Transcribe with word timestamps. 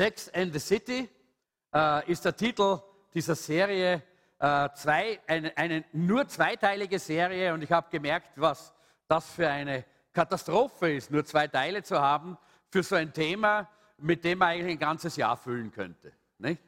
Sex 0.00 0.30
and 0.30 0.50
the 0.50 0.58
City 0.58 1.10
äh, 1.74 2.10
ist 2.10 2.24
der 2.24 2.34
Titel 2.34 2.78
dieser 3.12 3.34
Serie. 3.34 4.02
Äh, 4.38 4.68
zwei, 4.74 5.20
eine, 5.26 5.54
eine 5.54 5.84
nur 5.92 6.26
zweiteilige 6.26 6.98
Serie 6.98 7.52
und 7.52 7.60
ich 7.60 7.70
habe 7.70 7.90
gemerkt, 7.90 8.30
was 8.36 8.72
das 9.08 9.30
für 9.30 9.46
eine 9.46 9.84
Katastrophe 10.14 10.94
ist, 10.94 11.10
nur 11.10 11.22
zwei 11.26 11.48
Teile 11.48 11.82
zu 11.82 12.00
haben 12.00 12.38
für 12.70 12.82
so 12.82 12.96
ein 12.96 13.12
Thema, 13.12 13.68
mit 13.98 14.24
dem 14.24 14.38
man 14.38 14.48
eigentlich 14.48 14.72
ein 14.72 14.78
ganzes 14.78 15.16
Jahr 15.16 15.36
füllen 15.36 15.70
könnte. 15.70 16.14
Nicht? 16.38 16.62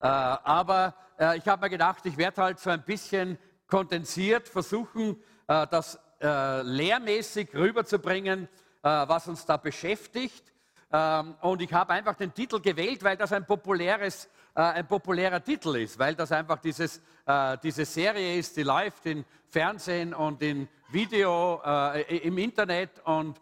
Äh, 0.00 0.06
aber 0.06 0.94
äh, 1.18 1.38
ich 1.38 1.48
habe 1.48 1.62
mir 1.62 1.70
gedacht, 1.70 2.04
ich 2.04 2.18
werde 2.18 2.42
halt 2.42 2.58
so 2.58 2.68
ein 2.68 2.84
bisschen 2.84 3.38
kondensiert 3.66 4.46
versuchen, 4.46 5.16
äh, 5.48 5.66
das 5.68 5.98
äh, 6.20 6.60
lehrmäßig 6.60 7.54
rüberzubringen, 7.54 8.46
was 8.82 9.28
uns 9.28 9.46
da 9.46 9.56
beschäftigt. 9.56 10.53
Ähm, 10.94 11.34
und 11.40 11.60
ich 11.60 11.72
habe 11.72 11.92
einfach 11.92 12.14
den 12.14 12.32
Titel 12.32 12.60
gewählt, 12.60 13.02
weil 13.02 13.16
das 13.16 13.32
ein, 13.32 13.44
populäres, 13.44 14.28
äh, 14.54 14.60
ein 14.60 14.86
populärer 14.86 15.42
Titel 15.42 15.74
ist, 15.74 15.98
weil 15.98 16.14
das 16.14 16.30
einfach 16.30 16.60
dieses, 16.60 17.02
äh, 17.26 17.58
diese 17.60 17.84
Serie 17.84 18.38
ist, 18.38 18.56
die 18.56 18.62
läuft 18.62 19.04
in 19.06 19.24
Fernsehen 19.48 20.14
und 20.14 20.40
in 20.40 20.68
Video, 20.90 21.60
äh, 21.66 22.18
im 22.18 22.38
Internet 22.38 22.90
und 23.04 23.40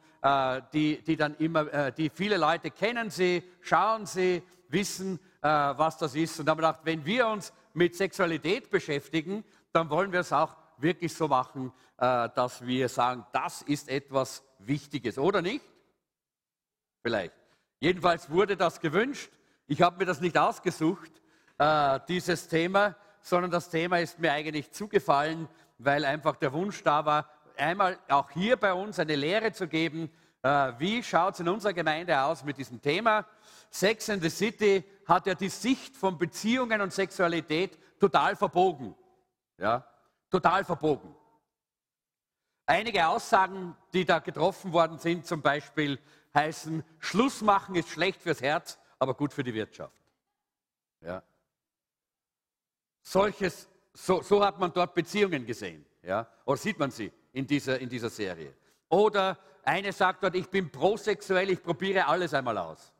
die, 0.73 1.03
die 1.03 1.17
dann 1.17 1.34
immer, 1.39 1.91
die 1.91 2.08
viele 2.08 2.36
Leute 2.36 2.70
kennen 2.70 3.11
sie, 3.11 3.42
schauen 3.61 4.06
sie, 4.06 4.41
wissen, 4.69 5.19
was 5.41 5.98
das 5.98 6.14
ist. 6.14 6.39
Und 6.39 6.47
da 6.47 6.50
habe 6.53 6.62
ich 6.62 6.69
gedacht, 6.69 6.80
wenn 6.84 7.05
wir 7.05 7.27
uns 7.27 7.53
mit 7.75 7.97
Sexualität 7.97 8.70
beschäftigen, 8.70 9.42
dann 9.73 9.91
wollen 9.91 10.12
wir 10.12 10.20
es 10.20 10.33
auch 10.33 10.56
wirklich 10.78 11.12
so 11.12 11.27
machen, 11.27 11.73
dass 11.97 12.64
wir 12.64 12.89
sagen, 12.89 13.27
das 13.33 13.62
ist 13.62 13.89
etwas 13.89 14.45
Wichtiges, 14.61 15.19
oder 15.19 15.42
nicht? 15.42 15.64
Vielleicht. 17.03 17.42
Jedenfalls 17.83 18.30
wurde 18.30 18.56
das 18.56 18.78
gewünscht. 18.78 19.28
Ich 19.66 19.83
habe 19.83 19.98
mir 19.98 20.05
das 20.05 20.20
nicht 20.20 20.38
ausgesucht, 20.38 21.11
äh, 21.58 21.98
dieses 22.06 22.47
Thema, 22.47 22.94
sondern 23.22 23.50
das 23.50 23.70
Thema 23.70 23.98
ist 23.98 24.20
mir 24.20 24.30
eigentlich 24.30 24.70
zugefallen, 24.70 25.48
weil 25.78 26.05
einfach 26.05 26.36
der 26.36 26.52
Wunsch 26.52 26.84
da 26.84 27.05
war, 27.05 27.28
einmal 27.56 27.98
auch 28.08 28.30
hier 28.30 28.56
bei 28.56 28.72
uns 28.72 29.00
eine 29.00 29.16
Lehre 29.16 29.50
zu 29.50 29.66
geben, 29.66 30.12
äh, 30.42 30.72
wie 30.78 31.02
schaut 31.02 31.34
es 31.34 31.41
in 31.41 31.48
unserer 31.48 31.72
Gemeinde 31.72 32.22
aus 32.22 32.44
mit 32.44 32.56
diesem 32.56 32.80
Thema. 32.80 33.27
Sex 33.69 34.08
in 34.11 34.20
the 34.20 34.30
City 34.30 34.84
hat 35.05 35.27
ja 35.27 35.34
die 35.34 35.48
Sicht 35.48 35.96
von 35.96 36.17
Beziehungen 36.17 36.80
und 36.80 36.92
Sexualität 36.92 37.77
total 37.98 38.36
verbogen. 38.36 38.94
Ja, 39.58 39.84
total 40.30 40.64
verbogen. 40.64 41.17
Einige 42.64 43.08
Aussagen, 43.08 43.77
die 43.92 44.05
da 44.05 44.20
getroffen 44.20 44.72
worden 44.72 44.98
sind, 44.98 45.27
zum 45.27 45.42
Beispiel, 45.42 45.98
heißen, 46.34 46.84
Schluss 46.98 47.42
machen 47.42 47.75
ist 47.75 47.88
schlecht 47.88 48.22
fürs 48.22 48.41
Herz, 48.41 48.78
aber 48.98 49.14
gut 49.14 49.33
für 49.33 49.42
die 49.42 49.55
Wirtschaft. 49.55 49.97
Ja. 51.00 51.22
Solches, 53.02 53.69
so, 53.92 54.22
so 54.22 54.44
hat 54.44 54.58
man 54.58 54.72
dort 54.72 54.94
Beziehungen 54.94 55.44
gesehen. 55.44 55.84
Ja. 56.02 56.28
Oder 56.44 56.56
sieht 56.56 56.78
man 56.78 56.91
sie 56.91 57.12
in 57.33 57.47
dieser, 57.47 57.78
in 57.78 57.89
dieser 57.89 58.11
Serie. 58.11 58.55
Oder 58.89 59.39
eine 59.64 59.92
sagt 59.92 60.22
dort, 60.22 60.34
ich 60.34 60.48
bin 60.48 60.70
prosexuell, 60.70 61.50
ich 61.50 61.62
probiere 61.62 62.06
alles 62.06 62.34
einmal 62.34 62.58
aus. 62.58 62.92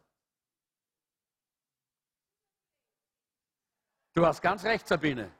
Du 4.15 4.27
hast 4.27 4.43
ganz 4.43 4.63
recht, 4.65 4.87
Sabine. 4.87 5.31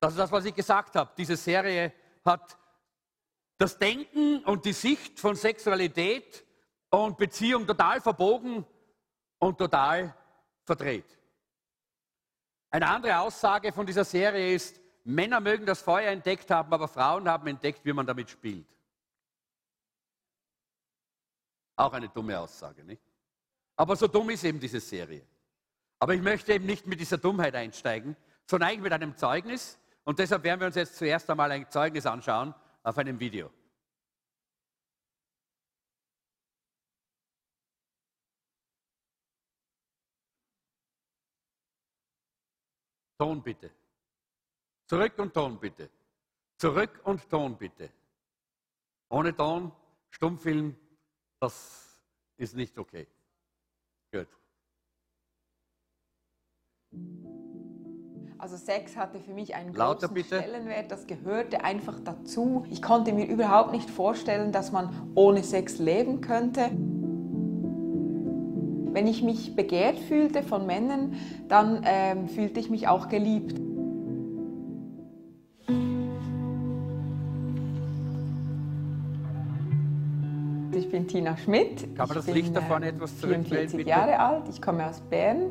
Das 0.00 0.12
ist 0.12 0.18
das, 0.18 0.32
was 0.32 0.44
ich 0.44 0.54
gesagt 0.54 0.96
habe. 0.96 1.12
Diese 1.16 1.36
Serie 1.36 1.92
hat 2.24 2.58
das 3.58 3.78
Denken 3.78 4.42
und 4.44 4.64
die 4.64 4.72
Sicht 4.72 5.20
von 5.20 5.36
Sexualität 5.36 6.44
und 7.02 7.16
Beziehung 7.16 7.66
total 7.66 8.00
verbogen 8.00 8.64
und 9.38 9.58
total 9.58 10.14
verdreht. 10.62 11.18
Eine 12.70 12.88
andere 12.88 13.18
Aussage 13.18 13.72
von 13.72 13.86
dieser 13.86 14.04
Serie 14.04 14.54
ist, 14.54 14.80
Männer 15.04 15.40
mögen 15.40 15.66
das 15.66 15.82
Feuer 15.82 16.10
entdeckt 16.10 16.50
haben, 16.50 16.72
aber 16.72 16.88
Frauen 16.88 17.28
haben 17.28 17.46
entdeckt, 17.46 17.84
wie 17.84 17.92
man 17.92 18.06
damit 18.06 18.30
spielt. 18.30 18.66
Auch 21.76 21.92
eine 21.92 22.08
dumme 22.08 22.38
Aussage, 22.38 22.84
nicht? 22.84 23.02
Aber 23.76 23.96
so 23.96 24.06
dumm 24.06 24.30
ist 24.30 24.44
eben 24.44 24.60
diese 24.60 24.80
Serie. 24.80 25.26
Aber 25.98 26.14
ich 26.14 26.22
möchte 26.22 26.52
eben 26.52 26.66
nicht 26.66 26.86
mit 26.86 27.00
dieser 27.00 27.18
Dummheit 27.18 27.54
einsteigen, 27.54 28.16
sondern 28.46 28.70
eigentlich 28.70 28.82
mit 28.82 28.92
einem 28.92 29.16
Zeugnis. 29.16 29.78
Und 30.04 30.18
deshalb 30.18 30.44
werden 30.44 30.60
wir 30.60 30.66
uns 30.66 30.76
jetzt 30.76 30.96
zuerst 30.96 31.28
einmal 31.28 31.50
ein 31.50 31.68
Zeugnis 31.70 32.06
anschauen 32.06 32.54
auf 32.82 32.96
einem 32.98 33.18
Video. 33.18 33.50
Ton 43.24 43.40
bitte. 43.40 43.70
Zurück 44.86 45.14
und 45.16 45.32
Ton 45.32 45.58
bitte. 45.58 45.88
Zurück 46.58 47.00
und 47.04 47.26
Ton 47.30 47.56
bitte. 47.56 47.88
Ohne 49.08 49.34
Ton, 49.34 49.72
Stummfilm, 50.10 50.76
das 51.40 52.02
ist 52.36 52.54
nicht 52.54 52.76
okay. 52.76 53.06
Gut. 54.12 54.28
Also 58.36 58.58
Sex 58.58 58.94
hatte 58.94 59.20
für 59.20 59.32
mich 59.32 59.54
einen 59.54 59.72
Lauter, 59.72 60.08
großen 60.08 60.14
bitte. 60.14 60.38
Stellenwert, 60.40 60.90
das 60.90 61.06
gehörte 61.06 61.64
einfach 61.64 61.98
dazu. 62.00 62.66
Ich 62.68 62.82
konnte 62.82 63.14
mir 63.14 63.26
überhaupt 63.26 63.72
nicht 63.72 63.88
vorstellen, 63.88 64.52
dass 64.52 64.70
man 64.70 65.12
ohne 65.14 65.42
Sex 65.42 65.78
leben 65.78 66.20
könnte. 66.20 66.70
Wenn 68.94 69.08
ich 69.08 69.24
mich 69.24 69.56
begehrt 69.56 69.98
fühlte 69.98 70.44
von 70.44 70.66
Männern, 70.66 71.16
dann 71.48 71.82
ähm, 71.84 72.28
fühlte 72.28 72.60
ich 72.60 72.70
mich 72.70 72.86
auch 72.86 73.08
geliebt. 73.08 73.58
Ich 80.76 80.88
bin 80.92 81.08
Tina 81.08 81.36
Schmidt. 81.36 81.96
Kann 81.96 82.06
man 82.06 82.16
das 82.16 82.28
ich 82.28 82.34
Licht 82.34 82.46
bin, 82.46 82.54
da 82.54 82.60
vorne 82.60 82.86
äh, 82.86 82.90
etwas 82.90 83.18
zurückdrehen, 83.18 83.68
44 83.68 83.76
bitte? 83.78 83.90
Jahre 83.90 84.16
alt, 84.16 84.44
ich 84.48 84.62
komme 84.62 84.88
aus 84.88 85.00
Bern. 85.00 85.50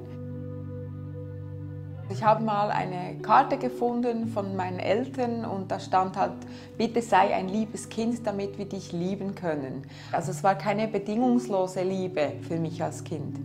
Ich 2.10 2.22
habe 2.22 2.44
mal 2.44 2.70
eine 2.70 3.18
Karte 3.22 3.58
gefunden 3.58 4.28
von 4.28 4.56
meinen 4.56 4.80
Eltern 4.80 5.46
und 5.46 5.72
da 5.72 5.80
stand 5.80 6.18
halt, 6.18 6.34
bitte 6.78 7.02
sei 7.02 7.34
ein 7.34 7.48
liebes 7.48 7.88
Kind, 7.90 8.28
damit 8.28 8.58
wir 8.58 8.66
dich 8.66 8.92
lieben 8.92 9.36
können. 9.36 9.84
Also 10.12 10.32
es 10.32 10.44
war 10.44 10.56
keine 10.56 10.88
bedingungslose 10.88 11.82
Liebe 11.84 12.34
für 12.42 12.58
mich 12.58 12.84
als 12.84 13.04
Kind. 13.04 13.40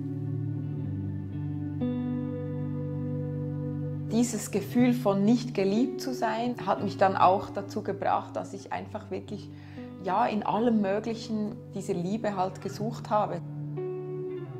Dieses 4.11 4.51
Gefühl 4.51 4.93
von 4.93 5.25
nicht 5.25 5.55
geliebt 5.55 6.01
zu 6.01 6.13
sein, 6.13 6.57
hat 6.67 6.83
mich 6.83 6.97
dann 6.97 7.17
auch 7.17 7.51
dazu 7.51 7.83
gebracht, 7.83 8.35
dass 8.35 8.55
ich 8.55 8.73
einfach 8.73 9.11
wirklich 9.11 9.49
ja, 10.03 10.27
in 10.27 10.43
allem 10.43 10.81
Möglichen 10.81 11.55
diese 11.75 11.93
Liebe 11.93 12.37
halt 12.37 12.61
gesucht 12.61 13.11
habe. 13.11 13.41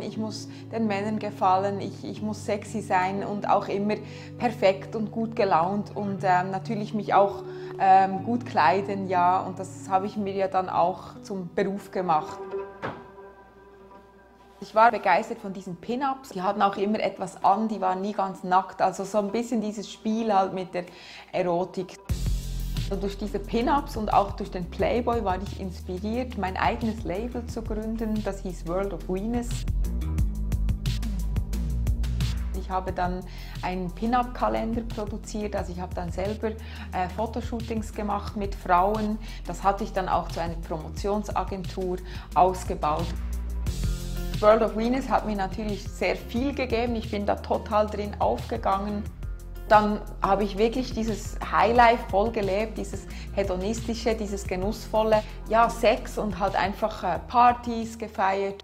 Ich 0.01 0.17
muss 0.17 0.49
den 0.73 0.87
Männern 0.87 1.19
gefallen, 1.19 1.81
ich, 1.81 2.05
ich 2.05 2.23
muss 2.23 2.45
sexy 2.45 2.81
sein 2.81 3.25
und 3.25 3.49
auch 3.49 3.69
immer 3.69 3.95
perfekt 4.39 4.97
und 4.97 5.11
gut 5.11 5.37
gelaunt 5.37 5.95
und 5.97 6.21
ähm, 6.23 6.51
natürlich 6.51 6.95
mich 6.95 7.15
auch 7.15 7.43
ähm, 7.79 8.25
gut 8.25 8.47
kleiden, 8.47 9.09
ja. 9.09 9.41
Und 9.41 9.59
das 9.59 9.89
habe 9.89 10.07
ich 10.07 10.17
mir 10.17 10.35
ja 10.35 10.49
dann 10.49 10.69
auch 10.69 11.21
zum 11.23 11.51
Beruf 11.55 11.91
gemacht. 11.91 12.39
Ich 14.61 14.75
war 14.75 14.91
begeistert 14.91 15.39
von 15.39 15.53
diesen 15.53 15.77
Pin-Ups. 15.77 16.31
Die 16.31 16.43
hatten 16.43 16.63
auch 16.63 16.77
immer 16.77 16.99
etwas 16.99 17.45
an, 17.45 17.69
die 17.69 17.81
waren 17.81 18.01
nie 18.01 18.13
ganz 18.13 18.43
nackt. 18.43 18.83
Also 18.83 19.05
so 19.05 19.19
ein 19.19 19.31
bisschen 19.31 19.61
dieses 19.61 19.91
Spiel 19.91 20.35
halt 20.35 20.53
mit 20.53 20.75
der 20.75 20.85
Erotik. 21.31 21.97
Und 22.91 23.03
durch 23.03 23.17
diese 23.17 23.39
Pin-Ups 23.39 23.97
und 23.97 24.13
auch 24.13 24.33
durch 24.33 24.51
den 24.51 24.69
Playboy 24.69 25.23
war 25.23 25.39
ich 25.41 25.61
inspiriert, 25.61 26.39
mein 26.39 26.57
eigenes 26.57 27.05
Label 27.05 27.47
zu 27.47 27.63
gründen. 27.63 28.23
Das 28.25 28.41
hieß 28.43 28.67
World 28.67 28.95
of 28.95 29.09
Venus. 29.09 29.49
Ich 32.69 32.75
habe 32.75 32.93
dann 32.93 33.25
einen 33.63 33.91
Pin-Up-Kalender 33.93 34.83
produziert, 34.83 35.57
also 35.57 35.73
ich 35.73 35.81
habe 35.81 35.95
dann 35.95 36.13
selber 36.13 36.49
äh, 36.49 37.09
Fotoshootings 37.17 37.95
gemacht 37.95 38.37
mit 38.37 38.55
Frauen. 38.55 39.19
Das 39.47 39.65
hatte 39.65 39.85
ich 39.85 39.95
dann 39.95 40.07
auch 40.07 40.29
zu 40.29 40.43
einer 40.43 40.53
Promotionsagentur 40.57 41.97
ausgebaut. 42.35 43.07
World 44.41 44.61
of 44.61 44.77
Venus 44.77 45.09
hat 45.09 45.25
mir 45.25 45.35
natürlich 45.35 45.83
sehr 45.85 46.15
viel 46.15 46.55
gegeben. 46.55 46.95
Ich 46.97 47.11
bin 47.11 47.25
da 47.25 47.37
total 47.37 47.87
drin 47.87 48.15
aufgegangen. 48.19 49.03
Dann 49.71 50.03
habe 50.21 50.45
ich 50.45 50.59
wirklich 50.59 50.93
dieses 50.93 51.39
Highlife 51.51 52.05
voll 52.11 52.33
gelebt, 52.33 52.77
dieses 52.77 53.07
hedonistische, 53.33 54.15
dieses 54.15 54.47
genussvolle, 54.47 55.23
ja, 55.49 55.71
Sex 55.71 56.19
und 56.19 56.39
halt 56.39 56.55
einfach 56.55 57.03
äh, 57.03 57.19
Partys 57.29 57.99
gefeiert. 57.99 58.63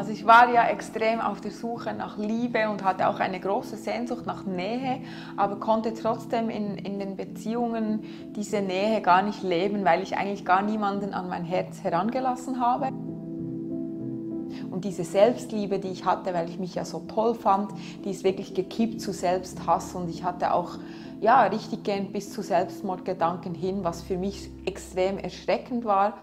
Also 0.00 0.12
ich 0.12 0.26
war 0.26 0.50
ja 0.50 0.66
extrem 0.66 1.20
auf 1.20 1.42
der 1.42 1.50
Suche 1.50 1.92
nach 1.92 2.16
Liebe 2.16 2.70
und 2.70 2.82
hatte 2.82 3.06
auch 3.06 3.20
eine 3.20 3.38
große 3.38 3.76
Sehnsucht 3.76 4.24
nach 4.24 4.46
Nähe, 4.46 5.02
aber 5.36 5.56
konnte 5.56 5.92
trotzdem 5.92 6.48
in, 6.48 6.76
in 6.76 6.98
den 6.98 7.16
Beziehungen 7.18 8.02
diese 8.34 8.62
Nähe 8.62 9.02
gar 9.02 9.20
nicht 9.20 9.42
leben, 9.42 9.84
weil 9.84 10.02
ich 10.02 10.16
eigentlich 10.16 10.46
gar 10.46 10.62
niemanden 10.62 11.12
an 11.12 11.28
mein 11.28 11.44
Herz 11.44 11.84
herangelassen 11.84 12.62
habe. 12.62 12.86
Und 14.70 14.86
diese 14.86 15.04
Selbstliebe, 15.04 15.78
die 15.78 15.88
ich 15.88 16.06
hatte, 16.06 16.32
weil 16.32 16.48
ich 16.48 16.58
mich 16.58 16.76
ja 16.76 16.86
so 16.86 17.00
toll 17.00 17.34
fand, 17.34 17.70
die 18.06 18.10
ist 18.10 18.24
wirklich 18.24 18.54
gekippt 18.54 19.02
zu 19.02 19.12
Selbsthass. 19.12 19.94
Und 19.94 20.08
ich 20.08 20.24
hatte 20.24 20.54
auch 20.54 20.78
ja, 21.20 21.42
richtig 21.42 21.84
gehend 21.84 22.14
bis 22.14 22.32
zu 22.32 22.42
Selbstmordgedanken 22.42 23.54
hin, 23.54 23.84
was 23.84 24.00
für 24.00 24.16
mich 24.16 24.50
extrem 24.64 25.18
erschreckend 25.18 25.84
war. 25.84 26.22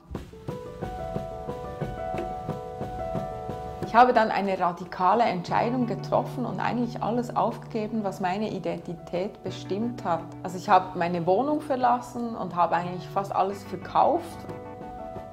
Ich 3.88 3.96
habe 3.96 4.12
dann 4.12 4.32
eine 4.32 4.60
radikale 4.60 5.24
Entscheidung 5.24 5.88
getroffen 5.88 6.46
und 6.46 6.60
eigentlich 6.60 7.02
alles 7.02 7.34
aufgegeben, 7.34 8.04
was 8.04 8.20
meine 8.20 8.52
Identität 8.52 9.42
bestimmt 9.44 10.04
hat. 10.04 10.26
Also 10.44 10.58
ich 10.58 10.68
habe 10.68 11.00
meine 11.00 11.26
Wohnung 11.26 11.62
verlassen 11.62 12.36
und 12.36 12.54
habe 12.54 12.76
eigentlich 12.76 13.08
fast 13.08 13.34
alles 13.34 13.64
verkauft. 13.64 14.38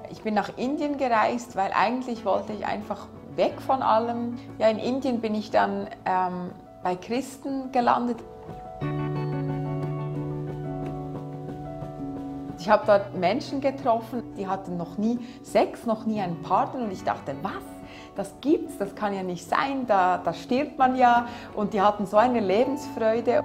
Ich 0.09 0.23
bin 0.23 0.35
nach 0.35 0.57
Indien 0.57 0.99
gereist, 0.99 1.57
weil 1.57 1.73
eigentlich 1.73 2.25
wollte 2.25 2.53
ich 2.53 2.65
einfach 2.65 3.09
weg 3.35 3.61
von 3.61 3.83
allem. 3.83 4.39
Ja, 4.59 4.69
in 4.69 4.79
Indien 4.79 5.21
bin 5.21 5.35
ich 5.35 5.51
dann 5.51 5.89
ähm, 6.05 6.53
bei 6.85 6.95
Christen 6.95 7.73
gelandet. 7.73 8.19
Ich 12.61 12.71
habe 12.71 12.85
dort 12.87 13.17
Menschen 13.17 13.61
getroffen, 13.61 14.23
die 14.37 14.47
hatten 14.47 14.77
noch 14.77 14.97
nie 14.97 15.19
Sex, 15.43 15.87
noch 15.87 16.07
nie 16.07 16.21
einen 16.21 16.41
Partner 16.43 16.85
und 16.85 16.93
ich 16.93 17.03
dachte, 17.03 17.35
was? 17.43 17.74
Das 18.17 18.33
gibt's, 18.41 18.79
das 18.79 18.95
kann 18.95 19.15
ja 19.15 19.23
nicht 19.23 19.49
sein, 19.49 19.87
da, 19.87 20.19
da 20.19 20.33
stirbt 20.33 20.79
man 20.79 20.97
ja 20.97 21.27
und 21.55 21.75
die 21.75 21.81
hatten 21.81 22.07
so 22.07 22.17
eine 22.17 22.41
Lebensfreude. 22.41 23.43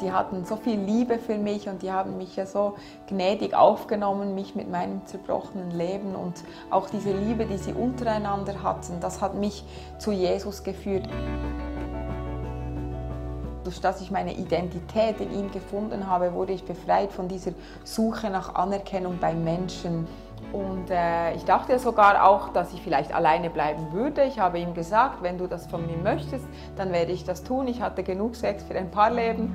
Die 0.00 0.10
hatten 0.10 0.44
so 0.44 0.56
viel 0.56 0.80
Liebe 0.80 1.20
für 1.20 1.38
mich 1.38 1.68
und 1.68 1.82
die 1.82 1.92
haben 1.92 2.18
mich 2.18 2.34
ja 2.34 2.44
so 2.44 2.74
gnädig 3.06 3.54
aufgenommen, 3.54 4.34
mich 4.34 4.56
mit 4.56 4.68
meinem 4.68 5.06
zerbrochenen 5.06 5.70
Leben 5.70 6.16
und 6.16 6.42
auch 6.70 6.90
diese 6.90 7.12
Liebe, 7.12 7.46
die 7.46 7.58
sie 7.58 7.72
untereinander 7.72 8.64
hatten, 8.64 8.98
das 8.98 9.20
hat 9.20 9.36
mich 9.36 9.64
zu 9.98 10.10
Jesus 10.10 10.64
geführt 10.64 11.08
durch 13.64 13.80
dass 13.80 14.00
ich 14.00 14.10
meine 14.10 14.34
Identität 14.34 15.20
in 15.20 15.32
ihm 15.32 15.50
gefunden 15.50 16.06
habe, 16.06 16.34
wurde 16.34 16.52
ich 16.52 16.64
befreit 16.64 17.12
von 17.12 17.28
dieser 17.28 17.52
Suche 17.84 18.30
nach 18.30 18.54
Anerkennung 18.54 19.18
bei 19.18 19.34
Menschen. 19.34 20.06
Und 20.52 20.90
äh, 20.90 21.34
ich 21.34 21.44
dachte 21.44 21.78
sogar 21.78 22.28
auch, 22.28 22.50
dass 22.50 22.74
ich 22.74 22.82
vielleicht 22.82 23.14
alleine 23.14 23.48
bleiben 23.48 23.92
würde. 23.92 24.24
Ich 24.24 24.38
habe 24.38 24.58
ihm 24.58 24.74
gesagt, 24.74 25.22
wenn 25.22 25.38
du 25.38 25.46
das 25.46 25.66
von 25.66 25.86
mir 25.86 25.96
möchtest, 25.96 26.46
dann 26.76 26.92
werde 26.92 27.12
ich 27.12 27.24
das 27.24 27.42
tun. 27.42 27.68
Ich 27.68 27.80
hatte 27.80 28.02
genug 28.02 28.36
Sex 28.36 28.62
für 28.62 28.74
ein 28.74 28.90
paar 28.90 29.10
Leben. 29.10 29.50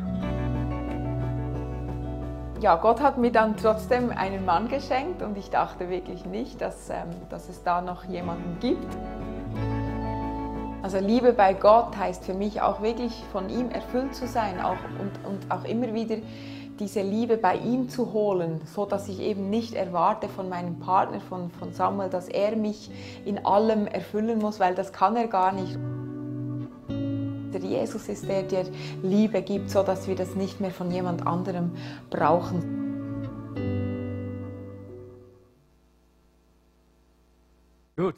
Ja, 2.60 2.76
Gott 2.78 3.02
hat 3.02 3.20
mir 3.20 3.32
dann 3.32 3.56
trotzdem 3.56 4.12
einen 4.12 4.44
Mann 4.44 4.68
geschenkt 4.68 5.22
und 5.22 5.38
ich 5.38 5.52
dachte 5.52 5.90
wirklich 5.90 6.26
nicht, 6.26 6.60
dass, 6.60 6.90
ähm, 6.90 7.10
dass 7.30 7.50
es 7.50 7.62
da 7.62 7.82
noch 7.82 8.04
jemanden 8.06 8.58
gibt. 8.60 8.98
Also 10.82 10.98
Liebe 10.98 11.34
bei 11.34 11.54
Gott 11.54 11.96
heißt 11.96 12.26
für 12.26 12.34
mich 12.34 12.62
auch 12.62 12.82
wirklich 12.82 13.24
von 13.32 13.50
ihm 13.50 13.70
erfüllt 13.70 14.16
zu 14.16 14.26
sein 14.26 14.60
auch, 14.60 14.78
und, 15.00 15.12
und 15.30 15.52
auch 15.52 15.66
immer 15.66 15.94
wieder 15.94 16.16
diese 16.80 17.02
Liebe 17.02 17.38
bei 17.38 17.58
ihm 17.58 17.90
zu 17.90 18.14
holen, 18.14 18.62
so 18.66 18.86
dass 18.86 19.08
ich 19.08 19.20
eben 19.20 19.50
nicht 19.50 19.74
erwarte 19.74 20.30
von 20.30 20.50
meinem 20.50 20.80
Partner, 20.80 21.20
von, 21.20 21.52
von 21.52 21.74
Samuel, 21.74 22.10
dass 22.10 22.28
er 22.28 22.56
mich 22.56 22.90
in 23.26 23.46
allem 23.46 23.88
erfüllen 23.88 24.40
muss, 24.40 24.60
weil 24.60 24.76
das 24.76 24.94
kann 24.94 25.16
er 25.16 25.28
gar 25.28 25.52
nicht. 25.52 25.78
Der 27.54 27.62
Jesus 27.62 28.08
ist 28.10 28.28
der, 28.28 28.44
der 28.44 28.66
Liebe 29.02 29.42
gibt, 29.42 29.70
so 29.70 29.84
dass 29.84 30.08
wir 30.08 30.16
das 30.16 30.36
nicht 30.36 30.60
mehr 30.60 30.72
von 30.72 30.92
jemand 30.92 31.26
anderem 31.26 31.76
brauchen. 32.10 32.86
Gut, 37.96 38.16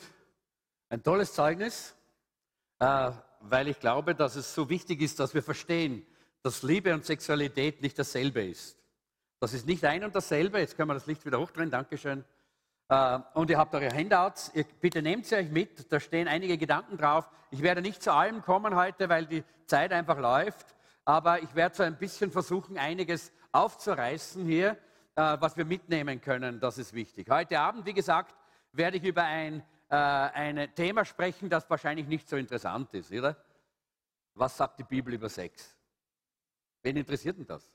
ein 0.89 1.01
tolles 1.01 1.33
Zeugnis. 1.33 1.95
Äh, 2.79 3.12
weil 3.41 3.67
ich 3.67 3.79
glaube, 3.79 4.15
dass 4.15 4.35
es 4.35 4.53
so 4.53 4.69
wichtig 4.69 5.01
ist, 5.01 5.19
dass 5.19 5.33
wir 5.33 5.44
verstehen, 5.44 6.05
dass 6.44 6.63
Liebe 6.63 6.94
und 6.94 7.06
Sexualität 7.06 7.81
nicht 7.81 7.97
dasselbe 7.97 8.44
ist. 8.44 8.77
Das 9.39 9.53
ist 9.53 9.65
nicht 9.65 9.83
ein 9.86 10.03
und 10.03 10.15
dasselbe. 10.15 10.59
Jetzt 10.59 10.75
können 10.75 10.89
wir 10.89 10.94
das 10.94 11.07
Licht 11.07 11.25
wieder 11.25 11.39
hochdrehen. 11.39 11.71
Dankeschön. 11.71 12.24
Äh, 12.89 13.19
und 13.33 13.50
ihr 13.50 13.57
habt 13.57 13.74
eure 13.74 13.89
Handouts. 13.89 14.51
Bitte 14.81 15.01
nehmt 15.01 15.25
sie 15.25 15.36
euch 15.36 15.50
mit. 15.50 15.91
Da 15.91 16.00
stehen 16.00 16.27
einige 16.27 16.57
Gedanken 16.57 16.97
drauf. 16.97 17.30
Ich 17.51 17.62
werde 17.62 17.81
nicht 17.81 18.03
zu 18.03 18.13
allem 18.13 18.41
kommen 18.41 18.75
heute, 18.75 19.09
weil 19.09 19.25
die 19.25 19.44
Zeit 19.65 19.91
einfach 19.91 20.19
läuft. 20.19 20.75
Aber 21.06 21.41
ich 21.41 21.56
werde 21.56 21.75
so 21.75 21.83
ein 21.83 21.97
bisschen 21.97 22.31
versuchen, 22.31 22.77
einiges 22.77 23.31
aufzureißen 23.51 24.45
hier, 24.45 24.77
äh, 25.15 25.38
was 25.39 25.57
wir 25.57 25.65
mitnehmen 25.65 26.21
können. 26.21 26.59
Das 26.59 26.77
ist 26.77 26.94
wichtig. 26.94 27.30
Heute 27.30 27.59
Abend, 27.59 27.86
wie 27.86 27.94
gesagt, 27.94 28.36
werde 28.74 28.97
ich 28.97 29.03
über 29.03 29.24
ein 29.24 29.63
äh, 29.89 29.95
ein 29.95 30.75
Thema 30.75 31.03
sprechen, 31.03 31.50
das 31.50 31.69
wahrscheinlich 31.69 32.07
nicht 32.07 32.30
so 32.30 32.38
interessant 32.38 32.94
ist, 32.94 33.12
oder? 33.12 33.36
Was 34.36 34.56
sagt 34.56 34.80
die 34.80 34.83
Bibel 34.83 35.13
über 35.13 35.30
Sex? 35.30 35.75
Wen 36.81 36.97
interessiert 36.97 37.37
denn 37.37 37.45
das? 37.45 37.71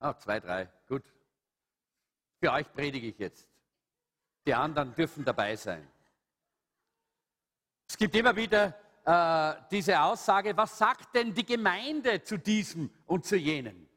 Ah, 0.00 0.16
zwei, 0.16 0.38
drei, 0.40 0.68
gut. 0.86 1.04
Für 2.40 2.52
euch 2.52 2.72
predige 2.72 3.08
ich 3.08 3.18
jetzt. 3.18 3.48
Die 4.46 4.54
anderen 4.54 4.94
dürfen 4.94 5.24
dabei 5.24 5.56
sein. 5.56 5.90
Es 7.88 7.96
gibt 7.96 8.14
immer 8.14 8.36
wieder 8.36 8.74
äh, 9.04 9.60
diese 9.70 10.00
Aussage, 10.00 10.56
was 10.56 10.76
sagt 10.78 11.14
denn 11.14 11.34
die 11.34 11.44
Gemeinde 11.44 12.22
zu 12.22 12.38
diesem 12.38 12.90
und 13.06 13.24
zu 13.24 13.36
jenem? 13.36 13.88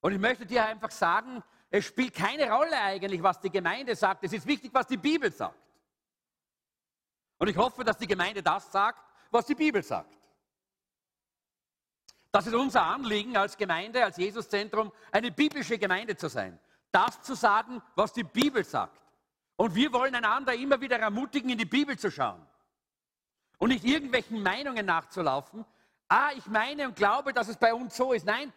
Und 0.00 0.12
ich 0.12 0.18
möchte 0.18 0.46
dir 0.46 0.64
einfach 0.64 0.90
sagen, 0.90 1.42
es 1.70 1.84
spielt 1.86 2.14
keine 2.14 2.50
Rolle 2.50 2.80
eigentlich, 2.80 3.22
was 3.22 3.40
die 3.40 3.50
Gemeinde 3.50 3.96
sagt. 3.96 4.24
Es 4.24 4.32
ist 4.32 4.46
wichtig, 4.46 4.72
was 4.72 4.86
die 4.86 4.96
Bibel 4.96 5.32
sagt. 5.32 5.58
Und 7.38 7.48
ich 7.48 7.56
hoffe, 7.56 7.82
dass 7.82 7.98
die 7.98 8.06
Gemeinde 8.06 8.42
das 8.42 8.70
sagt, 8.70 9.02
was 9.30 9.46
die 9.46 9.54
Bibel 9.54 9.82
sagt. 9.82 10.16
Das 12.32 12.46
ist 12.46 12.54
unser 12.54 12.82
Anliegen 12.82 13.36
als 13.36 13.58
Gemeinde, 13.58 14.02
als 14.02 14.16
Jesuszentrum, 14.16 14.90
eine 15.12 15.30
biblische 15.30 15.78
Gemeinde 15.78 16.16
zu 16.16 16.28
sein. 16.28 16.58
Das 16.90 17.22
zu 17.22 17.34
sagen, 17.34 17.82
was 17.94 18.14
die 18.14 18.24
Bibel 18.24 18.64
sagt. 18.64 18.98
Und 19.56 19.74
wir 19.74 19.92
wollen 19.92 20.14
einander 20.14 20.54
immer 20.54 20.80
wieder 20.80 20.98
ermutigen, 20.98 21.50
in 21.50 21.58
die 21.58 21.66
Bibel 21.66 21.98
zu 21.98 22.10
schauen. 22.10 22.44
Und 23.58 23.68
nicht 23.68 23.84
irgendwelchen 23.84 24.42
Meinungen 24.42 24.86
nachzulaufen. 24.86 25.64
Ah, 26.08 26.30
ich 26.34 26.46
meine 26.46 26.88
und 26.88 26.96
glaube, 26.96 27.34
dass 27.34 27.48
es 27.48 27.56
bei 27.58 27.72
uns 27.72 27.94
so 27.94 28.14
ist. 28.14 28.24
Nein, 28.24 28.50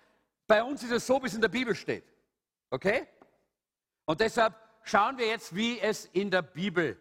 bei 0.48 0.64
uns 0.64 0.82
ist 0.82 0.92
es 0.92 1.06
so, 1.06 1.22
wie 1.22 1.28
es 1.28 1.34
in 1.34 1.42
der 1.42 1.50
Bibel 1.50 1.76
steht. 1.76 2.06
Okay? 2.70 3.08
Und 4.06 4.22
deshalb 4.22 4.56
schauen 4.84 5.18
wir 5.18 5.28
jetzt, 5.28 5.54
wie 5.54 5.80
es 5.80 6.06
in 6.06 6.32
der 6.32 6.42
Bibel 6.42 7.00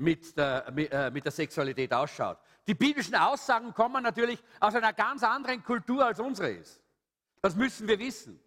mit 0.00 0.36
der, 0.36 0.70
mit, 0.72 0.90
äh, 0.90 1.10
mit 1.10 1.24
der 1.24 1.32
Sexualität 1.32 1.92
ausschaut. 1.92 2.38
Die 2.66 2.74
biblischen 2.74 3.14
Aussagen 3.14 3.74
kommen 3.74 4.02
natürlich 4.02 4.42
aus 4.58 4.74
einer 4.74 4.92
ganz 4.92 5.22
anderen 5.22 5.62
Kultur 5.62 6.04
als 6.04 6.18
unsere 6.18 6.50
ist. 6.50 6.82
Das 7.42 7.54
müssen 7.54 7.86
wir 7.86 7.98
wissen. 7.98 8.40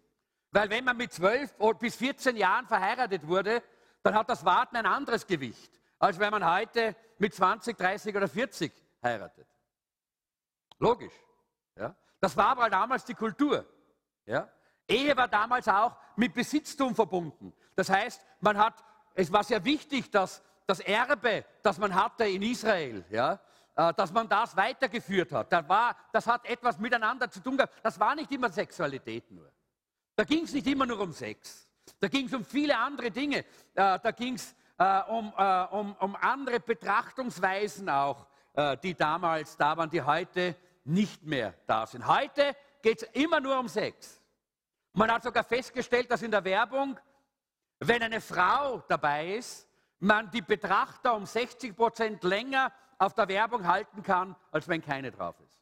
Weil 0.50 0.70
wenn 0.70 0.84
man 0.84 0.96
mit 0.96 1.12
12 1.12 1.54
bis 1.78 1.96
14 1.96 2.36
Jahren 2.36 2.66
verheiratet 2.66 3.26
wurde, 3.26 3.62
dann 4.02 4.14
hat 4.14 4.28
das 4.28 4.44
Warten 4.44 4.76
ein 4.76 4.86
anderes 4.86 5.26
Gewicht, 5.26 5.80
als 5.98 6.18
wenn 6.18 6.30
man 6.30 6.44
heute 6.44 6.94
mit 7.18 7.34
20, 7.34 7.76
30 7.76 8.16
oder 8.16 8.28
40 8.28 8.72
heiratet. 9.02 9.46
Logisch. 10.78 11.14
Ja? 11.76 11.94
Das 12.20 12.36
war 12.36 12.48
aber 12.48 12.70
damals 12.70 13.04
die 13.04 13.14
Kultur. 13.14 13.64
Ja? 14.26 14.48
Ehe 14.88 15.16
war 15.16 15.28
damals 15.28 15.68
auch 15.68 15.96
mit 16.16 16.34
Besitztum 16.34 16.94
verbunden. 16.94 17.52
Das 17.76 17.88
heißt, 17.88 18.24
man 18.40 18.58
hat, 18.58 18.84
es 19.14 19.32
war 19.32 19.44
sehr 19.44 19.64
wichtig, 19.64 20.10
dass 20.10 20.42
das 20.66 20.80
Erbe, 20.80 21.44
das 21.62 21.78
man 21.78 21.94
hatte 21.94 22.24
in 22.26 22.42
Israel, 22.42 23.04
ja, 23.10 23.38
äh, 23.76 23.92
dass 23.94 24.12
man 24.12 24.28
das 24.28 24.56
weitergeführt 24.56 25.32
hat. 25.32 25.52
Das, 25.52 25.68
war, 25.68 25.96
das 26.12 26.26
hat 26.26 26.46
etwas 26.46 26.78
miteinander 26.78 27.30
zu 27.30 27.40
tun 27.40 27.56
gehabt. 27.56 27.74
Das 27.82 27.98
war 27.98 28.14
nicht 28.14 28.30
immer 28.30 28.50
Sexualität 28.50 29.30
nur. 29.30 29.50
Da 30.16 30.24
ging 30.24 30.44
es 30.44 30.52
nicht 30.52 30.66
immer 30.66 30.86
nur 30.86 31.00
um 31.00 31.12
Sex. 31.12 31.68
Da 32.00 32.08
ging 32.08 32.26
es 32.26 32.32
um 32.32 32.44
viele 32.44 32.78
andere 32.78 33.10
Dinge. 33.10 33.38
Äh, 33.38 33.44
da 33.74 34.10
ging 34.12 34.34
es 34.34 34.54
äh, 34.78 35.00
um, 35.08 35.32
um, 35.32 35.96
um 35.98 36.16
andere 36.16 36.60
Betrachtungsweisen 36.60 37.88
auch, 37.88 38.26
die 38.84 38.94
damals 38.94 39.56
da 39.56 39.76
waren, 39.76 39.90
die 39.90 40.00
heute 40.00 40.54
nicht 40.84 41.24
mehr 41.24 41.54
da 41.66 41.86
sind. 41.88 42.06
Heute 42.06 42.54
geht 42.82 43.02
es 43.02 43.08
immer 43.12 43.40
nur 43.40 43.58
um 43.58 43.66
Sex. 43.66 44.22
Man 44.92 45.10
hat 45.10 45.24
sogar 45.24 45.42
festgestellt, 45.42 46.08
dass 46.08 46.22
in 46.22 46.30
der 46.30 46.44
Werbung, 46.44 46.96
wenn 47.80 48.00
eine 48.00 48.20
Frau 48.20 48.78
dabei 48.86 49.34
ist, 49.34 49.68
man 50.04 50.30
die 50.30 50.42
Betrachter 50.42 51.14
um 51.14 51.26
60 51.26 51.74
Prozent 51.74 52.22
länger 52.22 52.72
auf 52.98 53.14
der 53.14 53.26
Werbung 53.28 53.66
halten 53.66 54.02
kann, 54.02 54.36
als 54.52 54.68
wenn 54.68 54.82
keine 54.82 55.10
drauf 55.10 55.34
ist. 55.40 55.60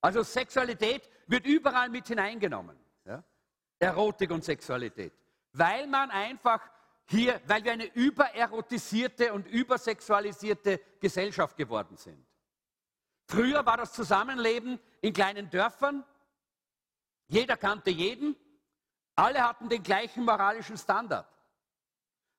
Also 0.00 0.22
Sexualität 0.22 1.08
wird 1.26 1.44
überall 1.44 1.88
mit 1.88 2.06
hineingenommen. 2.06 2.78
Ja? 3.04 3.24
Erotik 3.78 4.30
und 4.30 4.44
Sexualität. 4.44 5.12
Weil 5.52 5.86
man 5.86 6.10
einfach 6.10 6.60
hier, 7.06 7.40
weil 7.46 7.64
wir 7.64 7.72
eine 7.72 7.86
übererotisierte 7.86 9.32
und 9.32 9.46
übersexualisierte 9.46 10.80
Gesellschaft 11.00 11.56
geworden 11.56 11.96
sind. 11.96 12.24
Früher 13.24 13.64
war 13.66 13.78
das 13.78 13.92
Zusammenleben 13.92 14.78
in 15.00 15.12
kleinen 15.12 15.50
Dörfern. 15.50 16.04
Jeder 17.26 17.56
kannte 17.56 17.90
jeden. 17.90 18.36
Alle 19.14 19.42
hatten 19.42 19.68
den 19.68 19.82
gleichen 19.82 20.24
moralischen 20.24 20.76
Standard. 20.76 21.26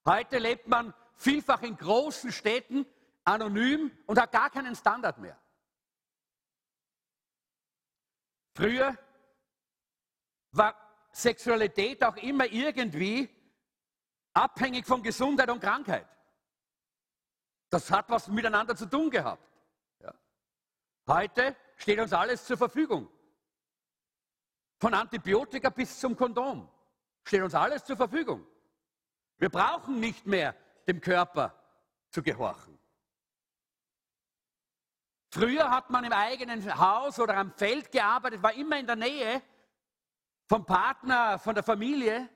Heute 0.06 0.38
lebt 0.38 0.68
man 0.68 0.94
vielfach 1.16 1.62
in 1.62 1.78
großen 1.78 2.32
Städten 2.32 2.86
anonym 3.24 3.92
und 4.06 4.20
hat 4.20 4.32
gar 4.32 4.50
keinen 4.50 4.76
Standard 4.76 5.18
mehr. 5.18 5.40
Früher 8.56 8.98
war 10.52 10.76
Sexualität 11.12 12.04
auch 12.04 12.16
immer 12.18 12.46
irgendwie 12.46 13.30
abhängig 14.34 14.86
von 14.86 15.04
Gesundheit 15.04 15.50
und 15.50 15.60
Krankheit. 15.60 16.08
Das 17.70 17.92
hat 17.92 18.10
was 18.10 18.28
miteinander 18.28 18.76
zu 18.76 18.86
tun 18.86 19.10
gehabt. 19.10 19.48
Ja. 20.00 20.14
Heute 21.08 21.56
steht 21.76 22.00
uns 22.00 22.14
alles 22.14 22.46
zur 22.46 22.58
Verfügung. 22.58 23.10
Von 24.80 24.94
Antibiotika 24.94 25.70
bis 25.70 26.00
zum 26.00 26.16
Kondom 26.16 26.70
steht 27.24 27.44
uns 27.44 27.54
alles 27.54 27.84
zur 27.84 27.98
Verfügung. 27.98 28.46
Wir 29.40 29.50
brauchen 29.50 30.00
nicht 30.00 30.26
mehr 30.28 30.56
dem 30.88 31.02
Körper 31.02 31.56
zu 32.12 32.22
gehorchen. 32.22 32.78
Früher 35.32 35.70
hat 35.70 35.90
man 35.90 36.04
im 36.04 36.12
eigenen 36.12 36.78
Haus 36.78 37.20
oder 37.20 37.38
am 37.38 37.54
Feld 37.54 37.92
gearbeitet, 37.92 38.44
war 38.44 38.54
immer 38.54 38.78
in 38.80 38.88
der 38.88 38.96
Nähe 38.96 39.42
vom 40.48 40.66
Partner, 40.66 41.40
von 41.40 41.56
der 41.56 41.64
Familie. 41.64 42.28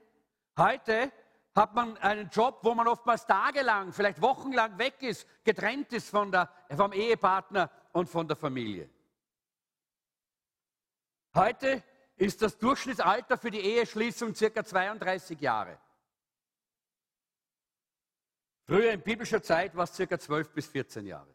Heute 0.58 1.12
hat 1.56 1.74
man 1.74 1.98
einen 1.98 2.30
Job, 2.30 2.60
wo 2.62 2.74
man 2.74 2.88
oftmals 2.88 3.26
tagelang, 3.26 3.92
vielleicht 3.92 4.22
wochenlang 4.22 4.78
weg 4.78 5.02
ist, 5.02 5.28
getrennt 5.44 5.92
ist 5.92 6.10
von 6.10 6.32
der, 6.32 6.50
vom 6.76 6.94
Ehepartner 6.94 7.70
und 7.92 8.08
von 8.08 8.28
der 8.28 8.38
Familie. 8.38 8.90
Heute 11.36 11.84
ist 12.16 12.42
das 12.44 12.58
Durchschnittsalter 12.58 13.38
für 13.38 13.50
die 13.50 13.60
Eheschließung 13.60 14.36
circa 14.36 14.64
32 14.64 15.40
Jahre. 15.42 15.80
Früher 18.66 18.92
in 18.92 19.02
biblischer 19.02 19.42
Zeit 19.42 19.76
war 19.76 19.84
es 19.84 19.94
circa 19.94 20.18
12 20.18 20.52
bis 20.52 20.68
14 20.68 21.06
Jahre. 21.06 21.34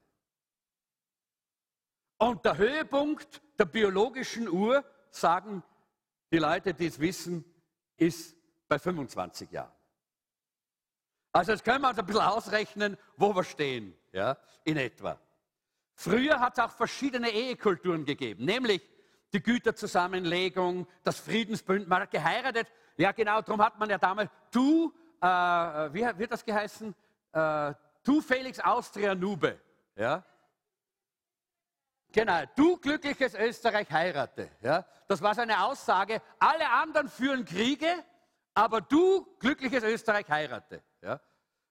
Und 2.18 2.44
der 2.44 2.56
Höhepunkt 2.56 3.42
der 3.58 3.66
biologischen 3.66 4.48
Uhr, 4.48 4.84
sagen 5.10 5.62
die 6.32 6.38
Leute, 6.38 6.74
die 6.74 6.86
es 6.86 6.98
wissen, 6.98 7.44
ist 7.96 8.36
bei 8.68 8.78
25 8.78 9.50
Jahren. 9.50 9.72
Also 11.32 11.52
jetzt 11.52 11.64
können 11.64 11.82
wir 11.82 11.90
uns 11.90 11.98
ein 11.98 12.06
bisschen 12.06 12.22
ausrechnen, 12.22 12.96
wo 13.16 13.34
wir 13.34 13.44
stehen, 13.44 13.96
ja, 14.12 14.36
in 14.64 14.76
etwa. 14.76 15.20
Früher 15.94 16.40
hat 16.40 16.58
es 16.58 16.64
auch 16.64 16.70
verschiedene 16.70 17.30
Ehekulturen 17.30 18.04
gegeben, 18.04 18.44
nämlich 18.44 18.82
die 19.32 19.42
Güterzusammenlegung, 19.42 20.86
das 21.02 21.20
Friedensbündnis, 21.20 21.88
man 21.88 22.02
hat 22.02 22.10
geheiratet. 22.10 22.66
Ja, 22.96 23.12
genau, 23.12 23.42
darum 23.42 23.62
hat 23.62 23.78
man 23.78 23.90
ja 23.90 23.98
damals, 23.98 24.30
du, 24.50 24.92
äh, 25.20 25.26
wie 25.26 26.00
wird 26.18 26.32
das 26.32 26.44
geheißen? 26.44 26.94
Äh, 27.32 27.74
du 28.02 28.20
Felix 28.20 28.58
Austria 28.60 29.14
Nube. 29.14 29.60
Ja? 29.96 30.24
Genau, 32.12 32.42
du 32.56 32.76
glückliches 32.78 33.34
Österreich 33.34 33.90
heirate. 33.90 34.50
Ja? 34.60 34.84
Das 35.06 35.20
war 35.20 35.34
seine 35.34 35.62
Aussage. 35.64 36.22
Alle 36.38 36.68
anderen 36.70 37.08
führen 37.08 37.44
Kriege, 37.44 37.92
aber 38.54 38.80
du 38.80 39.26
glückliches 39.38 39.84
Österreich 39.84 40.28
heirate. 40.28 40.82
Ja? 41.02 41.20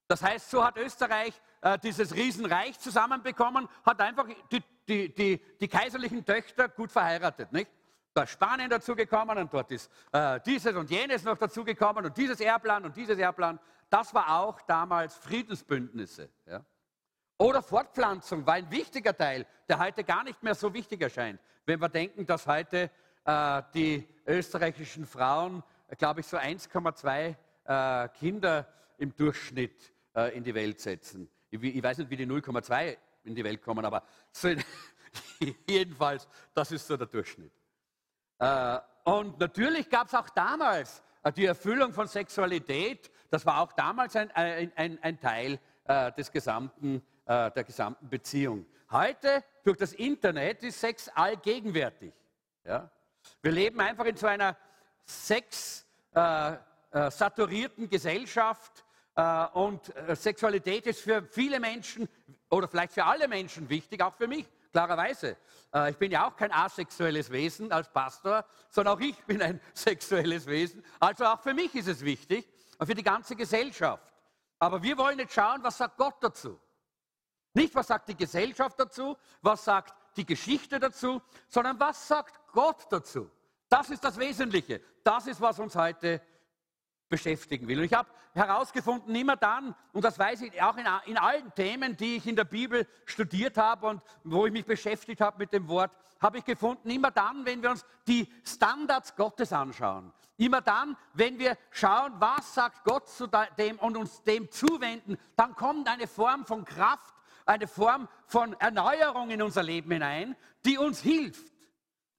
Das 0.08 0.22
heißt, 0.22 0.50
so 0.50 0.64
hat 0.64 0.78
Österreich 0.78 1.34
äh, 1.62 1.78
dieses 1.80 2.14
Riesenreich 2.14 2.80
zusammenbekommen, 2.80 3.68
hat 3.86 4.00
einfach 4.00 4.28
die, 4.52 4.64
die, 4.88 5.14
die, 5.14 5.42
die, 5.60 5.68
kaiserlichen 5.68 6.24
Töchter 6.24 6.70
gut 6.70 6.92
verheiratet. 6.92 7.52
Nicht? 7.52 7.70
Da 8.18 8.26
Spanien 8.26 8.68
dazugekommen 8.68 9.38
und 9.38 9.54
dort 9.54 9.72
ist 9.72 9.92
äh, 10.12 10.40
dieses 10.44 10.76
und 10.76 10.90
jenes 10.90 11.24
noch 11.24 11.38
dazugekommen 11.38 12.04
und 12.04 12.18
dieses 12.18 12.40
Erbland 12.40 12.84
und 12.88 12.98
dieses 12.98 13.20
Erbland. 13.20 13.62
Das 13.92 14.12
war 14.12 14.40
auch 14.40 14.60
damals 14.62 15.14
Friedensbündnisse. 15.14 16.28
Ja? 16.48 16.66
Oder 17.38 17.62
Fortpflanzung 17.62 18.44
war 18.48 18.56
ein 18.56 18.72
wichtiger 18.72 19.16
Teil, 19.16 19.46
der 19.70 19.78
heute 19.78 20.04
gar 20.04 20.24
nicht 20.24 20.42
mehr 20.42 20.56
so 20.56 20.74
wichtig 20.74 21.00
erscheint. 21.00 21.40
Wenn 21.68 21.80
wir 21.80 21.90
denken, 21.90 22.26
dass 22.26 22.48
heute 22.48 22.90
äh, 23.24 23.62
die 23.76 24.08
österreichischen 24.26 25.06
Frauen, 25.06 25.62
glaube 26.00 26.22
ich, 26.22 26.26
so 26.26 26.38
1,2 26.38 27.36
äh, 27.66 28.10
Kinder 28.18 28.68
im 28.98 29.16
Durchschnitt 29.16 29.94
äh, 30.16 30.36
in 30.36 30.44
die 30.44 30.56
Welt 30.56 30.80
setzen. 30.80 31.30
Ich, 31.52 31.62
ich, 31.62 31.84
weiß 31.84 32.00
nicht, 32.00 32.10
wie 32.10 32.18
die 32.18 32.26
0,2 32.26 32.98
in 33.26 33.36
die 33.36 33.44
Welt 33.44 33.62
kommen, 33.62 33.86
aber 33.86 34.02
so 34.32 34.50
jedenfalls, 35.68 36.28
das 36.56 36.72
ist 36.72 36.88
so 36.88 36.98
der 36.98 37.06
Durchschnitt. 37.06 37.52
Äh, 38.40 38.80
und 39.04 39.40
natürlich 39.40 39.90
gab 39.90 40.08
es 40.08 40.14
auch 40.14 40.30
damals 40.30 41.04
äh, 41.24 41.32
die 41.32 41.46
Erfüllung 41.46 41.94
von 41.94 42.08
Sexualität. 42.08 43.10
Das 43.30 43.46
war 43.46 43.62
auch 43.62 43.74
damals 43.74 44.16
ein, 44.16 44.32
ein, 44.32 44.98
ein, 45.02 45.20
Teil 45.20 45.60
äh, 45.86 46.12
des 46.14 46.32
gesamten 46.32 47.04
der 47.30 47.66
gesamten 47.66 48.08
Beziehung. 48.08 48.66
Heute, 48.90 49.44
durch 49.66 49.76
das 49.76 49.92
Internet, 49.92 50.64
ist 50.64 50.80
Sex 50.80 51.10
allgegenwärtig. 51.10 52.14
Ja? 52.64 52.90
Wir 53.42 53.52
leben 53.52 53.82
einfach 53.82 54.06
in 54.06 54.16
so 54.16 54.28
einer 54.28 54.56
sexsaturierten 55.06 57.90
Gesellschaft 57.90 58.86
und 59.56 59.94
Sexualität 60.14 60.88
ist 60.88 61.02
für 61.02 61.22
viele 61.22 61.60
Menschen 61.60 62.08
oder 62.50 62.70
vielleicht 62.70 62.94
für 62.94 63.04
alle 63.04 63.28
Menschen 63.28 63.68
wichtig, 63.68 64.02
auch 64.02 64.14
für 64.14 64.30
mich, 64.30 64.48
klarerweise. 64.72 65.38
Äh, 65.74 65.92
ich 65.92 65.98
bin 65.98 66.12
ja 66.12 66.28
auch 66.28 66.36
kein 66.36 66.52
asexuelles 66.52 67.30
Wesen 67.32 67.72
als 67.72 67.90
Pastor, 67.90 68.46
sondern 68.70 68.96
auch 68.96 69.00
ich 69.00 69.18
bin 69.26 69.42
ein 69.42 69.62
sexuelles 69.74 70.46
Wesen. 70.46 70.84
Also 71.00 71.26
auch 71.26 71.42
für 71.42 71.54
mich 71.54 71.74
ist 71.76 71.88
es 71.88 72.04
wichtig 72.04 72.48
und 72.78 72.88
für 72.88 72.96
die 72.96 73.04
ganze 73.04 73.36
Gesellschaft. 73.36 74.14
Aber 74.60 74.82
wir 74.82 74.98
wollen 74.98 75.20
jetzt 75.20 75.34
schauen, 75.34 75.64
was 75.64 75.78
sagt 75.78 75.98
Gott 75.98 76.16
dazu. 76.22 76.60
Nicht, 77.54 77.74
was 77.76 77.88
sagt 77.88 78.10
die 78.10 78.16
Gesellschaft 78.16 78.80
dazu, 78.80 79.18
was 79.42 79.64
sagt 79.64 79.94
die 80.16 80.26
Geschichte 80.26 80.80
dazu, 80.80 81.22
sondern 81.48 81.80
was 81.80 82.08
sagt 82.08 82.40
Gott 82.52 82.86
dazu. 82.90 83.30
Das 83.70 83.90
ist 83.90 84.04
das 84.04 84.18
Wesentliche. 84.18 84.82
Das 85.04 85.28
ist, 85.28 85.42
was 85.42 85.60
uns 85.60 85.76
heute 85.76 86.22
beschäftigen 87.10 87.68
will. 87.68 87.80
Und 87.80 87.86
ich 87.86 87.94
habe 87.94 88.10
herausgefunden, 88.34 89.14
immer 89.16 89.36
dann, 89.36 89.76
und 89.94 90.04
das 90.04 90.20
weiß 90.20 90.42
ich 90.42 90.62
auch 90.62 90.78
in, 90.78 90.86
in, 91.06 91.18
allen 91.18 91.54
Themen, 91.56 91.96
die 91.98 92.18
ich 92.18 92.28
in 92.28 92.36
der 92.36 92.44
Bibel 92.44 92.88
studiert 93.06 93.58
habe 93.58 93.88
und 93.88 94.02
wo 94.24 94.46
ich 94.46 94.52
mich 94.52 94.66
beschäftigt 94.66 95.22
habe 95.22 95.38
mit 95.38 95.54
dem 95.54 95.68
Wort, 95.68 95.92
habe 96.20 96.40
ich 96.40 96.46
gefunden, 96.46 96.90
immer 96.90 97.12
dann, 97.12 97.46
wenn 97.46 97.62
wir 97.62 97.72
uns 97.72 97.86
die 98.08 98.32
Standards 98.44 99.16
Gottes 99.16 99.54
anschauen, 99.54 100.12
immer 100.38 100.62
dann, 100.62 100.98
wenn 101.14 101.40
wir 101.40 101.58
schauen, 101.72 102.14
was 102.20 102.54
sagt 102.54 102.84
Gott 102.84 103.08
zu 103.08 103.28
dem 103.58 103.80
und 103.80 103.98
uns 103.98 104.24
dem 104.24 104.52
zuwenden, 104.52 105.18
dann 105.36 105.56
kommt 105.56 105.88
eine 105.88 106.08
Form 106.08 106.46
von 106.46 106.66
Kraft 106.66 107.14
eine 107.48 107.68
Form 107.68 108.08
von 108.26 108.54
Erneuerung 108.60 109.30
in 109.30 109.42
unser 109.42 109.64
Leben 109.64 109.92
hinein, 109.92 110.36
die 110.66 110.78
uns 110.78 111.02
hilft, 111.02 111.54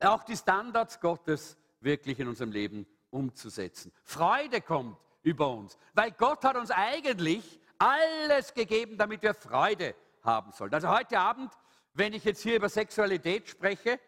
auch 0.01 0.25
die 0.25 0.37
Standards 0.37 1.01
Gottes 1.01 1.57
wirklich 1.81 2.19
in 2.19 2.29
unserem 2.29 2.51
Leben 2.51 2.87
umzusetzen. 3.11 3.93
Freude 4.03 4.61
kommt 4.61 4.99
über 5.23 5.51
uns, 5.51 5.79
weil 5.95 6.13
Gott 6.13 6.45
hat 6.45 6.57
uns 6.57 6.71
eigentlich 6.71 7.61
alles 7.79 8.53
gegeben, 8.55 8.97
damit 8.97 9.23
wir 9.23 9.35
Freude 9.35 9.95
haben 10.23 10.53
sollen. 10.53 10.73
Also 10.75 10.89
heute 10.89 11.19
Abend, 11.19 11.53
wenn 11.95 12.13
ich 12.13 12.25
jetzt 12.25 12.43
hier 12.43 12.57
über 12.57 12.69
Sexualität 12.69 13.49
spreche, 13.49 14.01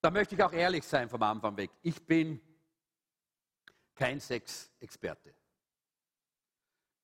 da 0.00 0.10
möchte 0.10 0.34
ich 0.34 0.42
auch 0.42 0.52
ehrlich 0.52 0.84
sein 0.84 1.08
vom 1.08 1.22
Anfang 1.22 1.56
weg. 1.56 1.70
Ich 1.82 2.04
bin 2.06 2.40
kein 3.94 4.18
Sexexperte. 4.18 5.34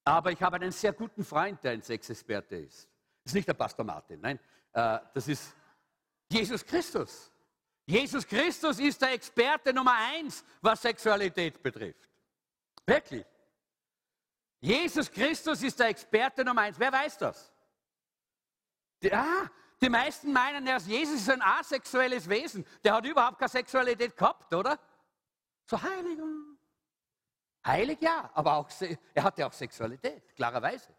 Aber 0.04 0.32
ich 0.32 0.42
habe 0.42 0.56
einen 0.56 0.72
sehr 0.72 0.92
guten 0.92 1.24
Freund, 1.24 1.62
der 1.62 1.72
ein 1.72 1.82
Sexexperte 1.82 2.56
ist. 2.56 2.88
Das 3.22 3.32
ist 3.32 3.34
nicht 3.34 3.48
der 3.48 3.54
Pastor 3.54 3.84
Martin, 3.84 4.20
nein, 4.20 4.38
äh, 4.72 5.00
das 5.12 5.28
ist 5.28 5.54
Jesus 6.30 6.64
Christus. 6.64 7.32
Jesus 7.86 8.26
Christus 8.26 8.80
ist 8.80 9.00
der 9.00 9.12
Experte 9.12 9.72
Nummer 9.72 9.94
eins, 9.94 10.44
was 10.60 10.82
Sexualität 10.82 11.62
betrifft. 11.62 12.10
Wirklich. 12.84 13.24
Jesus 14.60 15.10
Christus 15.10 15.62
ist 15.62 15.78
der 15.78 15.88
Experte 15.88 16.44
Nummer 16.44 16.62
eins. 16.62 16.78
Wer 16.78 16.92
weiß 16.92 17.16
das? 17.18 17.52
Die, 19.00 19.12
ah, 19.12 19.48
die 19.80 19.88
meisten 19.88 20.32
meinen, 20.32 20.66
Jesus 20.66 21.20
ist 21.20 21.30
ein 21.30 21.42
asexuelles 21.42 22.28
Wesen. 22.28 22.66
Der 22.82 22.94
hat 22.94 23.04
überhaupt 23.06 23.38
keine 23.38 23.50
Sexualität 23.50 24.16
gehabt, 24.16 24.52
oder? 24.52 24.80
So 25.66 25.80
heilig. 25.80 26.18
Heilig 27.64 28.00
ja, 28.00 28.30
aber 28.34 28.54
auch, 28.54 28.68
er 29.14 29.22
hatte 29.22 29.46
auch 29.46 29.52
Sexualität, 29.52 30.34
klarerweise. 30.34 30.92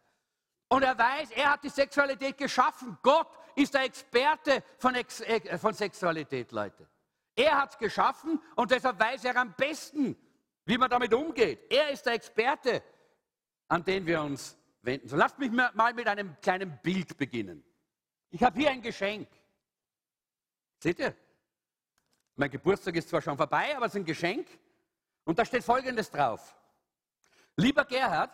Und 0.69 0.83
er 0.83 0.97
weiß, 0.97 1.31
er 1.31 1.53
hat 1.53 1.63
die 1.63 1.69
Sexualität 1.69 2.37
geschaffen. 2.37 2.97
Gott 3.01 3.29
ist 3.55 3.73
der 3.73 3.83
Experte 3.83 4.63
von, 4.77 4.95
Ex 4.95 5.21
äh, 5.21 5.57
von 5.57 5.73
Sexualität, 5.73 6.51
Leute. 6.51 6.87
Er 7.35 7.61
hat 7.61 7.71
es 7.71 7.77
geschaffen 7.77 8.41
und 8.55 8.71
deshalb 8.71 8.99
weiß 8.99 9.23
er 9.25 9.37
am 9.37 9.53
besten, 9.53 10.17
wie 10.65 10.77
man 10.77 10.89
damit 10.89 11.13
umgeht. 11.13 11.71
Er 11.71 11.91
ist 11.91 12.05
der 12.05 12.13
Experte, 12.13 12.83
an 13.67 13.83
den 13.83 14.05
wir 14.05 14.21
uns 14.21 14.57
wenden. 14.81 15.07
So 15.07 15.15
lasst 15.15 15.37
mich 15.39 15.51
mal 15.51 15.93
mit 15.93 16.07
einem 16.07 16.35
kleinen 16.41 16.79
Bild 16.81 17.17
beginnen. 17.17 17.63
Ich 18.29 18.43
habe 18.43 18.59
hier 18.59 18.71
ein 18.71 18.81
Geschenk. 18.81 19.29
Seht 20.79 20.99
ihr? 20.99 21.15
Mein 22.35 22.51
Geburtstag 22.51 22.95
ist 22.95 23.09
zwar 23.09 23.21
schon 23.21 23.37
vorbei, 23.37 23.75
aber 23.75 23.85
es 23.85 23.93
ist 23.93 23.97
ein 23.97 24.05
Geschenk. 24.05 24.47
Und 25.23 25.39
da 25.39 25.45
steht 25.45 25.63
Folgendes 25.63 26.09
drauf. 26.09 26.55
Lieber 27.55 27.85
Gerhard, 27.85 28.31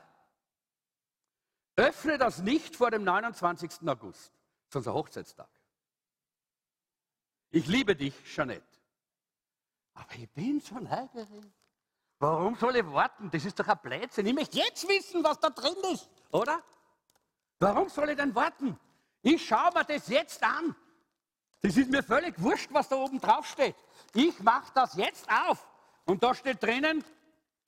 öffne 1.76 2.18
das 2.18 2.40
nicht 2.40 2.76
vor 2.76 2.92
dem 2.92 3.04
29. 3.04 3.88
August. 3.88 4.32
Das 4.66 4.70
ist 4.70 4.76
unser 4.76 4.94
Hochzeitstag. 4.94 5.50
Ich 7.52 7.68
liebe 7.68 7.96
dich, 7.96 8.14
Jeanette. 8.24 8.64
Aber 9.94 10.14
ich 10.16 10.30
bin 10.32 10.60
so 10.60 10.76
neugierig. 10.76 11.52
Warum 12.20 12.56
soll 12.56 12.78
ich 12.78 12.86
warten? 12.86 13.30
Das 13.32 13.46
ist 13.46 13.60
doch 13.60 13.68
ein 13.68 13.78
Blödsinn. 13.82 14.26
Ich 14.26 14.34
möchte 14.34 14.58
jetzt 14.58 14.88
wissen, 14.88 15.24
was 15.24 15.40
da 15.40 15.50
drin 15.50 15.76
ist, 15.92 16.10
oder? 16.32 16.64
Warum 17.60 17.90
soll 17.90 18.10
ich 18.10 18.18
denn 18.18 18.34
warten? 18.34 18.80
Ich 19.22 19.46
schaue 19.46 19.72
mir 19.74 19.84
das 19.84 20.08
jetzt 20.08 20.42
an. 20.44 20.76
Das 21.62 21.78
ist 21.78 21.90
mir 21.90 22.04
völlig 22.04 22.42
wurscht, 22.42 22.70
was 22.74 22.90
da 22.90 22.98
oben 22.98 23.20
drauf 23.20 23.48
steht. 23.48 23.76
Ich 24.14 24.40
mache 24.40 24.72
das 24.74 24.96
jetzt 24.96 25.28
auf. 25.30 25.66
Und 26.06 26.24
da 26.24 26.34
steht 26.34 26.62
drinnen, 26.62 27.04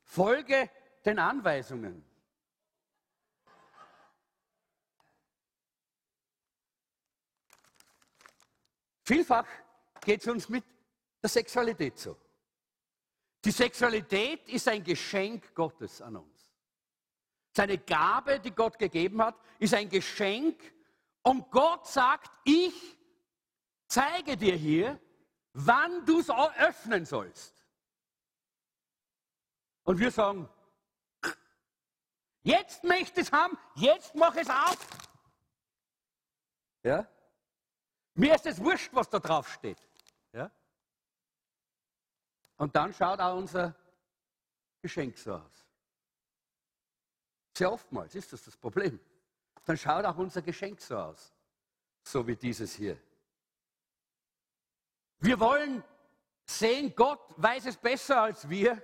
folge 0.04 0.70
den 1.06 1.20
Anweisungen. 1.20 2.04
Vielfach 9.06 9.46
geht 10.02 10.22
es 10.22 10.28
uns 10.28 10.50
mit 10.50 10.66
der 11.22 11.30
Sexualität 11.30 12.00
so. 12.00 12.18
Die 13.44 13.52
Sexualität 13.52 14.50
ist 14.50 14.68
ein 14.68 14.84
Geschenk 14.84 15.54
Gottes 15.54 16.02
an 16.02 16.16
uns. 16.16 16.52
Seine 17.56 17.78
Gabe, 17.78 18.40
die 18.40 18.52
Gott 18.52 18.80
gegeben 18.80 19.22
hat, 19.22 19.40
ist 19.60 19.76
ein 19.76 19.88
Geschenk. 19.88 20.60
Und 21.22 21.52
Gott 21.52 21.86
sagt, 21.86 22.32
ich 22.44 22.98
zeige 23.88 24.36
dir 24.36 24.56
hier, 24.56 25.00
wann 25.54 26.04
du 26.06 26.20
es 26.20 26.30
öffnen 26.30 27.06
sollst. 27.06 27.54
Und 29.84 30.00
wir 30.00 30.10
sagen, 30.10 30.50
jetzt 32.42 32.84
möchte 32.84 33.22
ich 33.22 33.28
es 33.28 33.32
haben, 33.32 33.56
jetzt 33.76 34.16
mach 34.16 34.36
es 34.36 34.50
auf. 34.50 34.88
Ja? 36.82 37.08
Mir 38.16 38.36
ist 38.36 38.46
es 38.46 38.64
wurscht, 38.64 38.90
was 38.94 39.10
da 39.10 39.20
drauf 39.20 39.52
steht. 39.54 39.78
Ja? 40.32 40.50
Und 42.58 42.76
dann 42.76 42.94
schaut 42.94 43.20
auch 43.20 43.38
unser 43.38 43.76
Geschenk 44.82 45.18
so 45.18 45.34
aus. 45.34 45.66
Sehr 47.58 47.72
oftmals 47.72 48.16
ist 48.16 48.32
das 48.32 48.44
das 48.44 48.56
Problem. 48.56 49.00
Dann 49.66 49.78
schaut 49.78 50.06
auch 50.06 50.18
unser 50.18 50.42
Geschenk 50.42 50.80
so 50.80 50.98
aus. 50.98 51.34
So 52.04 52.26
wie 52.26 52.36
dieses 52.36 52.74
hier. 52.74 52.98
Wir 55.20 55.40
wollen 55.40 55.84
sehen, 56.46 56.94
Gott 56.96 57.20
weiß 57.38 57.66
es 57.66 57.78
besser 57.78 58.22
als 58.22 58.48
wir. 58.50 58.82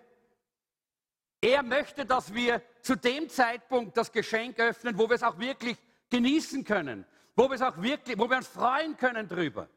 Er 1.40 1.64
möchte, 1.64 2.06
dass 2.06 2.34
wir 2.34 2.62
zu 2.82 2.96
dem 2.96 3.30
Zeitpunkt 3.30 3.96
das 3.96 4.12
Geschenk 4.12 4.60
öffnen, 4.60 4.98
wo 4.98 5.08
wir 5.08 5.16
es 5.16 5.24
auch 5.24 5.38
wirklich 5.38 5.78
genießen 6.10 6.64
können, 6.64 7.06
wo 7.36 7.50
wir 7.50 7.56
es 7.56 7.62
auch 7.62 7.82
wirklich, 7.82 8.18
wo 8.18 8.30
wir 8.30 8.38
uns 8.38 8.48
freuen 8.48 8.98
können 8.98 9.28
drüber. 9.28 9.70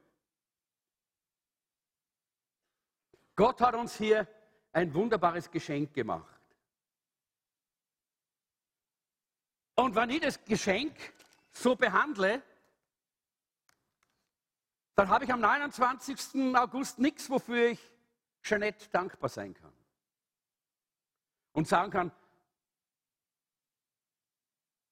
Gott 3.37 3.61
hat 3.61 3.75
uns 3.75 3.96
hier 3.96 4.28
ein 4.73 4.92
wunderbares 4.94 5.50
Geschenk 5.50 5.92
gemacht. 5.94 6.40
Und 9.76 9.95
wenn 9.95 10.10
ich 10.10 10.21
das 10.21 10.45
Geschenk 10.45 10.95
so 11.52 11.75
behandle, 11.75 12.43
dann 14.95 15.08
habe 15.08 15.25
ich 15.25 15.32
am 15.32 15.40
29. 15.40 16.54
August 16.54 16.99
nichts, 16.99 17.28
wofür 17.28 17.71
ich 17.71 17.93
Jeanette 18.43 18.88
dankbar 18.90 19.28
sein 19.28 19.54
kann. 19.54 19.73
Und 21.52 21.67
sagen 21.67 21.90
kann, 21.90 22.12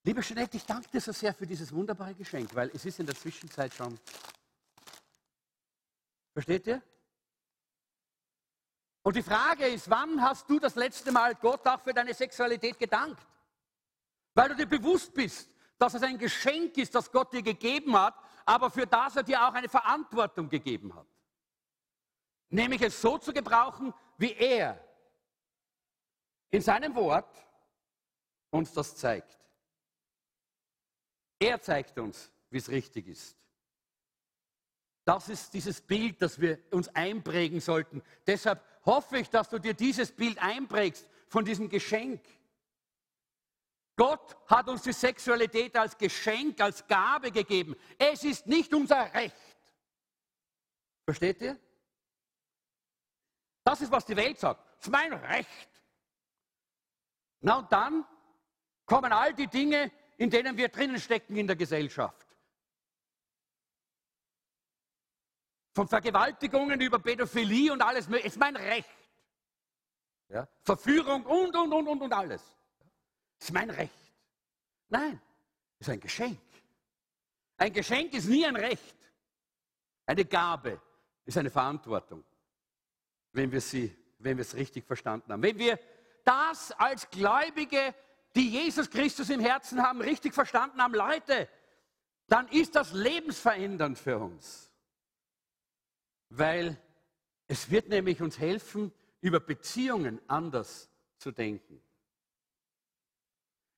liebe 0.05 0.21
Jeanette, 0.21 0.57
ich 0.57 0.65
danke 0.65 0.89
dir 0.89 1.01
so 1.01 1.13
sehr 1.13 1.35
für 1.35 1.47
dieses 1.47 1.73
wunderbare 1.73 2.15
Geschenk, 2.15 2.55
weil 2.55 2.71
es 2.75 2.85
ist 2.85 2.99
in 3.01 3.07
der 3.07 3.15
Zwischenzeit 3.15 3.73
schon. 3.73 3.99
Versteht 6.33 6.67
ihr? 6.67 6.83
Und 9.03 9.17
die 9.17 9.23
Frage 9.23 9.67
ist, 9.67 9.91
wann 9.91 10.23
hast 10.23 10.49
du 10.49 10.59
das 10.59 10.77
letzte 10.77 11.11
Mal 11.11 11.35
Gott 11.35 11.67
auch 11.67 11.81
für 11.81 11.93
deine 11.93 12.15
Sexualität 12.15 12.79
gedankt? 12.79 13.27
Weil 14.35 14.51
du 14.51 14.57
dir 14.57 14.67
bewusst 14.67 15.13
bist, 15.13 15.51
dass 15.79 15.95
es 15.95 16.03
ein 16.03 16.19
Geschenk 16.19 16.77
ist, 16.79 16.95
das 16.95 17.11
Gott 17.11 17.33
dir 17.33 17.43
gegeben 17.43 17.99
hat, 17.99 18.15
aber 18.47 18.71
für 18.71 18.87
das 18.87 19.17
er 19.17 19.25
dir 19.25 19.47
auch 19.47 19.53
eine 19.53 19.69
Verantwortung 19.69 20.49
gegeben 20.49 20.95
hat. 20.95 21.07
Nämlich 22.49 22.83
es 22.83 23.01
so 23.01 23.19
zu 23.19 23.33
gebrauchen, 23.33 23.93
wie 24.19 24.33
er 24.33 24.83
in 26.51 26.63
seinem 26.63 26.95
Wort 26.95 27.45
uns 28.51 28.73
das 28.73 28.97
zeigt. 28.97 29.42
Er 31.43 31.61
zeigt 31.61 31.99
uns, 31.99 32.31
wie 32.51 32.59
es 32.59 32.69
richtig 32.69 33.09
ist. 33.09 33.37
Das 35.05 35.29
ist 35.29 35.53
dieses 35.53 35.81
Bild, 35.81 36.23
das 36.23 36.41
wir 36.41 36.61
uns 36.71 36.87
einprägen 36.95 37.59
sollten. 37.61 38.01
Deshalb 38.25 38.65
hoffe 38.87 39.19
ich, 39.19 39.29
dass 39.29 39.49
du 39.49 39.59
dir 39.59 39.75
dieses 39.75 40.13
Bild 40.13 40.41
einprägst 40.41 41.11
von 41.27 41.45
diesem 41.45 41.69
Geschenk. 41.69 42.25
Gott 43.97 44.37
hat 44.47 44.69
uns 44.69 44.83
die 44.83 44.93
Sexualität 44.93 45.77
als 45.77 45.99
Geschenk, 45.99 46.61
als 46.61 46.87
Gabe 46.87 47.33
gegeben. 47.33 47.75
Es 47.99 48.23
ist 48.23 48.47
nicht 48.47 48.73
unser 48.73 49.13
Recht. 49.13 49.35
Versteht 51.05 51.41
ihr? 51.41 51.59
Das 53.65 53.81
ist, 53.81 53.91
was 53.91 54.07
die 54.07 54.17
Welt 54.17 54.39
sagt. 54.39 54.65
Das 54.77 54.87
ist 54.87 54.93
mein 54.93 55.13
Recht. 55.13 55.69
Na 57.41 57.59
und 57.59 57.73
dann 57.73 58.07
kommen 58.87 59.13
all 59.13 59.35
die 59.35 59.49
Dinge, 59.49 59.91
in 60.23 60.31
denen 60.31 60.57
wir 60.57 60.69
drinnen 60.69 61.01
stecken 61.01 61.35
in 61.35 61.49
der 61.49 61.57
Gesellschaft. 61.57 62.29
Von 65.75 65.89
Vergewaltigungen 65.89 66.81
über 66.81 67.01
Pädophilie 67.01 67.73
und 67.73 67.83
alles 67.83 68.07
mögliche. 68.07 68.29
ist 68.29 68.39
mein 68.39 68.55
Recht. 68.55 68.89
Ja? 70.29 70.47
Verführung 70.63 71.27
und, 71.27 71.57
und, 71.57 71.73
und, 71.73 71.89
und, 71.89 72.03
und 72.03 72.13
alles. 72.13 72.41
ist 73.41 73.53
mein 73.53 73.69
Recht. 73.71 73.93
Nein, 74.91 75.21
ist 75.81 75.91
ein 75.91 75.99
Geschenk. 75.99 76.39
Ein 77.57 77.73
Geschenk 77.73 78.15
ist 78.15 78.29
nie 78.29 78.47
ein 78.47 78.55
Recht. 78.55 78.97
Eine 80.07 80.25
Gabe 80.25 80.81
ist 81.25 81.37
eine 81.37 81.51
Verantwortung, 81.51 82.23
wenn 83.33 83.51
wir 83.51 83.61
sie, 83.61 83.93
wenn 84.21 84.37
wir 84.37 84.43
es 84.43 84.55
richtig 84.55 84.85
verstanden 84.87 85.33
haben. 85.33 85.43
Wenn 85.43 85.59
wir 85.59 85.81
das 86.25 86.71
als 86.71 87.11
Gläubige, 87.11 87.93
die 88.35 88.49
Jesus 88.49 88.91
Christus 88.91 89.31
im 89.31 89.41
Herzen 89.41 89.83
haben, 89.83 90.01
richtig 90.01 90.35
verstanden 90.35 90.81
haben, 90.81 90.95
Leute, 90.95 91.49
dann 92.29 92.49
ist 92.49 92.75
das 92.75 92.93
lebensverändernd 92.93 93.99
für 93.99 94.19
uns. 94.19 94.73
Weil 96.31 96.81
es 97.47 97.71
wird 97.71 97.89
nämlich 97.89 98.23
uns 98.23 98.39
helfen, 98.39 98.93
über 99.21 99.39
Beziehungen 99.39 100.21
anders 100.29 100.91
zu 101.19 101.31
denken. 101.31 101.83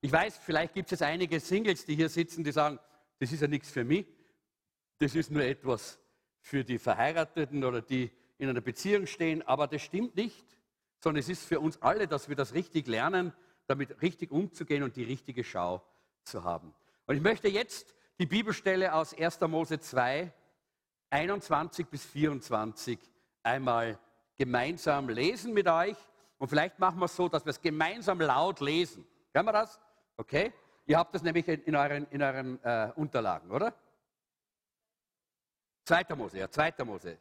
Ich 0.00 0.12
weiß, 0.12 0.38
vielleicht 0.38 0.74
gibt 0.74 0.92
es 0.92 1.02
einige 1.02 1.40
Singles, 1.40 1.84
die 1.84 1.96
hier 1.96 2.08
sitzen, 2.08 2.44
die 2.44 2.52
sagen, 2.52 2.78
das 3.18 3.32
ist 3.32 3.40
ja 3.40 3.48
nichts 3.48 3.70
für 3.70 3.84
mich, 3.84 4.06
das 4.98 5.14
ist 5.14 5.30
nur 5.30 5.42
etwas 5.42 5.98
für 6.40 6.62
die 6.62 6.78
Verheirateten 6.78 7.64
oder 7.64 7.80
die 7.80 8.10
in 8.38 8.48
einer 8.48 8.60
Beziehung 8.60 9.06
stehen, 9.06 9.42
aber 9.42 9.66
das 9.66 9.82
stimmt 9.82 10.14
nicht, 10.14 10.44
sondern 11.00 11.20
es 11.20 11.28
ist 11.28 11.44
für 11.44 11.60
uns 11.60 11.80
alle, 11.82 12.06
dass 12.06 12.28
wir 12.28 12.36
das 12.36 12.54
richtig 12.54 12.86
lernen, 12.86 13.32
damit 13.66 14.02
richtig 14.02 14.30
umzugehen 14.30 14.82
und 14.82 14.96
die 14.96 15.04
richtige 15.04 15.44
Schau 15.44 15.82
zu 16.24 16.44
haben. 16.44 16.74
Und 17.06 17.16
ich 17.16 17.22
möchte 17.22 17.48
jetzt 17.48 17.94
die 18.18 18.26
Bibelstelle 18.26 18.94
aus 18.94 19.14
1. 19.14 19.40
Mose 19.42 19.80
2 19.80 20.32
21 21.10 21.86
bis 21.86 22.04
24 22.06 22.98
einmal 23.44 23.98
gemeinsam 24.34 25.08
lesen 25.08 25.52
mit 25.54 25.68
euch. 25.68 25.96
Und 26.38 26.48
vielleicht 26.48 26.78
machen 26.80 26.98
wir 26.98 27.04
es 27.04 27.14
so, 27.14 27.28
dass 27.28 27.44
wir 27.44 27.50
es 27.50 27.60
gemeinsam 27.60 28.20
laut 28.20 28.60
lesen. 28.60 29.06
Können 29.32 29.46
wir 29.46 29.52
das? 29.52 29.80
Okay? 30.16 30.52
Ihr 30.86 30.98
habt 30.98 31.14
das 31.14 31.22
nämlich 31.22 31.46
in 31.46 31.76
euren, 31.76 32.06
in 32.10 32.20
euren 32.20 32.62
äh, 32.64 32.92
Unterlagen, 32.96 33.50
oder? 33.50 33.74
Zweiter 35.84 36.16
Mose, 36.16 36.38
ja, 36.38 36.50
zweiter 36.50 36.84
Mose. 36.84 37.18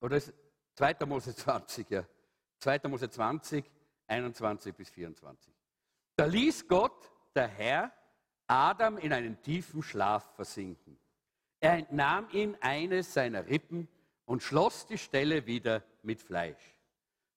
Oder 0.00 0.16
ist 0.16 0.32
zweiter 0.74 1.06
Mose 1.06 1.34
20, 1.34 1.90
ja. 1.90 2.04
Zweiter 2.64 2.88
Mose 2.88 3.10
20, 3.10 3.62
21 4.06 4.74
bis 4.74 4.88
24. 4.88 5.52
Da 6.16 6.24
ließ 6.24 6.66
Gott, 6.66 7.12
der 7.34 7.46
Herr, 7.46 7.92
Adam 8.46 8.96
in 8.96 9.12
einen 9.12 9.42
tiefen 9.42 9.82
Schlaf 9.82 10.34
versinken. 10.34 10.98
Er 11.60 11.74
entnahm 11.74 12.26
ihm 12.32 12.56
eines 12.62 13.12
seiner 13.12 13.46
Rippen 13.46 13.86
und 14.24 14.42
schloss 14.42 14.86
die 14.86 14.96
Stelle 14.96 15.44
wieder 15.44 15.82
mit 16.00 16.22
Fleisch. 16.22 16.74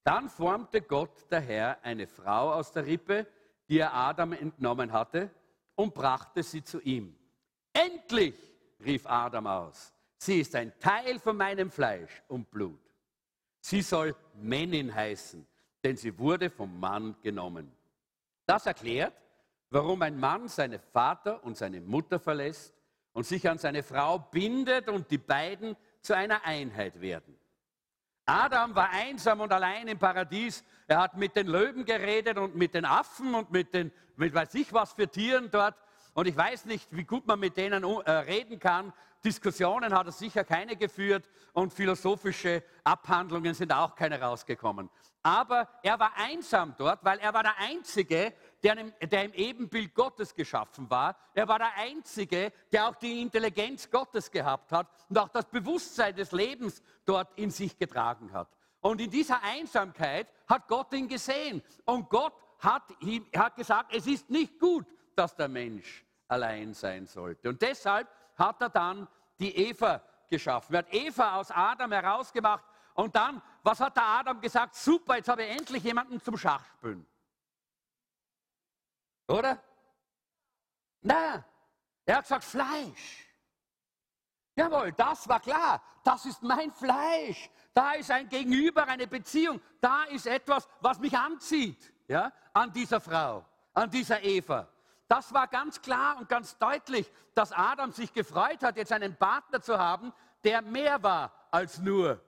Dann 0.06 0.30
formte 0.30 0.82
Gott 0.82 1.30
der 1.30 1.42
Herr 1.42 1.84
eine 1.84 2.08
Frau 2.08 2.54
aus 2.54 2.72
der 2.72 2.86
Rippe, 2.86 3.28
die 3.68 3.80
er 3.80 3.94
Adam 3.94 4.32
entnommen 4.32 4.94
hatte, 4.94 5.30
und 5.76 5.94
brachte 5.94 6.42
sie 6.42 6.64
zu 6.64 6.80
ihm. 6.80 7.14
Endlich, 7.74 8.36
rief 8.80 9.06
Adam 9.06 9.46
aus, 9.46 9.94
sie 10.20 10.40
ist 10.40 10.56
ein 10.56 10.72
Teil 10.80 11.20
von 11.20 11.36
meinem 11.36 11.70
Fleisch 11.70 12.24
und 12.30 12.50
Blut. 12.50 12.87
Sie 13.70 13.82
soll 13.82 14.16
Männin 14.36 14.96
heißen, 14.96 15.46
denn 15.84 15.98
sie 15.98 16.18
wurde 16.18 16.50
vom 16.50 16.80
Mann 16.80 17.18
genommen. 17.22 17.70
Das 18.46 18.66
erklärt, 18.66 19.12
warum 19.72 20.02
ein 20.04 20.18
Mann 20.18 20.48
seine 20.48 20.80
Vater 20.80 21.44
und 21.44 21.58
seine 21.58 21.82
Mutter 21.82 22.18
verlässt 22.18 22.74
und 23.12 23.26
sich 23.26 23.50
an 23.50 23.58
seine 23.58 23.84
Frau 23.84 24.20
bindet 24.20 24.88
und 24.88 25.12
die 25.12 25.18
beiden 25.18 25.76
zu 26.00 26.16
einer 26.16 26.46
Einheit 26.46 27.02
werden. 27.02 27.38
Adam 28.26 28.74
war 28.74 28.90
einsam 28.90 29.42
und 29.42 29.52
allein 29.52 29.90
im 29.90 30.00
Paradies. 30.00 30.64
Er 30.88 31.02
hat 31.02 31.18
mit 31.18 31.36
den 31.36 31.48
Löwen 31.48 31.84
geredet 31.84 32.38
und 32.38 32.56
mit 32.56 32.74
den 32.74 32.86
Affen 32.86 33.36
und 33.36 33.52
mit 33.52 33.74
den, 33.74 33.92
mit 34.16 34.34
weiß 34.34 34.56
ich 34.56 34.72
was 34.72 34.94
für 34.94 35.10
Tieren 35.10 35.52
dort. 35.52 35.76
Und 36.14 36.26
ich 36.26 36.38
weiß 36.38 36.68
nicht, 36.68 36.88
wie 36.96 37.04
gut 37.04 37.28
man 37.28 37.42
mit 37.42 37.58
denen 37.58 37.84
äh, 37.84 38.12
reden 38.12 38.60
kann. 38.60 38.94
Diskussionen 39.24 39.94
hat 39.94 40.06
er 40.06 40.12
sicher 40.12 40.44
keine 40.44 40.76
geführt 40.76 41.28
und 41.54 41.74
philosophische 41.74 42.64
Abhandlungen 42.84 43.54
sind 43.54 43.74
auch 43.74 43.96
keine 43.96 44.22
rausgekommen. 44.22 44.90
Aber 45.24 45.68
er 45.84 46.00
war 46.00 46.14
einsam 46.16 46.76
dort, 46.78 47.04
weil 47.04 47.20
er 47.20 47.34
war 47.34 47.44
der 47.44 47.58
Einzige, 47.58 48.34
der 48.64 48.78
im, 48.78 48.94
der 49.02 49.26
im 49.26 49.34
Ebenbild 49.34 49.94
Gottes 49.94 50.34
geschaffen 50.34 50.90
war. 50.90 51.18
Er 51.34 51.48
war 51.48 51.60
der 51.60 51.76
Einzige, 51.76 52.54
der 52.72 52.88
auch 52.88 52.96
die 52.96 53.22
Intelligenz 53.22 53.90
Gottes 53.90 54.32
gehabt 54.32 54.72
hat 54.72 54.88
und 55.10 55.18
auch 55.18 55.30
das 55.30 55.46
Bewusstsein 55.46 56.16
des 56.16 56.32
Lebens 56.32 56.82
dort 57.06 57.38
in 57.38 57.52
sich 57.52 57.78
getragen 57.78 58.32
hat. 58.32 58.48
Und 58.80 59.02
in 59.02 59.10
dieser 59.10 59.44
Einsamkeit 59.44 60.28
hat 60.48 60.68
Gott 60.68 60.94
ihn 60.94 61.08
gesehen. 61.08 61.62
Und 61.84 62.10
Gott 62.10 62.34
hat, 62.60 62.84
ihm, 63.02 63.26
hat 63.36 63.56
gesagt, 63.56 63.94
es 63.94 64.08
ist 64.08 64.30
nicht 64.30 64.60
gut, 64.60 64.86
dass 65.16 65.36
der 65.36 65.48
Mensch 65.48 66.06
allein 66.28 66.74
sein 66.74 67.06
sollte. 67.06 67.50
Und 67.50 67.62
deshalb 67.62 68.08
hat 68.38 68.62
er 68.62 68.70
dann 68.70 69.08
die 69.40 69.56
Eva 69.56 70.02
geschaffen. 70.30 70.76
Er 70.76 70.80
hat 70.80 70.94
Eva 70.94 71.36
aus 71.36 71.52
Adam 71.52 71.92
herausgemacht. 71.92 72.64
Und 72.94 73.16
dann, 73.16 73.42
was 73.64 73.80
hat 73.80 73.96
der 73.96 74.04
Adam 74.04 74.42
gesagt? 74.42 74.76
Super, 74.76 75.18
jetzt 75.18 75.30
habe 75.30 75.44
ich 75.44 75.52
endlich 75.52 75.84
jemanden 75.84 76.22
zum 76.22 76.38
Schachspielen. 76.38 77.06
Oder? 79.28 79.62
Nein, 81.02 81.44
er 82.06 82.16
hat 82.16 82.24
gesagt 82.24 82.44
Fleisch. 82.44 83.28
Jawohl, 84.56 84.92
das 84.94 85.28
war 85.28 85.40
klar. 85.40 85.82
Das 86.04 86.26
ist 86.26 86.42
mein 86.42 86.72
Fleisch. 86.72 87.50
Da 87.74 87.92
ist 87.92 88.10
ein 88.10 88.28
Gegenüber, 88.28 88.88
eine 88.88 89.06
Beziehung. 89.06 89.62
Da 89.80 90.06
ist 90.06 90.26
etwas, 90.26 90.68
was 90.80 90.98
mich 91.00 91.16
anzieht 91.16 91.94
ja, 92.08 92.32
an 92.54 92.74
dieser 92.74 93.00
Frau, 93.00 93.46
an 93.74 93.90
dieser 93.90 94.24
Eva. 94.24 94.68
Das 95.08 95.34
war 95.34 95.48
ganz 95.48 95.82
klar 95.82 96.18
und 96.18 96.28
ganz 96.28 96.58
deutlich, 96.58 97.12
dass 97.34 97.52
Adam 97.52 97.92
sich 97.92 98.12
gefreut 98.14 98.62
hat, 98.64 98.78
jetzt 98.78 98.92
einen 98.92 99.16
Partner 99.16 99.62
zu 99.62 99.78
haben, 99.78 100.12
der 100.44 100.62
mehr 100.62 101.02
war 101.02 101.48
als 101.52 101.80
nur 101.80 102.22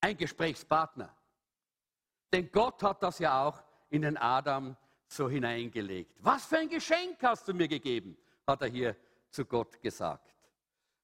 ein 0.00 0.16
Gesprächspartner. 0.16 1.14
Denn 2.32 2.50
Gott 2.50 2.82
hat 2.82 3.02
das 3.02 3.18
ja 3.18 3.44
auch 3.44 3.62
in 3.90 4.02
den 4.02 4.16
Adam 4.16 4.76
so 5.06 5.28
hineingelegt. 5.28 6.16
Was 6.20 6.46
für 6.46 6.58
ein 6.58 6.68
Geschenk 6.68 7.22
hast 7.22 7.46
du 7.46 7.54
mir 7.54 7.68
gegeben, 7.68 8.16
hat 8.46 8.62
er 8.62 8.68
hier 8.68 8.96
zu 9.30 9.44
Gott 9.44 9.80
gesagt. 9.80 10.34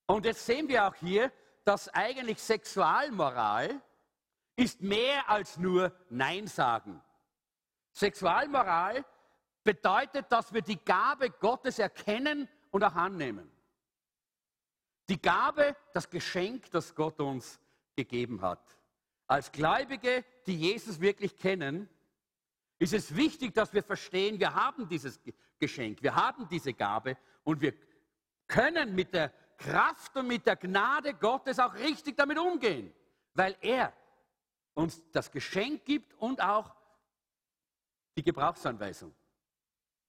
Und 0.07 0.25
jetzt 0.25 0.45
sehen 0.45 0.69
wir 0.69 0.87
auch 0.87 0.95
hier, 0.95 1.31
dass 1.65 1.89
eigentlich 1.91 2.41
Sexualmoral 2.43 3.81
ist 4.57 4.81
mehr 4.81 5.29
als 5.29 5.57
nur 5.57 5.93
Nein 6.09 6.47
sagen. 6.47 7.01
Sexualmoral 7.93 9.05
bedeutet, 9.65 10.31
dass 10.31 10.53
wir 10.53 10.63
die 10.63 10.83
Gabe 10.85 11.31
Gottes 11.31 11.79
erkennen 11.79 12.49
und 12.71 12.85
auch 12.85 12.95
annehmen. 12.95 13.51
Die 15.09 15.21
Gabe, 15.21 15.77
das 15.93 16.09
Geschenk, 16.09 16.71
das 16.71 16.95
Gott 16.95 17.21
uns 17.21 17.61
gegeben 17.97 18.41
hat. 18.43 18.79
Als 19.27 19.53
Gläubige, 19.53 20.25
die 20.47 20.57
Jesus 20.57 21.01
wirklich 21.01 21.37
kennen, 21.37 21.89
ist 22.79 22.95
es 22.95 23.15
wichtig, 23.15 23.55
dass 23.55 23.73
wir 23.73 23.83
verstehen, 23.83 24.41
wir 24.41 24.55
haben 24.55 24.89
dieses 24.89 25.21
Geschenk, 25.59 26.03
wir 26.03 26.15
haben 26.15 26.49
diese 26.49 26.73
Gabe 26.73 27.17
und 27.45 27.61
wir 27.61 27.75
können 28.47 28.95
mit 28.95 29.13
der 29.13 29.33
Kraft 29.59 30.17
und 30.17 30.27
mit 30.27 30.47
der 30.47 30.57
Gnade 30.57 31.15
Gottes 31.15 31.59
auch 31.59 31.75
richtig 31.75 32.17
damit 32.17 32.39
umgehen, 32.39 32.93
weil 33.35 33.57
er 33.61 33.93
uns 34.75 35.03
das 35.13 35.31
Geschenk 35.31 35.85
gibt 35.85 36.15
und 36.15 36.41
auch 36.41 36.75
die 38.17 38.23
Gebrauchsanweisung. 38.23 39.15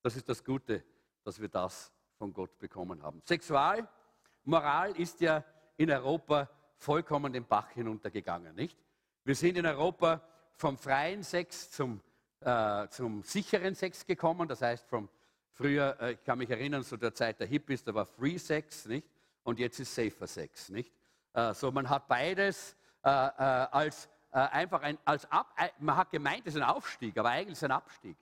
Das 0.02 0.16
ist 0.16 0.28
das 0.28 0.44
Gute, 0.44 0.84
dass 1.24 1.40
wir 1.40 1.50
das 1.50 1.92
von 2.18 2.34
Gott 2.34 2.58
bekommen 2.60 3.02
haben. 3.04 3.22
Sexualmoral 3.26 4.96
ist 4.98 5.22
ja 5.22 5.44
in 5.78 5.92
Europa 5.92 6.50
vollkommen 6.78 7.34
den 7.34 7.46
Bach 7.46 7.70
hinuntergegangen, 7.70 8.56
nicht? 8.56 8.78
Wir 9.24 9.36
sind 9.36 9.58
in 9.58 9.66
Europa 9.66 10.22
vom 10.56 10.78
freien 10.78 11.22
Sex 11.24 11.72
zum 11.72 12.02
äh, 12.42 12.88
zum 12.90 13.24
sicheren 13.24 13.76
Sex 13.76 14.06
gekommen. 14.06 14.48
Das 14.48 14.62
heißt, 14.62 14.88
vom 14.88 15.10
früher, 15.52 15.96
äh, 16.00 16.14
ich 16.14 16.24
kann 16.24 16.38
mich 16.38 16.50
erinnern, 16.50 16.84
so 16.84 16.98
der 16.98 17.14
Zeit 17.14 17.40
der 17.40 17.48
Hippies, 17.48 17.84
da 17.84 17.94
war 17.94 18.06
Free 18.06 18.38
Sex, 18.38 18.86
nicht? 18.86 19.08
Und 19.44 19.60
jetzt 19.60 19.80
ist 19.80 19.94
Safer 19.94 20.28
Sex, 20.28 20.70
nicht? 20.70 20.92
Äh, 21.34 21.54
so, 21.54 21.72
man 21.72 21.90
hat 21.90 22.08
beides 22.08 22.76
äh, 23.04 23.10
äh, 23.10 23.12
als 23.12 24.10
äh, 24.32 24.40
einfach 24.40 24.82
ein, 24.82 24.98
als 25.06 25.30
Ab, 25.32 25.56
man 25.80 25.96
hat 25.96 26.12
gemeint, 26.12 26.44
es 26.46 26.56
ist 26.56 26.62
ein 26.62 26.68
Aufstieg, 26.68 27.18
aber 27.18 27.30
eigentlich 27.30 27.54
ist 27.54 27.60
es 27.60 27.64
ein 27.64 27.72
Abstieg. 27.72 28.18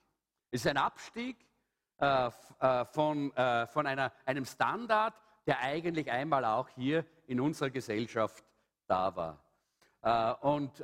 Es 0.50 0.60
ist 0.62 0.66
ein 0.66 0.76
Abstieg 0.76 1.36
von, 2.00 3.32
von 3.32 3.86
einer, 3.86 4.12
einem 4.24 4.44
Standard, 4.44 5.14
der 5.46 5.60
eigentlich 5.60 6.10
einmal 6.10 6.44
auch 6.44 6.68
hier 6.70 7.04
in 7.26 7.40
unserer 7.40 7.70
Gesellschaft 7.70 8.44
da 8.86 9.14
war. 9.14 10.42
Und 10.42 10.82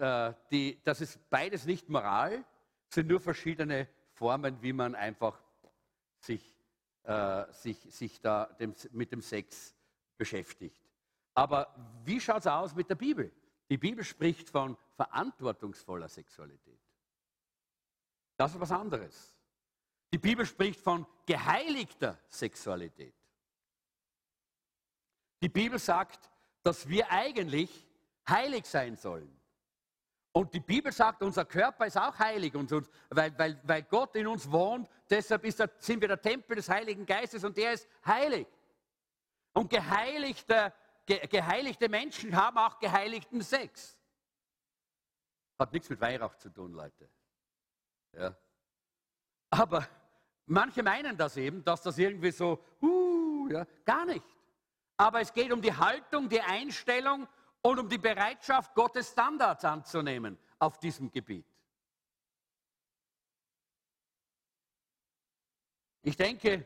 die, 0.50 0.80
das 0.84 1.00
ist 1.00 1.30
beides 1.30 1.64
nicht 1.64 1.88
Moral, 1.88 2.44
sind 2.88 3.08
nur 3.08 3.20
verschiedene 3.20 3.88
Formen, 4.12 4.62
wie 4.62 4.72
man 4.72 4.94
einfach 4.94 5.38
sich, 6.18 6.42
äh, 7.04 7.44
sich, 7.52 7.78
sich 7.94 8.20
da 8.20 8.46
dem, 8.58 8.74
mit 8.92 9.12
dem 9.12 9.20
Sex 9.20 9.74
beschäftigt. 10.16 10.82
Aber 11.34 11.74
wie 12.04 12.20
schaut 12.20 12.38
es 12.38 12.46
aus 12.46 12.74
mit 12.74 12.88
der 12.88 12.94
Bibel? 12.94 13.30
Die 13.68 13.76
Bibel 13.76 14.02
spricht 14.04 14.48
von 14.48 14.76
verantwortungsvoller 14.94 16.08
Sexualität. 16.08 16.80
Das 18.36 18.54
ist 18.54 18.60
was 18.60 18.72
anderes. 18.72 19.35
Die 20.12 20.18
Bibel 20.18 20.46
spricht 20.46 20.80
von 20.80 21.06
geheiligter 21.26 22.18
Sexualität. 22.28 23.14
Die 25.42 25.48
Bibel 25.48 25.78
sagt, 25.78 26.30
dass 26.62 26.88
wir 26.88 27.10
eigentlich 27.10 27.86
heilig 28.28 28.66
sein 28.66 28.96
sollen. 28.96 29.36
Und 30.32 30.52
die 30.52 30.60
Bibel 30.60 30.92
sagt, 30.92 31.22
unser 31.22 31.44
Körper 31.44 31.86
ist 31.86 31.96
auch 31.96 32.18
heilig, 32.18 32.54
und, 32.54 32.70
weil, 33.08 33.38
weil, 33.38 33.58
weil 33.62 33.82
Gott 33.84 34.14
in 34.16 34.26
uns 34.26 34.50
wohnt, 34.50 34.88
deshalb 35.08 35.42
der, 35.42 35.70
sind 35.78 36.00
wir 36.00 36.08
der 36.08 36.20
Tempel 36.20 36.56
des 36.56 36.68
Heiligen 36.68 37.06
Geistes 37.06 37.42
und 37.42 37.56
der 37.56 37.72
ist 37.72 37.88
heilig. 38.04 38.46
Und 39.54 39.70
geheiligte, 39.70 40.74
ge, 41.06 41.26
geheiligte 41.26 41.88
Menschen 41.88 42.36
haben 42.36 42.58
auch 42.58 42.78
geheiligten 42.78 43.40
Sex. 43.40 43.98
Hat 45.58 45.72
nichts 45.72 45.88
mit 45.88 46.00
Weihrauch 46.02 46.34
zu 46.36 46.50
tun, 46.50 46.72
Leute. 46.72 47.08
Ja. 48.12 48.36
Aber 49.50 49.86
manche 50.46 50.82
meinen 50.82 51.16
das 51.16 51.36
eben, 51.36 51.64
dass 51.64 51.82
das 51.82 51.98
irgendwie 51.98 52.30
so, 52.30 52.62
uh, 52.82 53.48
ja, 53.48 53.66
gar 53.84 54.04
nicht. 54.04 54.24
Aber 54.96 55.20
es 55.20 55.32
geht 55.32 55.52
um 55.52 55.60
die 55.60 55.74
Haltung, 55.74 56.28
die 56.28 56.40
Einstellung 56.40 57.28
und 57.62 57.78
um 57.78 57.88
die 57.88 57.98
Bereitschaft, 57.98 58.74
Gottes 58.74 59.10
Standards 59.10 59.64
anzunehmen 59.64 60.38
auf 60.58 60.78
diesem 60.78 61.10
Gebiet. 61.10 61.46
Ich 66.02 66.16
denke, 66.16 66.64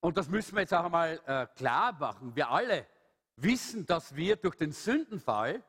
und 0.00 0.16
das 0.16 0.28
müssen 0.28 0.54
wir 0.54 0.62
jetzt 0.62 0.74
auch 0.74 0.84
einmal 0.84 1.20
äh, 1.26 1.46
klar 1.56 1.92
machen, 1.92 2.34
wir 2.34 2.50
alle 2.50 2.86
wissen, 3.36 3.86
dass 3.86 4.14
wir 4.14 4.36
durch 4.36 4.56
den 4.56 4.72
Sündenfall 4.72 5.62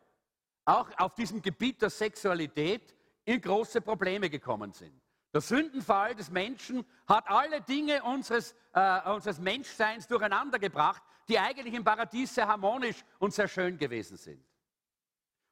auch 0.66 0.90
auf 0.98 1.14
diesem 1.16 1.42
Gebiet 1.42 1.82
der 1.82 1.90
Sexualität 1.90 2.96
in 3.26 3.40
große 3.40 3.82
Probleme 3.82 4.30
gekommen 4.30 4.74
sind. 4.74 5.02
Der 5.38 5.42
Sündenfall 5.44 6.16
des 6.16 6.32
Menschen 6.32 6.84
hat 7.08 7.30
alle 7.30 7.62
Dinge 7.62 8.02
unseres, 8.02 8.56
äh, 8.74 9.08
unseres 9.08 9.38
Menschseins 9.38 10.08
durcheinander 10.08 10.58
gebracht, 10.58 11.04
die 11.30 11.38
eigentlich 11.38 11.76
im 11.76 11.84
Paradies 11.84 12.34
sehr 12.34 12.48
harmonisch 12.48 13.06
und 13.20 13.36
sehr 13.36 13.48
schön 13.48 13.78
gewesen 13.78 14.18
sind. 14.18 14.44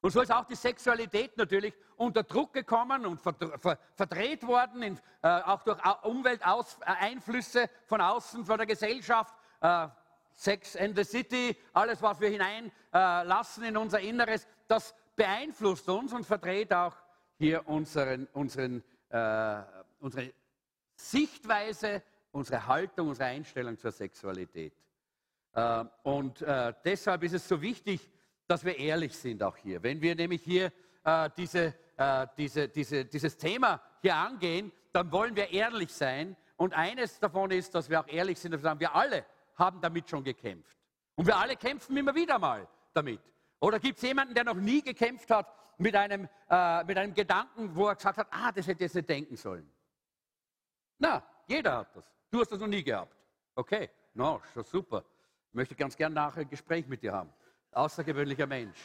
Und 0.01 0.09
so 0.09 0.21
ist 0.21 0.31
auch 0.31 0.45
die 0.45 0.55
Sexualität 0.55 1.37
natürlich 1.37 1.71
unter 1.97 2.23
Druck 2.23 2.53
gekommen 2.53 3.05
und 3.05 3.21
verdreht 3.95 4.47
worden, 4.47 4.81
in, 4.81 4.99
äh, 5.21 5.27
auch 5.41 5.61
durch 5.61 5.77
Umwelteinflüsse 6.01 7.69
von 7.85 8.01
außen, 8.01 8.43
von 8.43 8.57
der 8.57 8.65
Gesellschaft. 8.65 9.35
Äh, 9.61 9.89
Sex 10.33 10.75
and 10.77 10.97
the 10.97 11.03
City, 11.03 11.55
alles, 11.73 12.01
was 12.01 12.19
wir 12.19 12.29
hineinlassen 12.29 13.63
äh, 13.63 13.67
in 13.67 13.77
unser 13.77 13.99
Inneres, 13.99 14.47
das 14.67 14.95
beeinflusst 15.15 15.87
uns 15.87 16.11
und 16.11 16.25
verdreht 16.25 16.73
auch 16.73 16.95
hier 17.37 17.67
unseren, 17.67 18.27
unseren, 18.33 18.83
äh, 19.09 19.61
unsere 20.05 20.31
Sichtweise, 20.95 22.03
unsere 22.31 22.67
Haltung, 22.67 23.09
unsere 23.09 23.29
Einstellung 23.29 23.75
zur 23.77 23.91
Sexualität. 23.91 24.73
Äh, 25.53 25.83
und 26.03 26.43
äh, 26.43 26.73
deshalb 26.83 27.23
ist 27.23 27.33
es 27.33 27.47
so 27.47 27.59
wichtig, 27.59 27.99
dass 28.47 28.63
wir 28.63 28.77
ehrlich 28.77 29.17
sind 29.17 29.41
auch 29.41 29.57
hier. 29.57 29.81
Wenn 29.81 29.99
wir 29.99 30.13
nämlich 30.15 30.43
hier 30.43 30.71
äh, 31.03 31.29
diese, 31.35 31.73
diese, 32.37 32.67
diese, 32.67 33.05
dieses 33.05 33.37
Thema 33.37 33.81
hier 34.01 34.15
angehen, 34.15 34.71
dann 34.91 35.09
wollen 35.13 35.33
wir 35.33 35.49
ehrlich 35.49 35.93
sein 35.93 36.35
Und 36.57 36.73
eines 36.73 37.19
davon 37.19 37.51
ist, 37.51 37.73
dass 37.73 37.89
wir 37.89 38.01
auch 38.01 38.07
ehrlich 38.07 38.37
sind 38.37 38.53
und 38.53 38.59
sagen, 38.59 38.79
wir 38.81 38.93
alle 38.93 39.25
haben 39.55 39.79
damit 39.81 40.09
schon 40.09 40.23
gekämpft. 40.23 40.77
Und 41.15 41.25
wir 41.25 41.37
alle 41.37 41.55
kämpfen 41.55 41.95
immer 41.95 42.13
wieder 42.13 42.37
mal 42.37 42.67
damit. 42.93 43.21
Oder 43.61 43.79
gibt 43.79 43.97
es 43.97 44.03
jemanden, 44.03 44.33
der 44.33 44.43
noch 44.43 44.55
nie 44.55 44.81
gekämpft 44.81 45.31
hat 45.31 45.47
mit 45.77 45.95
einem, 45.95 46.27
äh, 46.49 46.83
mit 46.83 46.97
einem 46.97 47.13
Gedanken, 47.13 47.73
wo 47.75 47.87
er 47.87 47.95
gesagt 47.95 48.17
hat, 48.17 48.27
ah, 48.31 48.51
das 48.51 48.67
hätte 48.67 48.83
ich 48.83 48.87
jetzt 48.87 48.95
nicht 48.95 49.09
denken 49.09 49.35
sollen? 49.37 49.69
Na, 50.97 51.23
jeder 51.47 51.77
hat 51.77 51.95
das. 51.95 52.05
Du 52.31 52.39
hast 52.39 52.51
das 52.51 52.59
noch 52.59 52.67
nie 52.67 52.83
gehabt. 52.83 53.15
Okay, 53.55 53.89
no, 54.13 54.41
schon 54.53 54.63
super. 54.63 55.03
Ich 55.49 55.53
möchte 55.53 55.75
ganz 55.75 55.95
gern 55.95 56.13
nachher 56.13 56.41
ein 56.41 56.49
Gespräch 56.49 56.87
mit 56.87 57.01
dir 57.01 57.13
haben. 57.13 57.31
Außergewöhnlicher 57.71 58.47
Mensch. 58.47 58.79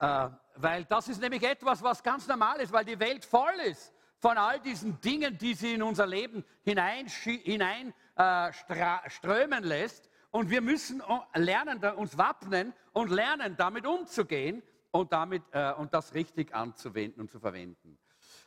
Äh, 0.00 0.28
weil 0.56 0.84
das 0.84 1.08
ist 1.08 1.20
nämlich 1.20 1.42
etwas, 1.42 1.82
was 1.82 2.02
ganz 2.02 2.26
normal 2.26 2.60
ist, 2.60 2.72
weil 2.72 2.84
die 2.84 2.98
Welt 2.98 3.24
voll 3.24 3.54
ist 3.64 3.92
von 4.18 4.36
all 4.36 4.60
diesen 4.60 5.00
Dingen, 5.00 5.38
die 5.38 5.54
sie 5.54 5.74
in 5.74 5.82
unser 5.82 6.06
Leben 6.06 6.44
hineinströmen 6.64 7.42
hinein, 7.44 7.94
äh, 8.16 9.60
lässt. 9.60 10.10
Und 10.30 10.50
wir 10.50 10.60
müssen 10.60 11.02
lernen, 11.34 11.82
uns 11.96 12.18
wappnen 12.18 12.74
und 12.92 13.10
lernen, 13.10 13.56
damit 13.56 13.86
umzugehen 13.86 14.62
und, 14.90 15.12
damit, 15.12 15.42
äh, 15.52 15.72
und 15.72 15.94
das 15.94 16.12
richtig 16.14 16.54
anzuwenden 16.54 17.22
und 17.22 17.30
zu 17.30 17.40
verwenden. 17.40 17.98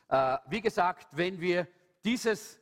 Äh, 0.08 0.38
wie 0.46 0.60
gesagt, 0.60 1.08
wenn 1.12 1.40
wir 1.40 1.66
dieses, 2.04 2.60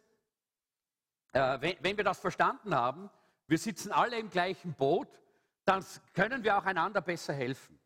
äh, 1.32 1.60
wenn, 1.60 1.76
wenn 1.80 1.96
wir 1.96 2.04
das 2.04 2.18
verstanden 2.18 2.74
haben, 2.74 3.10
wir 3.46 3.58
sitzen 3.58 3.92
alle 3.92 4.18
im 4.18 4.30
gleichen 4.30 4.74
Boot, 4.74 5.08
dann 5.64 5.84
können 6.14 6.42
wir 6.44 6.56
auch 6.56 6.64
einander 6.64 7.00
besser 7.00 7.32
helfen. 7.32 7.78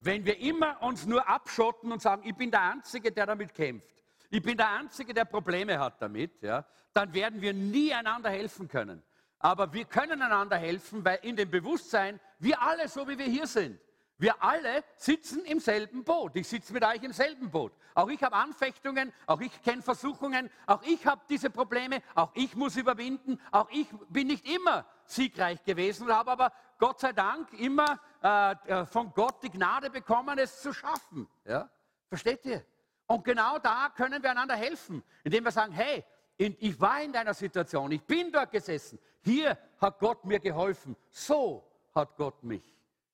Wenn 0.00 0.24
wir 0.24 0.38
immer 0.38 0.82
uns 0.82 1.06
nur 1.06 1.28
abschotten 1.28 1.92
und 1.92 2.02
sagen, 2.02 2.22
ich 2.24 2.34
bin 2.34 2.50
der 2.50 2.62
Einzige, 2.62 3.12
der 3.12 3.26
damit 3.26 3.54
kämpft, 3.54 3.94
ich 4.30 4.42
bin 4.42 4.56
der 4.56 4.70
Einzige, 4.70 5.14
der 5.14 5.24
Probleme 5.24 5.78
hat 5.78 6.00
damit, 6.00 6.42
ja, 6.42 6.64
dann 6.92 7.12
werden 7.12 7.40
wir 7.40 7.52
nie 7.52 7.92
einander 7.92 8.30
helfen 8.30 8.66
können. 8.66 9.02
Aber 9.38 9.72
wir 9.72 9.84
können 9.84 10.22
einander 10.22 10.56
helfen, 10.56 11.04
weil 11.04 11.18
in 11.22 11.36
dem 11.36 11.50
Bewusstsein, 11.50 12.18
wir 12.38 12.60
alle, 12.62 12.88
so 12.88 13.06
wie 13.08 13.18
wir 13.18 13.26
hier 13.26 13.46
sind, 13.46 13.78
wir 14.18 14.42
alle 14.42 14.84
sitzen 14.96 15.44
im 15.44 15.58
selben 15.58 16.04
Boot. 16.04 16.36
Ich 16.36 16.48
sitze 16.48 16.72
mit 16.72 16.84
euch 16.84 17.02
im 17.02 17.12
selben 17.12 17.50
Boot. 17.50 17.72
Auch 17.94 18.08
ich 18.08 18.22
habe 18.22 18.36
Anfechtungen, 18.36 19.12
auch 19.26 19.40
ich 19.40 19.62
kenne 19.62 19.82
Versuchungen, 19.82 20.48
auch 20.66 20.82
ich 20.82 21.04
habe 21.06 21.20
diese 21.28 21.50
Probleme, 21.50 22.02
auch 22.14 22.30
ich 22.34 22.54
muss 22.54 22.76
überwinden, 22.76 23.40
auch 23.50 23.68
ich 23.70 23.88
bin 24.08 24.28
nicht 24.28 24.48
immer 24.48 24.86
siegreich 25.04 25.62
gewesen 25.64 26.06
und 26.06 26.14
habe 26.14 26.30
aber 26.30 26.52
Gott 26.78 27.00
sei 27.00 27.12
Dank 27.12 27.52
immer 27.54 28.00
äh, 28.22 28.52
äh 28.52 28.86
von 28.86 29.12
Gott 29.12 29.42
die 29.42 29.50
Gnade 29.50 29.90
bekommen, 29.90 30.38
es 30.38 30.62
zu 30.62 30.72
schaffen. 30.72 31.28
Ja? 31.44 31.68
Versteht 32.08 32.44
ihr? 32.46 32.64
Und 33.06 33.24
genau 33.24 33.58
da 33.58 33.90
können 33.94 34.22
wir 34.22 34.30
einander 34.30 34.54
helfen, 34.54 35.02
indem 35.24 35.44
wir 35.44 35.50
sagen, 35.50 35.72
hey, 35.72 36.04
ich 36.38 36.80
war 36.80 37.02
in 37.02 37.12
deiner 37.12 37.34
Situation, 37.34 37.90
ich 37.92 38.02
bin 38.02 38.32
dort 38.32 38.50
gesessen, 38.50 38.98
hier 39.20 39.58
hat 39.80 39.98
Gott 39.98 40.24
mir 40.24 40.40
geholfen, 40.40 40.96
so 41.10 41.68
hat 41.94 42.16
Gott 42.16 42.42
mich 42.42 42.72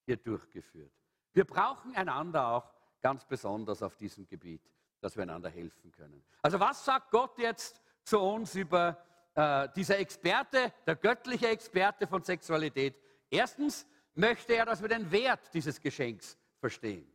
hier 0.08 0.16
durchgeführt. 0.16 0.90
Wir 1.34 1.44
brauchen 1.44 1.94
einander 1.94 2.48
auch 2.48 2.72
ganz 3.02 3.26
besonders 3.26 3.82
auf 3.82 3.94
diesem 3.96 4.26
Gebiet, 4.26 4.62
dass 5.00 5.16
wir 5.16 5.22
einander 5.22 5.50
helfen 5.50 5.92
können. 5.92 6.24
Also 6.40 6.58
was 6.58 6.82
sagt 6.82 7.10
Gott 7.10 7.38
jetzt 7.38 7.82
zu 8.04 8.18
uns 8.18 8.54
über 8.54 8.96
äh, 9.34 9.68
dieser 9.76 9.98
Experte, 9.98 10.72
der 10.86 10.96
göttliche 10.96 11.48
Experte 11.48 12.06
von 12.06 12.22
Sexualität? 12.22 12.96
Erstens 13.28 13.86
möchte 14.14 14.54
er, 14.54 14.64
dass 14.64 14.80
wir 14.80 14.88
den 14.88 15.10
Wert 15.12 15.52
dieses 15.52 15.78
Geschenks 15.78 16.38
verstehen. 16.58 17.06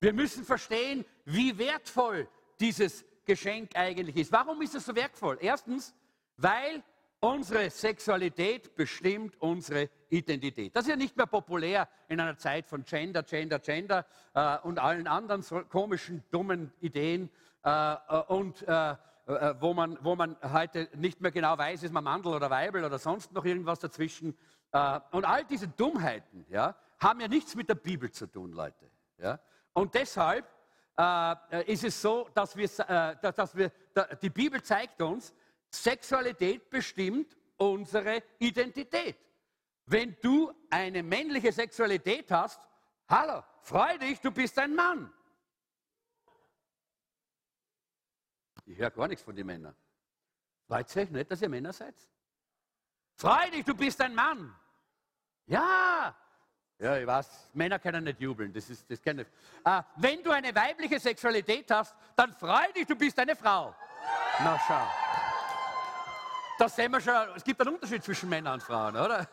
Wir 0.00 0.14
müssen 0.14 0.44
verstehen, 0.44 1.04
wie 1.26 1.56
wertvoll 1.58 2.26
dieses 2.58 3.04
Geschenk 3.26 3.76
eigentlich 3.76 4.16
ist. 4.16 4.32
Warum 4.32 4.62
ist 4.62 4.74
es 4.74 4.86
so 4.86 4.96
wertvoll? 4.96 5.36
Erstens, 5.42 5.94
weil 6.38 6.82
Unsere 7.24 7.70
Sexualität 7.70 8.74
bestimmt 8.74 9.40
unsere 9.40 9.88
Identität. 10.08 10.74
Das 10.74 10.86
ist 10.86 10.90
ja 10.90 10.96
nicht 10.96 11.16
mehr 11.16 11.26
populär 11.26 11.88
in 12.08 12.18
einer 12.18 12.36
Zeit 12.36 12.66
von 12.66 12.84
Gender, 12.84 13.22
Gender, 13.22 13.60
Gender 13.60 14.04
äh, 14.34 14.58
und 14.64 14.80
allen 14.80 15.06
anderen 15.06 15.40
so 15.42 15.62
komischen, 15.62 16.24
dummen 16.32 16.72
Ideen 16.80 17.30
äh, 17.64 17.92
äh 17.92 18.22
und 18.26 18.66
äh, 18.66 18.90
äh, 18.90 18.96
wo, 19.60 19.72
man, 19.72 19.98
wo 20.02 20.16
man 20.16 20.36
heute 20.42 20.88
nicht 20.96 21.20
mehr 21.20 21.30
genau 21.30 21.56
weiß, 21.56 21.84
ist 21.84 21.92
man 21.92 22.02
Mandel 22.02 22.34
oder 22.34 22.50
Weibel 22.50 22.84
oder 22.84 22.98
sonst 22.98 23.30
noch 23.30 23.44
irgendwas 23.44 23.78
dazwischen. 23.78 24.36
Äh, 24.72 24.98
und 25.12 25.24
all 25.24 25.44
diese 25.44 25.68
Dummheiten 25.68 26.44
ja, 26.48 26.74
haben 26.98 27.20
ja 27.20 27.28
nichts 27.28 27.54
mit 27.54 27.68
der 27.68 27.76
Bibel 27.76 28.10
zu 28.10 28.26
tun, 28.26 28.50
Leute. 28.50 28.90
Ja? 29.18 29.38
Und 29.74 29.94
deshalb 29.94 30.44
ist 31.66 31.84
es 31.84 32.02
so, 32.02 32.28
dass 32.34 32.54
wir, 32.54 32.68
dass 32.68 33.56
wir, 33.56 33.72
die 34.20 34.28
Bibel 34.28 34.62
zeigt 34.62 35.00
uns, 35.00 35.32
Sexualität 35.72 36.68
bestimmt 36.68 37.36
unsere 37.56 38.22
Identität. 38.38 39.16
Wenn 39.86 40.16
du 40.20 40.52
eine 40.70 41.02
männliche 41.02 41.52
Sexualität 41.52 42.30
hast, 42.30 42.60
hallo, 43.08 43.42
freu 43.62 43.98
dich, 43.98 44.20
du 44.20 44.30
bist 44.30 44.58
ein 44.58 44.74
Mann. 44.74 45.12
Ich 48.66 48.78
höre 48.78 48.90
gar 48.90 49.08
nichts 49.08 49.24
von 49.24 49.34
den 49.34 49.46
Männern. 49.46 49.74
Freut 50.66 50.96
euch 50.96 51.10
nicht, 51.10 51.30
dass 51.30 51.42
ihr 51.42 51.48
Männer 51.48 51.72
seid? 51.72 51.94
Freu 53.16 53.50
dich, 53.50 53.64
du 53.64 53.74
bist 53.74 54.00
ein 54.00 54.14
Mann. 54.14 54.54
Ja. 55.46 56.14
Ja, 56.78 56.96
ich 56.96 57.06
weiß, 57.06 57.50
Männer 57.52 57.78
können 57.78 58.04
nicht 58.04 58.20
jubeln. 58.20 58.52
Das 58.52 58.68
ist, 58.70 58.90
das 58.90 59.00
ich. 59.04 59.26
Ah, 59.64 59.84
wenn 59.96 60.22
du 60.22 60.30
eine 60.30 60.54
weibliche 60.54 60.98
Sexualität 60.98 61.70
hast, 61.70 61.94
dann 62.16 62.32
freu 62.32 62.72
dich, 62.74 62.86
du 62.86 62.96
bist 62.96 63.18
eine 63.18 63.36
Frau. 63.36 63.74
Na 64.40 64.58
schau. 64.66 65.11
Da 66.58 66.68
sehen 66.68 66.92
wir 66.92 67.00
schon, 67.00 67.14
es 67.34 67.44
gibt 67.44 67.60
einen 67.60 67.74
Unterschied 67.74 68.04
zwischen 68.04 68.28
Männern 68.28 68.54
und 68.54 68.62
Frauen, 68.62 68.96
oder? 68.96 69.28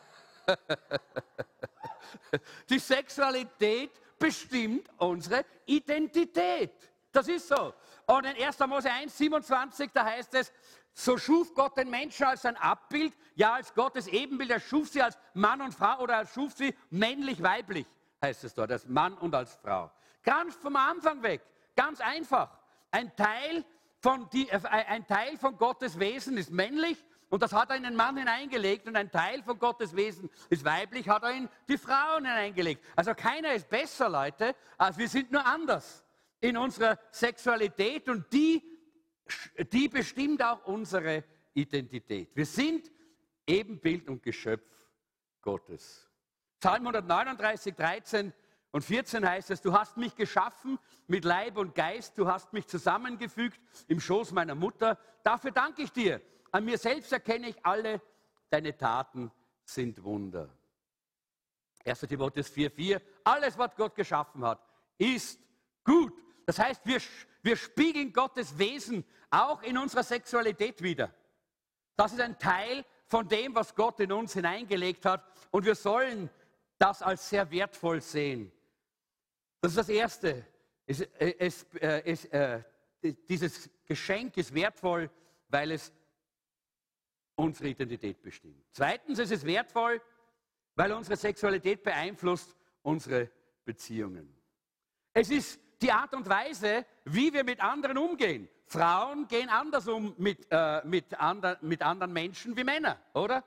Die 2.70 2.80
Sexualität 2.80 3.92
bestimmt 4.18 4.90
unsere 4.98 5.46
Identität. 5.66 6.74
Das 7.12 7.28
ist 7.28 7.48
so. 7.48 7.74
Und 8.06 8.26
in 8.26 8.44
1. 8.44 8.60
Mose 8.60 8.92
1, 8.92 9.18
27, 9.18 9.92
da 9.94 10.06
heißt 10.06 10.34
es, 10.36 10.52
so 10.94 11.18
schuf 11.18 11.54
Gott 11.54 11.78
den 11.78 11.90
Menschen 11.90 12.26
als 12.26 12.46
ein 12.46 12.58
Abbild, 12.58 13.14
ja 13.36 13.54
als 13.54 13.74
Gottes 13.74 14.08
Ebenbild. 14.08 14.52
Er 14.52 14.60
schuf 14.60 14.90
sie 14.90 15.02
als 15.02 15.18
Mann 15.34 15.62
und 15.62 15.74
Frau 15.74 16.00
oder 16.00 16.16
er 16.16 16.26
schuf 16.28 16.54
sie 16.54 16.76
männlich-weiblich, 16.90 17.86
heißt 18.22 18.44
es 18.44 18.54
dort, 18.54 18.72
als 18.72 18.88
Mann 18.88 19.14
und 19.14 19.34
als 19.34 19.56
Frau. 19.56 19.92
Ganz 20.24 20.56
vom 20.56 20.76
Anfang 20.76 21.24
weg, 21.24 21.42
ganz 21.76 22.02
einfach. 22.02 22.50
Ein 22.92 23.16
Teil 23.16 23.64
von, 24.00 24.30
die, 24.32 24.50
äh, 24.50 24.60
ein 24.68 25.06
Teil 25.08 25.38
von 25.38 25.58
Gottes 25.58 26.00
Wesen 26.00 26.38
ist 26.38 26.52
männlich 26.52 26.98
und 27.30 27.44
das 27.44 27.54
hat 27.54 27.70
er 27.70 27.76
in 27.76 27.84
den 27.84 27.96
Mann 27.96 28.18
hineingelegt 28.18 28.88
und 28.88 28.96
ein 28.96 29.12
Teil 29.12 29.44
von 29.44 29.60
Gottes 29.60 29.96
Wesen 29.96 30.30
ist 30.50 30.66
weiblich, 30.66 31.08
hat 31.08 31.24
er 31.24 31.32
in 31.32 31.48
die 31.68 31.78
Frauen 31.78 32.26
hineingelegt. 32.26 32.84
Also 32.96 33.14
keiner 33.14 33.54
ist 33.54 33.70
besser, 33.70 34.10
Leute, 34.10 34.56
als 34.78 34.98
wir 34.98 35.08
sind 35.08 35.32
nur 35.32 35.46
anders 35.46 36.04
in 36.42 36.58
unserer 36.58 36.98
Sexualität 37.12 38.10
und 38.10 38.32
die, 38.34 38.64
die 39.72 39.88
bestimmt 39.88 40.44
auch 40.44 40.66
unsere 40.66 41.24
Identität. 41.54 42.36
Wir 42.36 42.46
sind 42.46 42.90
Ebenbild 43.46 44.08
und 44.08 44.24
Geschöpf 44.24 44.68
Gottes. 45.42 46.10
Psalm 46.60 46.88
139, 46.88 47.76
13 47.76 48.34
und 48.72 48.84
14 48.84 49.28
heißt 49.28 49.52
es, 49.52 49.62
du 49.62 49.74
hast 49.74 49.98
mich 49.98 50.16
geschaffen 50.16 50.78
mit 51.08 51.26
Leib 51.26 51.58
und 51.58 51.74
Geist, 51.74 52.18
du 52.18 52.28
hast 52.28 52.54
mich 52.54 52.68
zusammengefügt 52.68 53.60
im 53.88 54.00
Schoß 54.00 54.32
meiner 54.32 54.56
Mutter. 54.56 54.98
Dafür 55.24 55.52
danke 55.52 55.84
ich 55.84 55.92
dir. 55.92 56.22
An 56.52 56.66
mir 56.66 56.78
selbst 56.78 57.12
erkenne 57.12 57.50
ich 57.50 57.66
alle, 57.66 58.02
deine 58.50 58.76
Taten 58.76 59.32
sind 59.64 60.04
Wunder. 60.04 60.50
1. 61.86 62.02
Timotheus 62.02 62.52
4,4, 62.52 63.02
alles, 63.24 63.58
was 63.58 63.76
Gott 63.76 63.96
geschaffen 63.96 64.44
hat, 64.46 64.62
ist 64.98 65.40
gut. 65.84 66.14
Das 66.46 66.60
heißt, 66.60 66.86
wir, 66.86 67.00
wir 67.42 67.56
spiegeln 67.56 68.12
Gottes 68.12 68.58
Wesen 68.58 69.06
auch 69.30 69.62
in 69.62 69.78
unserer 69.78 70.04
Sexualität 70.04 70.82
wieder. 70.82 71.14
Das 71.96 72.14
ist 72.14 72.22
ein 72.22 72.38
Teil 72.38 72.86
von 73.08 73.28
dem, 73.28 73.56
was 73.56 73.76
Gott 73.76 74.00
in 74.00 74.12
uns 74.12 74.34
hineingelegt 74.34 75.06
hat. 75.06 75.24
Und 75.52 75.66
wir 75.66 75.76
sollen 75.76 76.30
das 76.78 77.02
als 77.02 77.30
sehr 77.30 77.50
wertvoll 77.52 78.02
sehen. 78.02 78.52
Das 79.62 79.72
ist 79.72 79.78
das 79.78 79.90
Erste. 79.90 80.46
Es, 80.86 81.02
äh, 81.02 81.36
es, 81.38 81.64
äh, 81.76 82.02
es, 82.06 82.26
äh, 82.26 82.64
dieses 83.28 83.70
Geschenk 83.86 84.38
ist 84.38 84.54
wertvoll, 84.54 85.10
weil 85.50 85.72
es 85.72 85.92
unsere 87.40 87.70
Identität 87.70 88.22
bestimmt. 88.22 88.66
Zweitens 88.72 89.18
ist 89.20 89.32
es 89.32 89.46
wertvoll, 89.46 90.02
weil 90.76 90.92
unsere 90.92 91.16
Sexualität 91.16 91.84
beeinflusst 91.84 92.56
unsere 92.82 93.30
Beziehungen. 93.66 94.34
Es 95.14 95.30
ist 95.30 95.60
die 95.82 95.92
Art 95.92 96.14
und 96.14 96.28
Weise, 96.28 96.86
wie 97.06 97.34
wir 97.34 97.44
mit 97.44 97.62
anderen 97.62 97.98
umgehen. 97.98 98.50
Frauen 98.66 99.28
gehen 99.28 99.50
anders 99.50 99.88
um 99.88 100.14
mit, 100.18 100.48
äh, 100.52 100.86
mit, 100.86 101.20
andre, 101.20 101.58
mit 101.62 101.82
anderen 101.82 102.14
Menschen 102.14 102.56
wie 102.56 102.64
Männer, 102.64 103.00
oder? 103.14 103.44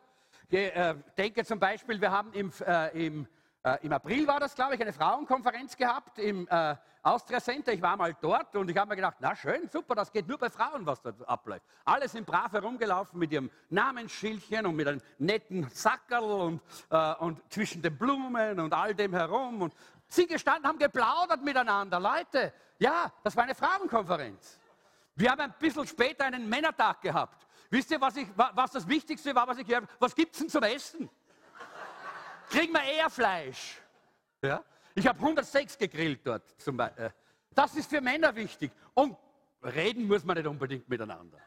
Ich 0.49 0.59
äh, 0.59 0.95
denke 1.17 1.45
zum 1.45 1.59
Beispiel, 1.59 2.01
wir 2.01 2.11
haben 2.11 2.33
im, 2.33 2.53
äh, 2.67 3.07
im 3.07 3.27
äh, 3.65 3.79
im 3.83 3.93
April 3.93 4.27
war 4.27 4.41
das, 4.41 4.55
glaube 4.55 4.75
ich, 4.75 4.81
eine 4.81 4.93
Frauenkonferenz 4.93 5.77
gehabt 5.77 6.19
im 6.19 6.49
äh, 6.49 6.75
Austria 7.03 7.41
Center. 7.41 7.73
Ich 7.73 7.81
war 7.83 7.97
mal 7.97 8.15
dort 8.21 8.57
und 8.57 8.69
ich 8.69 8.77
habe 8.77 8.91
mir 8.91 8.97
gedacht, 8.97 9.17
na 9.21 9.37
schön, 9.37 9.69
super, 9.69 9.95
das 9.95 10.11
geht 10.11 10.27
nur 10.27 10.39
bei 10.39 10.51
Frauen, 10.51 10.85
was 10.85 11.01
dort 11.01 11.29
abläuft. 11.29 11.65
Alle 11.85 12.09
sind 12.09 12.27
brav 12.27 12.53
herumgelaufen 12.53 13.19
mit 13.19 13.33
ihrem 13.33 13.51
Namensschildchen 13.71 14.67
und 14.67 14.75
mit 14.75 14.89
einem 14.89 15.01
netten 15.19 15.69
Sackerl 15.71 16.25
und, 16.25 16.63
äh, 16.91 17.15
und 17.15 17.41
zwischen 17.53 17.83
den 17.83 17.97
Blumen 17.97 18.59
und 18.59 18.75
all 18.75 18.95
dem 18.95 19.15
herum. 19.15 19.63
Und 19.63 19.75
sie 20.09 20.27
gestanden 20.27 20.67
haben 20.67 20.79
geplaudert 20.79 21.43
miteinander. 21.43 22.01
Leute, 22.01 22.53
ja, 22.79 23.13
das 23.23 23.37
war 23.37 23.45
eine 23.45 23.55
Frauenkonferenz. 23.55 24.59
Wir 25.15 25.31
haben 25.31 25.41
ein 25.41 25.55
bisschen 25.59 25.87
später 25.87 26.25
einen 26.25 26.49
Männertag 26.49 27.01
gehabt. 27.01 27.47
Wisst 27.71 27.91
ihr, 27.91 28.01
was, 28.01 28.17
ich, 28.17 28.29
was 28.37 28.73
das 28.73 28.87
Wichtigste 28.89 29.35
war, 29.35 29.47
was 29.47 29.59
ich 29.59 29.67
gehört 29.67 29.85
habe? 29.85 29.93
Was 29.99 30.15
gibt 30.15 30.35
es 30.35 30.41
denn 30.41 30.49
zum 30.49 30.63
Essen? 30.63 31.09
Kriegen 32.53 32.73
wir 32.73 32.83
eher 32.83 33.11
Fleisch. 33.11 33.81
Ja? 34.43 34.63
Ich 34.95 35.07
habe 35.07 35.19
106 35.19 35.79
gegrillt 35.79 36.21
dort. 36.25 36.61
Zum 36.61 36.77
Beispiel. 36.77 37.07
Äh, 37.07 37.11
das 37.55 37.75
ist 37.75 37.89
für 37.91 38.01
Männer 38.01 38.35
wichtig. 38.35 38.71
Und 38.95 39.17
reden 39.63 40.07
muss 40.07 40.25
man 40.25 40.37
nicht 40.37 40.47
unbedingt 40.47 40.89
miteinander. 40.89 41.39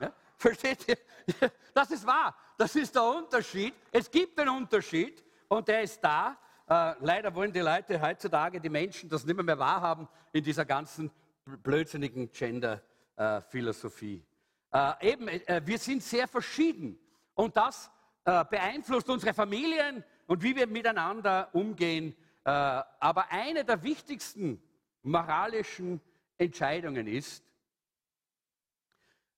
Ja? 0.00 0.12
Versteht 0.36 0.88
ihr? 0.88 0.98
Das 1.72 1.90
ist 1.92 2.04
wahr. 2.04 2.36
Das 2.58 2.74
ist 2.74 2.94
der 2.94 3.04
Unterschied. 3.04 3.72
Es 3.92 4.10
gibt 4.10 4.38
einen 4.40 4.50
Unterschied 4.50 5.24
und 5.48 5.68
der 5.68 5.82
ist 5.82 6.02
da. 6.02 6.36
Äh, 6.66 6.94
leider 7.00 7.32
wollen 7.34 7.52
die 7.52 7.60
Leute 7.60 8.00
heutzutage, 8.00 8.60
die 8.60 8.68
Menschen, 8.68 9.08
das 9.08 9.24
nicht 9.24 9.36
mehr, 9.36 9.44
mehr 9.44 9.58
wahrhaben 9.58 10.08
in 10.32 10.42
dieser 10.42 10.64
ganzen 10.64 11.10
blödsinnigen 11.44 12.30
Gender-Philosophie. 12.32 14.24
Äh, 14.72 15.12
eben, 15.12 15.26
wir 15.66 15.78
sind 15.78 16.02
sehr 16.02 16.26
verschieden. 16.26 16.98
Und 17.34 17.56
das 17.56 17.90
äh, 18.30 18.44
beeinflusst 18.48 19.08
unsere 19.08 19.34
Familien 19.34 20.04
und 20.28 20.40
wie 20.44 20.54
wir 20.54 20.68
miteinander 20.68 21.48
umgehen. 21.52 22.14
Äh, 22.44 22.50
aber 22.50 23.28
eine 23.32 23.64
der 23.64 23.82
wichtigsten 23.82 24.62
moralischen 25.02 26.00
Entscheidungen 26.38 27.08
ist, 27.08 27.42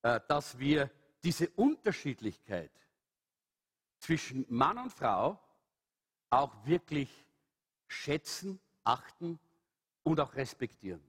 äh, 0.03 0.19
dass 0.27 0.59
wir 0.59 0.91
diese 1.23 1.49
Unterschiedlichkeit 1.55 2.69
zwischen 3.97 4.45
Mann 4.47 4.77
und 4.77 4.93
Frau 4.93 5.39
auch 6.29 6.53
wirklich 6.63 7.09
schätzen, 7.87 8.59
achten 8.83 9.39
und 10.03 10.19
auch 10.19 10.35
respektieren. 10.35 11.03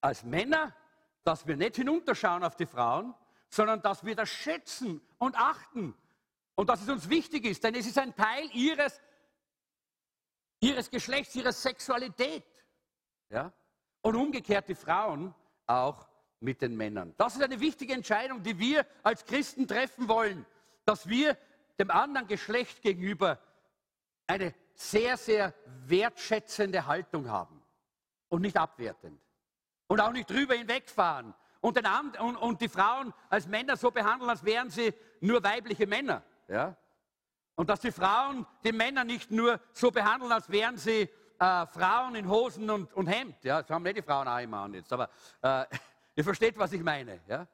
Als 0.00 0.24
Männer, 0.24 0.74
dass 1.22 1.46
wir 1.46 1.56
nicht 1.56 1.76
hinunterschauen 1.76 2.42
auf 2.42 2.56
die 2.56 2.66
Frauen, 2.66 3.14
sondern 3.48 3.80
dass 3.80 4.04
wir 4.04 4.16
das 4.16 4.28
schätzen 4.28 5.00
und 5.18 5.36
achten 5.36 5.94
und 6.54 6.68
dass 6.68 6.82
es 6.82 6.88
uns 6.88 7.08
wichtig 7.08 7.44
ist, 7.44 7.64
denn 7.64 7.74
es 7.74 7.86
ist 7.86 7.98
ein 7.98 8.14
Teil 8.14 8.48
ihres, 8.52 9.00
ihres 10.60 10.90
Geschlechts, 10.90 11.34
ihrer 11.34 11.52
Sexualität. 11.52 12.44
Ja? 13.30 13.52
Und 14.02 14.16
umgekehrt 14.16 14.68
die 14.68 14.74
Frauen 14.74 15.34
auch 15.66 16.08
mit 16.40 16.62
den 16.62 16.76
Männern. 16.76 17.14
Das 17.16 17.34
ist 17.34 17.42
eine 17.42 17.60
wichtige 17.60 17.94
Entscheidung, 17.94 18.42
die 18.42 18.58
wir 18.58 18.86
als 19.02 19.24
Christen 19.24 19.66
treffen 19.66 20.08
wollen, 20.08 20.46
dass 20.84 21.08
wir 21.08 21.36
dem 21.78 21.90
anderen 21.90 22.28
Geschlecht 22.28 22.82
gegenüber 22.82 23.38
eine 24.26 24.54
sehr, 24.74 25.16
sehr 25.16 25.54
wertschätzende 25.86 26.86
Haltung 26.86 27.28
haben 27.28 27.62
und 28.28 28.42
nicht 28.42 28.56
abwertend. 28.56 29.20
Und 29.86 30.00
auch 30.00 30.12
nicht 30.12 30.30
drüber 30.30 30.54
hinwegfahren 30.54 31.34
und, 31.60 31.78
und, 32.18 32.36
und 32.36 32.60
die 32.60 32.68
Frauen 32.68 33.12
als 33.28 33.46
Männer 33.46 33.76
so 33.76 33.90
behandeln, 33.90 34.30
als 34.30 34.44
wären 34.44 34.70
sie 34.70 34.92
nur 35.20 35.42
weibliche 35.42 35.86
Männer. 35.86 36.22
Ja? 36.48 36.76
Und 37.54 37.70
dass 37.70 37.80
die 37.80 37.92
Frauen 37.92 38.46
die 38.64 38.72
Männer 38.72 39.04
nicht 39.04 39.30
nur 39.30 39.60
so 39.72 39.90
behandeln, 39.90 40.32
als 40.32 40.48
wären 40.50 40.76
sie 40.76 41.08
äh, 41.38 41.66
Frauen 41.66 42.14
in 42.16 42.28
Hosen 42.28 42.68
und, 42.70 42.92
und 42.94 43.06
Hemd. 43.06 43.42
Ja? 43.44 43.62
Das 43.62 43.70
haben 43.70 43.82
nicht 43.82 43.98
die 43.98 44.02
Frauen 44.02 44.26
auch 44.26 44.38
immer 44.38 44.58
an 44.58 44.74
jetzt, 44.74 44.92
aber 44.92 45.08
äh, 45.42 45.64
ihr 46.16 46.24
versteht, 46.24 46.58
was 46.58 46.72
ich 46.72 46.82
meine. 46.82 47.20
Ja? 47.28 47.46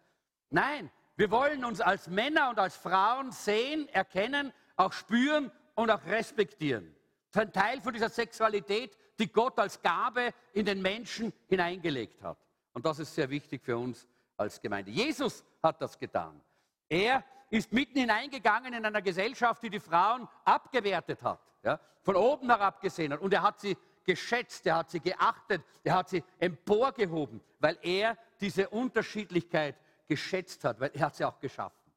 Nein, 0.51 0.91
wir 1.17 1.31
wollen 1.31 1.65
uns 1.65 1.81
als 1.81 2.09
Männer 2.09 2.51
und 2.51 2.59
als 2.59 2.77
Frauen 2.77 3.31
sehen, 3.31 3.89
erkennen, 3.89 4.53
auch 4.77 4.93
spüren 4.93 5.53
und 5.75 5.91
auch 5.91 6.05
respektieren. 6.07 6.95
Das 7.31 7.43
ist 7.43 7.49
ein 7.49 7.53
Teil 7.53 7.81
von 7.81 7.93
dieser 7.93 8.09
Sexualität, 8.09 8.97
die 9.19 9.31
Gott 9.31 9.59
als 9.59 9.81
Gabe 9.83 10.33
in 10.53 10.65
den 10.65 10.81
Menschen 10.81 11.33
hineingelegt 11.49 12.23
hat. 12.23 12.39
Und 12.73 12.87
das 12.87 12.99
ist 12.99 13.15
sehr 13.15 13.29
wichtig 13.29 13.63
für 13.63 13.77
uns 13.77 14.07
als 14.37 14.61
Gemeinde. 14.61 14.91
Jesus 14.91 15.45
hat 15.63 15.81
das 15.83 15.99
getan. 15.99 16.41
Er 16.89 17.23
ist 17.51 17.73
mitten 17.73 17.99
hineingegangen 17.99 18.73
in 18.73 18.85
einer 18.85 19.03
Gesellschaft, 19.03 19.63
die 19.63 19.71
die 19.71 19.81
Frauen 19.81 20.29
abgewertet 20.45 21.23
hat, 21.23 21.41
ja, 21.63 21.79
von 22.03 22.17
oben 22.17 22.49
herab 22.49 22.81
gesehen 22.81 23.13
hat. 23.13 23.21
Und 23.21 23.35
er 23.35 23.43
hat 23.43 23.61
sie 23.61 23.77
geschätzt, 24.05 24.67
er 24.67 24.77
hat 24.77 24.91
sie 24.91 25.01
geachtet, 25.01 25.63
er 25.85 25.95
hat 25.97 26.09
sie 26.09 26.23
emporgehoben, 26.39 27.41
weil 27.59 27.79
er 27.83 28.17
diese 28.41 28.69
Unterschiedlichkeit 28.69 29.77
geschätzt 30.07 30.65
hat, 30.65 30.81
weil 30.81 30.91
er 30.95 31.07
hat 31.07 31.17
sie 31.17 31.25
auch 31.25 31.39
geschaffen. 31.39 31.93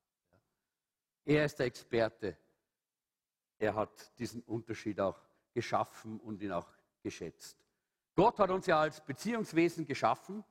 Er 1.26 1.46
ist 1.46 1.58
der 1.58 1.68
Experte. 1.68 2.38
Er 3.58 3.76
hat 3.76 4.20
diesen 4.20 4.42
Unterschied 4.42 5.00
auch 5.00 5.20
geschaffen 5.54 6.20
und 6.20 6.42
ihn 6.42 6.52
auch 6.52 6.68
geschätzt. 7.02 7.58
Gott 8.16 8.38
hat 8.39 8.50
uns 8.50 8.66
ja 8.66 8.80
als 8.80 9.02
Beziehungswesen 9.02 9.86
geschaffen. 9.86 10.44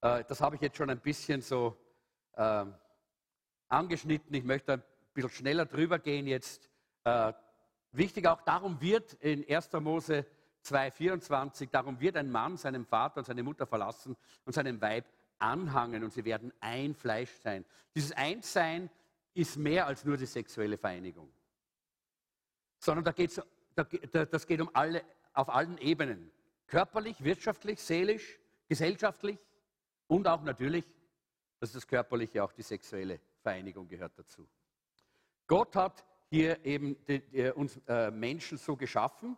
Äh, 0.00 0.24
das 0.24 0.40
habe 0.40 0.56
ich 0.56 0.62
jetzt 0.62 0.76
schon 0.76 0.90
ein 0.90 1.00
bisschen 1.00 1.42
so 1.42 1.76
ähm, 2.36 2.74
angeschnitten. 3.68 4.34
Ich 4.34 4.44
möchte 4.44 4.74
ein 4.74 4.82
bisschen 5.12 5.30
schneller 5.30 5.66
drüber 5.66 5.98
gehen 5.98 6.26
jetzt. 6.26 6.68
Äh, 7.04 7.32
wichtig 7.92 8.26
auch, 8.26 8.40
darum 8.42 8.80
wird 8.80 9.14
in 9.14 9.48
1. 9.48 9.72
Mose 9.74 10.26
2,24, 10.64 11.68
darum 11.70 12.00
wird 12.00 12.16
ein 12.16 12.30
Mann 12.30 12.56
seinen 12.56 12.84
Vater 12.84 13.18
und 13.18 13.24
seine 13.24 13.42
Mutter 13.42 13.66
verlassen 13.66 14.16
und 14.44 14.54
seinem 14.54 14.80
Weib 14.80 15.04
anhangen 15.38 16.02
und 16.02 16.12
sie 16.12 16.24
werden 16.24 16.52
ein 16.60 16.94
Fleisch 16.94 17.32
sein. 17.42 17.64
Dieses 17.94 18.12
Einssein 18.12 18.88
ist 19.34 19.56
mehr 19.56 19.86
als 19.86 20.04
nur 20.04 20.16
die 20.16 20.26
sexuelle 20.26 20.78
Vereinigung, 20.78 21.30
sondern 22.78 23.04
da 23.04 23.12
geht's, 23.12 23.40
da, 23.74 24.24
das 24.24 24.46
geht 24.46 24.60
um 24.60 24.70
alle, 24.72 25.04
auf 25.34 25.48
allen 25.48 25.76
Ebenen. 25.78 26.30
Körperlich, 26.66 27.22
wirtschaftlich, 27.22 27.80
seelisch, 27.80 28.38
gesellschaftlich 28.68 29.38
und 30.06 30.26
auch 30.26 30.42
natürlich, 30.42 30.86
das 31.60 31.70
ist 31.70 31.76
das 31.76 31.86
Körperliche, 31.86 32.42
auch 32.42 32.52
die 32.52 32.62
sexuelle 32.62 33.20
Vereinigung 33.44 33.86
gehört 33.86 34.18
dazu. 34.18 34.48
Gott 35.46 35.76
hat 35.76 36.04
hier 36.30 36.64
eben 36.64 36.96
die, 37.04 37.20
die, 37.20 37.50
uns 37.50 37.78
äh, 37.86 38.10
Menschen 38.10 38.56
so 38.56 38.74
geschaffen, 38.74 39.36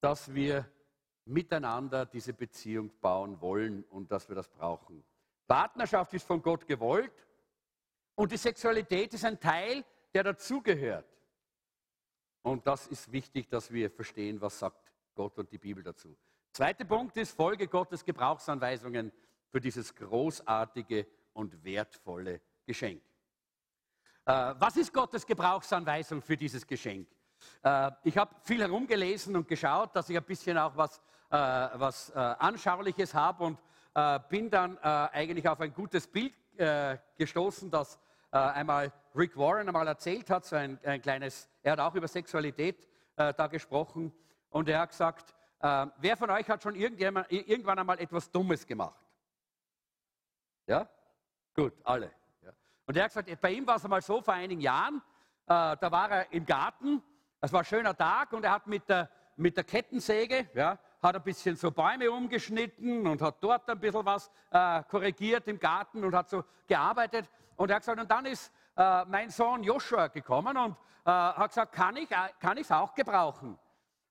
dass 0.00 0.34
wir 0.34 0.68
miteinander 1.24 2.04
diese 2.04 2.32
Beziehung 2.32 2.90
bauen 3.00 3.40
wollen 3.40 3.84
und 3.84 4.10
dass 4.10 4.28
wir 4.28 4.34
das 4.34 4.48
brauchen. 4.48 5.04
Partnerschaft 5.46 6.12
ist 6.14 6.26
von 6.26 6.42
Gott 6.42 6.66
gewollt 6.66 7.12
und 8.16 8.32
die 8.32 8.36
Sexualität 8.36 9.14
ist 9.14 9.24
ein 9.24 9.38
Teil, 9.38 9.84
der 10.12 10.24
dazugehört. 10.24 11.06
Und 12.42 12.66
das 12.66 12.88
ist 12.88 13.10
wichtig, 13.12 13.48
dass 13.48 13.72
wir 13.72 13.88
verstehen, 13.90 14.40
was 14.40 14.58
sagt 14.58 14.92
Gott 15.14 15.38
und 15.38 15.50
die 15.52 15.58
Bibel 15.58 15.82
dazu. 15.82 16.16
Zweiter 16.52 16.84
Punkt 16.84 17.16
ist 17.16 17.36
Folge 17.36 17.68
Gottes 17.68 18.04
Gebrauchsanweisungen 18.04 19.12
für 19.50 19.60
dieses 19.60 19.94
großartige 19.94 21.06
und 21.32 21.62
wertvolle 21.64 22.40
Geschenk. 22.66 23.02
Äh, 24.26 24.54
was 24.58 24.76
ist 24.76 24.92
Gottes 24.92 25.24
Gebrauchsanweisung 25.24 26.20
für 26.20 26.36
dieses 26.36 26.66
Geschenk? 26.66 27.08
Äh, 27.62 27.92
ich 28.02 28.18
habe 28.18 28.34
viel 28.42 28.60
herumgelesen 28.60 29.36
und 29.36 29.46
geschaut, 29.46 29.94
dass 29.94 30.10
ich 30.10 30.16
ein 30.16 30.24
bisschen 30.24 30.58
auch 30.58 30.76
was, 30.76 30.98
äh, 31.30 31.36
was 31.74 32.10
äh, 32.10 32.14
Anschauliches 32.18 33.14
habe 33.14 33.44
und 33.44 33.58
äh, 33.94 34.18
bin 34.28 34.50
dann 34.50 34.76
äh, 34.78 34.80
eigentlich 34.80 35.48
auf 35.48 35.60
ein 35.60 35.72
gutes 35.72 36.06
Bild 36.06 36.34
gestoßen, 37.18 37.70
das 37.70 37.98
einmal 38.30 38.90
Rick 39.14 39.36
Warren 39.36 39.68
einmal 39.68 39.86
erzählt 39.86 40.30
hat, 40.30 40.46
so 40.46 40.56
ein, 40.56 40.80
ein 40.84 41.02
kleines, 41.02 41.50
er 41.62 41.72
hat 41.72 41.80
auch 41.80 41.94
über 41.94 42.08
Sexualität 42.08 42.88
da 43.14 43.46
gesprochen 43.46 44.10
und 44.48 44.66
er 44.66 44.80
hat 44.80 44.88
gesagt, 44.88 45.34
wer 45.60 46.16
von 46.16 46.30
euch 46.30 46.48
hat 46.48 46.62
schon 46.62 46.74
irgendwann 46.74 47.78
einmal 47.78 48.00
etwas 48.00 48.30
Dummes 48.30 48.66
gemacht? 48.66 49.04
Ja? 50.66 50.88
Gut, 51.54 51.74
alle. 51.84 52.10
Und 52.86 52.96
er 52.96 53.04
hat 53.04 53.10
gesagt, 53.10 53.40
bei 53.40 53.50
ihm 53.50 53.66
war 53.66 53.76
es 53.76 53.84
einmal 53.84 54.00
so 54.00 54.20
vor 54.20 54.34
einigen 54.34 54.60
Jahren, 54.60 55.02
äh, 55.46 55.76
da 55.76 55.90
war 55.90 56.10
er 56.10 56.32
im 56.32 56.46
Garten, 56.46 57.02
es 57.40 57.52
war 57.52 57.60
ein 57.60 57.64
schöner 57.64 57.96
Tag 57.96 58.32
und 58.32 58.44
er 58.44 58.52
hat 58.52 58.66
mit 58.66 58.88
der, 58.88 59.10
mit 59.36 59.56
der 59.56 59.64
Kettensäge, 59.64 60.48
ja, 60.54 60.78
hat 61.02 61.16
ein 61.16 61.22
bisschen 61.22 61.56
so 61.56 61.70
Bäume 61.70 62.10
umgeschnitten 62.10 63.06
und 63.06 63.20
hat 63.20 63.36
dort 63.40 63.68
ein 63.68 63.78
bisschen 63.78 64.04
was 64.04 64.30
äh, 64.50 64.82
korrigiert 64.84 65.46
im 65.48 65.58
Garten 65.58 66.04
und 66.04 66.14
hat 66.14 66.28
so 66.28 66.44
gearbeitet. 66.66 67.28
Und 67.56 67.70
er 67.70 67.76
hat 67.76 67.82
gesagt, 67.82 68.00
und 68.00 68.10
dann 68.10 68.26
ist 68.26 68.52
äh, 68.76 69.04
mein 69.06 69.30
Sohn 69.30 69.62
Joshua 69.62 70.06
gekommen 70.08 70.56
und 70.56 70.76
äh, 71.04 71.10
hat 71.10 71.48
gesagt, 71.48 71.72
kann 71.72 71.96
ich 71.96 72.08
es 72.60 72.70
auch 72.70 72.94
gebrauchen? 72.94 73.58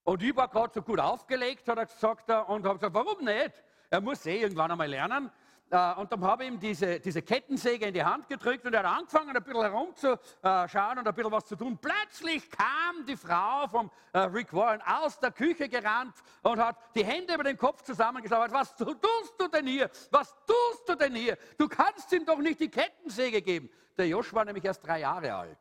Und 0.04 0.22
ich 0.22 0.36
war 0.36 0.48
gerade 0.48 0.74
so 0.74 0.82
gut 0.82 1.00
aufgelegt, 1.00 1.68
hat 1.68 1.78
er 1.78 1.86
gesagt, 1.86 2.30
und 2.30 2.66
habe 2.66 2.76
gesagt, 2.76 2.94
warum 2.94 3.24
nicht? 3.24 3.54
Er 3.90 4.02
muss 4.02 4.26
eh 4.26 4.42
irgendwann 4.42 4.72
einmal 4.72 4.88
lernen. 4.88 5.32
Äh, 5.72 5.94
und 5.96 6.12
dann 6.12 6.24
habe 6.24 6.44
ich 6.44 6.52
ihm 6.52 6.60
diese, 6.60 7.00
diese 7.00 7.22
Kettensäge 7.22 7.86
in 7.88 7.94
die 7.94 8.04
Hand 8.04 8.30
gedrückt 8.30 8.66
und 8.66 8.74
er 8.74 8.84
hat 8.84 8.98
angefangen, 9.00 9.36
ein 9.36 9.44
bisschen 9.44 9.62
herumzuschauen 9.62 11.00
und 11.00 11.08
ein 11.08 11.16
bisschen 11.16 11.32
was 11.32 11.46
zu 11.46 11.56
tun. 11.56 11.78
Plötzlich 11.82 12.50
kam 12.52 13.06
die 13.08 13.18
Frau 13.18 13.68
vom 13.68 13.92
äh, 14.14 14.20
Rick 14.20 14.54
Warren 14.54 14.82
aus 14.82 15.20
der 15.20 15.32
Küche 15.32 15.68
gerannt 15.68 16.16
und 16.44 16.60
hat 16.60 16.78
die 16.96 17.04
Hände 17.04 17.34
über 17.34 17.44
den 17.44 17.58
Kopf 17.58 17.82
zusammengeschlagen. 17.82 18.54
Was 18.54 18.76
tust 18.76 19.34
du 19.40 19.48
denn 19.48 19.66
hier? 19.66 19.90
Was 20.12 20.36
tust 20.46 20.88
du 20.88 20.96
denn 20.96 21.16
hier? 21.16 21.38
Du 21.58 21.68
kannst 21.68 22.12
ihm 22.14 22.26
doch 22.26 22.38
nicht 22.38 22.60
die 22.60 22.70
Kettensäge 22.70 23.42
geben. 23.42 23.70
Der 23.98 24.08
Josh 24.08 24.34
war 24.34 24.46
nämlich 24.46 24.66
erst 24.66 24.86
drei 24.86 25.00
Jahre 25.00 25.34
alt. 25.34 25.58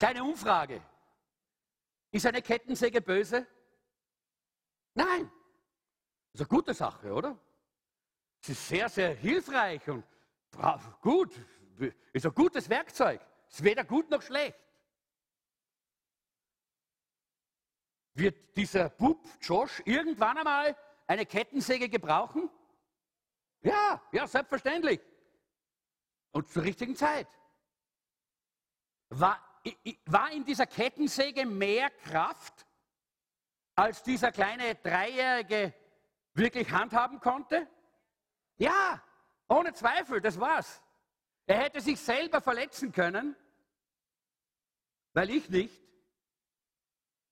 Keine 0.00 0.24
Umfrage. 0.24 0.82
Ist 2.12 2.26
eine 2.26 2.42
Kettensäge 2.42 3.00
böse? 3.00 3.46
Nein. 4.94 5.30
Das 6.32 6.40
ist 6.40 6.40
eine 6.42 6.48
gute 6.48 6.74
Sache, 6.74 7.12
oder? 7.12 7.38
Es 8.42 8.50
ist 8.50 8.68
sehr, 8.68 8.88
sehr 8.88 9.14
hilfreich 9.14 9.88
und 9.88 10.04
gut. 11.00 11.32
Ist 12.12 12.26
ein 12.26 12.34
gutes 12.34 12.68
Werkzeug. 12.68 13.20
Ist 13.48 13.64
weder 13.64 13.84
gut 13.84 14.10
noch 14.10 14.20
schlecht. 14.20 14.58
Wird 18.14 18.56
dieser 18.56 18.90
Bub 18.90 19.26
Josh 19.40 19.82
irgendwann 19.86 20.36
einmal 20.36 20.76
eine 21.06 21.24
Kettensäge 21.24 21.88
gebrauchen? 21.88 22.50
Ja, 23.62 24.02
ja, 24.12 24.26
selbstverständlich. 24.26 25.00
Und 26.32 26.48
zur 26.50 26.62
richtigen 26.62 26.94
Zeit. 26.94 27.28
War 29.08 29.51
war 30.06 30.30
in 30.32 30.44
dieser 30.44 30.66
Kettensäge 30.66 31.46
mehr 31.46 31.90
Kraft, 31.90 32.66
als 33.74 34.02
dieser 34.02 34.32
kleine 34.32 34.74
Dreijährige 34.76 35.72
wirklich 36.34 36.70
handhaben 36.70 37.20
konnte? 37.20 37.68
Ja, 38.56 39.02
ohne 39.48 39.72
Zweifel, 39.72 40.20
das 40.20 40.38
war's. 40.38 40.82
Er 41.46 41.58
hätte 41.58 41.80
sich 41.80 42.00
selber 42.00 42.40
verletzen 42.40 42.92
können, 42.92 43.36
weil 45.12 45.30
ich 45.30 45.48
nicht 45.48 45.82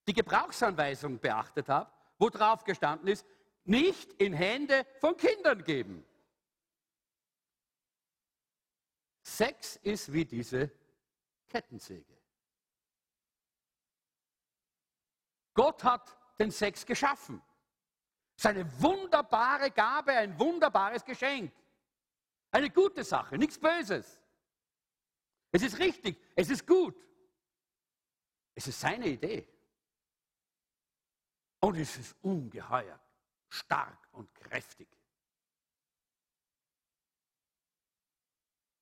die 0.06 0.12
Gebrauchsanweisung 0.12 1.18
beachtet 1.18 1.68
habe, 1.68 1.90
wo 2.18 2.28
drauf 2.28 2.64
gestanden 2.64 3.08
ist, 3.08 3.24
nicht 3.64 4.12
in 4.14 4.32
Hände 4.32 4.86
von 4.98 5.16
Kindern 5.16 5.62
geben. 5.64 6.04
Sex 9.22 9.76
ist 9.76 10.12
wie 10.12 10.24
diese 10.24 10.70
Kettensäge. 11.48 12.19
Gott 15.60 15.84
hat 15.84 16.16
den 16.38 16.50
Sex 16.50 16.86
geschaffen. 16.86 17.42
Es 18.34 18.44
ist 18.44 18.46
eine 18.46 18.80
wunderbare 18.80 19.70
Gabe, 19.70 20.12
ein 20.12 20.38
wunderbares 20.38 21.04
Geschenk. 21.04 21.52
Eine 22.50 22.70
gute 22.70 23.04
Sache, 23.04 23.36
nichts 23.36 23.58
Böses. 23.58 24.18
Es 25.52 25.60
ist 25.60 25.78
richtig, 25.78 26.18
es 26.34 26.48
ist 26.48 26.66
gut. 26.66 26.96
Es 28.54 28.68
ist 28.68 28.80
seine 28.80 29.06
Idee. 29.06 29.46
Und 31.60 31.76
es 31.76 31.94
ist 31.94 32.16
ungeheuer 32.22 32.98
stark 33.50 34.08
und 34.12 34.34
kräftig. 34.34 34.88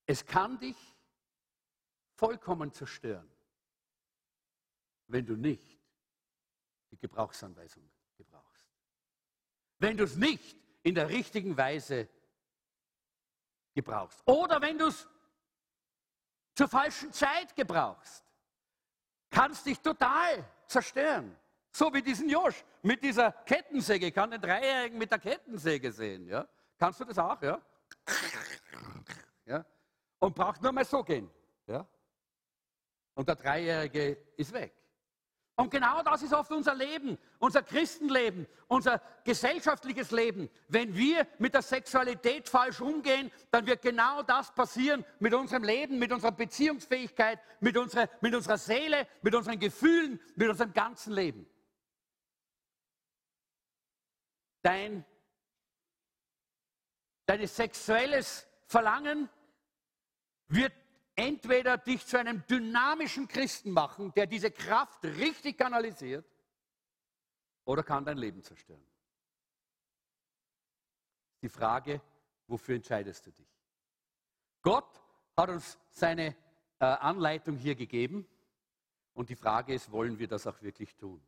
Es 0.07 0.25
kann 0.25 0.61
dich 0.61 0.95
vollkommen 2.15 2.73
zerstören, 2.73 3.29
wenn 5.09 5.27
du 5.27 5.35
nicht 5.35 5.78
die 6.91 6.99
Gebrauchsanweisung 6.99 7.89
gebrauchst. 8.17 8.67
Wenn 9.79 9.97
du 9.97 10.05
es 10.05 10.17
nicht 10.17 10.57
in 10.83 10.95
der 10.95 11.09
richtigen 11.09 11.57
Weise 11.57 12.09
gebrauchst 13.75 14.21
oder 14.27 14.61
wenn 14.61 14.79
du 14.79 14.87
es 14.87 15.09
zur 16.55 16.69
falschen 16.69 17.13
Zeit 17.13 17.55
gebrauchst, 17.55 18.25
kannst 19.31 19.67
dich 19.67 19.79
total 19.79 20.45
zerstören. 20.67 21.37
So 21.71 21.93
wie 21.93 22.03
diesen 22.03 22.29
Josch 22.29 22.65
mit 22.83 23.03
dieser 23.03 23.31
Kettensäge. 23.31 24.07
Ich 24.07 24.15
kann 24.15 24.31
den 24.31 24.41
Dreijährigen 24.41 24.99
mit 24.99 25.11
der 25.11 25.19
Kettensäge 25.19 25.93
sehen. 25.93 26.27
Ja? 26.27 26.49
Kannst 26.79 27.01
du 27.01 27.05
das 27.05 27.19
auch? 27.19 27.41
Ja? 27.43 27.61
Ja? 29.45 29.65
Und 30.19 30.35
braucht 30.35 30.61
nur 30.63 30.73
mal 30.73 30.85
so 30.85 31.05
gehen. 31.05 31.31
Ja? 31.67 31.87
Und 33.15 33.29
der 33.29 33.37
Dreijährige 33.37 34.17
ist 34.37 34.53
weg. 34.53 34.75
Und 35.59 35.73
genau 35.73 36.05
das 36.05 36.23
ist 36.23 36.33
oft 36.33 36.53
unser 36.53 36.73
Leben, 36.73 37.19
unser 37.41 37.65
Christenleben, 37.65 38.47
unser 38.69 39.03
gesellschaftliches 39.25 40.13
Leben. 40.13 40.49
Wenn 40.69 40.95
wir 40.95 41.27
mit 41.39 41.53
der 41.53 41.63
Sexualität 41.63 42.49
falsch 42.49 42.81
umgehen, 42.81 43.33
dann 43.51 43.67
wird 43.67 43.83
genau 43.83 44.23
das 44.23 44.55
passieren 44.55 45.05
mit 45.19 45.35
unserem 45.35 45.65
Leben, 45.65 45.99
mit 45.99 46.13
unserer 46.13 46.31
Beziehungsfähigkeit, 46.31 47.41
mit 47.59 47.77
unserer, 47.77 48.09
mit 48.21 48.37
unserer 48.37 48.57
Seele, 48.57 49.09
mit 49.21 49.35
unseren 49.35 49.59
Gefühlen, 49.59 50.21
mit 50.37 50.49
unserem 50.49 50.73
ganzen 50.73 51.13
Leben. 51.13 51.45
Dein, 54.63 55.05
dein 57.27 57.45
sexuelles 57.49 58.47
Verlangen 58.69 59.29
wird 60.47 60.73
entweder 61.19 61.77
dich 61.77 62.07
zu 62.07 62.17
einem 62.17 62.47
dynamischen 62.47 63.27
Christen 63.27 63.73
machen, 63.73 64.13
der 64.15 64.27
diese 64.27 64.53
Kraft 64.53 65.05
richtig 65.05 65.59
kanalisiert, 65.59 66.25
oder 67.65 67.83
kann 67.83 68.05
dein 68.05 68.17
Leben 68.17 68.43
zerstören. 68.43 68.83
Die 71.43 71.49
Frage, 71.49 72.01
wofür 72.47 72.77
entscheidest 72.77 73.27
du 73.27 73.33
dich? 73.33 73.49
Gott 74.63 75.03
hat 75.37 75.51
uns 75.51 75.77
seine 75.91 76.37
äh, 76.79 76.85
Anleitung 76.85 77.57
hier 77.57 77.75
gegeben 77.75 78.27
und 79.13 79.29
die 79.29 79.37
Frage 79.37 79.75
ist, 79.75 79.91
wollen 79.91 80.19
wir 80.19 80.29
das 80.29 80.47
auch 80.47 80.63
wirklich 80.63 80.95
tun? 80.97 81.21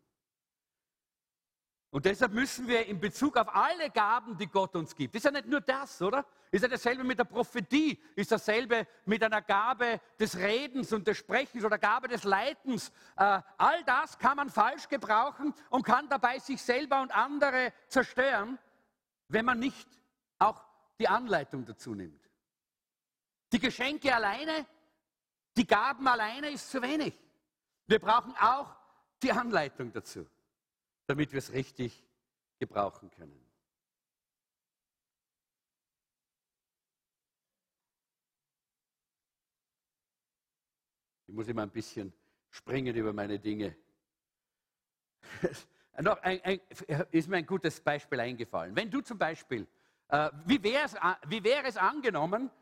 Und 1.91 2.05
deshalb 2.05 2.32
müssen 2.32 2.68
wir 2.68 2.86
in 2.86 3.01
Bezug 3.01 3.36
auf 3.36 3.53
alle 3.53 3.91
Gaben, 3.91 4.36
die 4.36 4.47
Gott 4.47 4.76
uns 4.76 4.95
gibt, 4.95 5.16
ist 5.16 5.24
ja 5.24 5.32
nicht 5.32 5.47
nur 5.47 5.61
das, 5.61 6.01
oder? 6.01 6.24
Ist 6.53 6.62
ja 6.62 6.68
dasselbe 6.68 7.03
mit 7.03 7.18
der 7.18 7.24
Prophetie, 7.24 8.01
ist 8.14 8.30
dasselbe 8.30 8.86
mit 9.07 9.22
einer 9.24 9.43
Gabe 9.43 10.01
des 10.18 10.36
Redens 10.36 10.93
und 10.93 11.07
des 11.07 11.18
Sprechens 11.18 11.64
oder 11.64 11.78
Gabe 11.78 12.07
des 12.07 12.22
Leitens. 12.22 12.93
Äh, 13.16 13.41
all 13.57 13.82
das 13.84 14.16
kann 14.18 14.36
man 14.36 14.51
falsch 14.51 14.88
gebrauchen 14.88 15.53
und 15.68 15.82
kann 15.82 16.09
dabei 16.09 16.38
sich 16.38 16.62
selber 16.62 17.03
und 17.03 17.11
andere 17.11 17.72
zerstören, 17.88 18.57
wenn 19.26 19.45
man 19.45 19.59
nicht 19.59 19.88
auch 20.38 20.64
die 21.01 21.09
Anleitung 21.09 21.64
dazu 21.64 21.95
nimmt. 21.95 22.20
Die 23.53 23.59
Geschenke 23.59 24.14
alleine, 24.14 24.64
die 25.57 25.66
Gaben 25.66 26.07
alleine 26.07 26.51
ist 26.51 26.70
zu 26.70 26.80
wenig. 26.82 27.14
Wir 27.88 27.99
brauchen 27.99 28.32
auch 28.36 28.76
die 29.22 29.32
Anleitung 29.32 29.93
dazu 29.93 30.24
damit 31.11 31.32
wir 31.32 31.38
es 31.38 31.52
richtig 31.52 32.04
gebrauchen 32.61 33.11
können. 33.11 33.44
Ich 41.26 41.34
muss 41.34 41.48
immer 41.48 41.62
ein 41.62 41.70
bisschen 41.70 42.12
springen 42.50 42.94
über 42.94 43.12
meine 43.12 43.40
Dinge. 43.40 43.76
Noch 46.00 46.22
ein, 46.22 46.40
ein, 46.44 46.61
ist 47.11 47.28
mir 47.28 47.38
ein 47.38 47.46
gutes 47.46 47.80
Beispiel 47.80 48.20
eingefallen. 48.20 48.76
Wenn 48.76 48.88
du 48.88 49.00
zum 49.00 49.18
Beispiel, 49.18 49.66
äh, 50.11 50.30
wie, 50.44 50.62
wie 50.62 51.44
wäre 51.44 51.66
es 51.66 51.76
angenommen, 51.76 52.52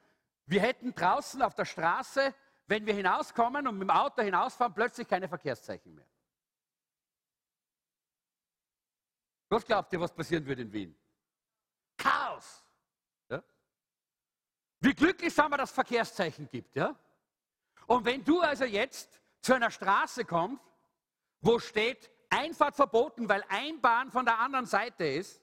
wir 0.46 0.62
hätten 0.62 0.94
draußen 0.94 1.42
auf 1.42 1.54
der 1.54 1.66
Straße, 1.66 2.34
wenn 2.66 2.86
wir 2.86 2.94
hinauskommen 2.94 3.68
und 3.68 3.74
mit 3.76 3.88
dem 3.88 3.94
Auto 3.94 4.22
hinausfahren, 4.22 4.72
plötzlich 4.72 5.06
keine 5.06 5.28
Verkehrszeichen 5.28 5.94
mehr. 5.94 6.06
Was 9.48 9.64
glaubt 9.64 9.92
ihr, 9.92 10.00
was 10.00 10.12
passieren 10.12 10.44
würde 10.44 10.62
in 10.62 10.72
Wien? 10.72 10.98
Chaos. 11.96 12.64
Ja? 13.28 13.42
Wie 14.80 14.94
glücklich 14.94 15.34
sind 15.34 15.50
wir, 15.50 15.56
dass 15.56 15.70
es 15.70 15.74
Verkehrszeichen 15.74 16.48
gibt. 16.48 16.76
Ja? 16.76 16.94
Und 17.86 18.04
wenn 18.04 18.22
du 18.22 18.40
also 18.40 18.64
jetzt 18.64 19.20
zu 19.40 19.54
einer 19.54 19.70
Straße 19.70 20.24
kommst, 20.24 20.62
wo 21.40 21.58
steht 21.58 22.10
Einfahrt 22.30 22.76
verboten, 22.76 23.28
weil 23.28 23.42
Einbahn 23.48 24.10
von 24.10 24.24
der 24.24 24.38
anderen 24.38 24.66
Seite 24.66 25.06
ist, 25.06 25.40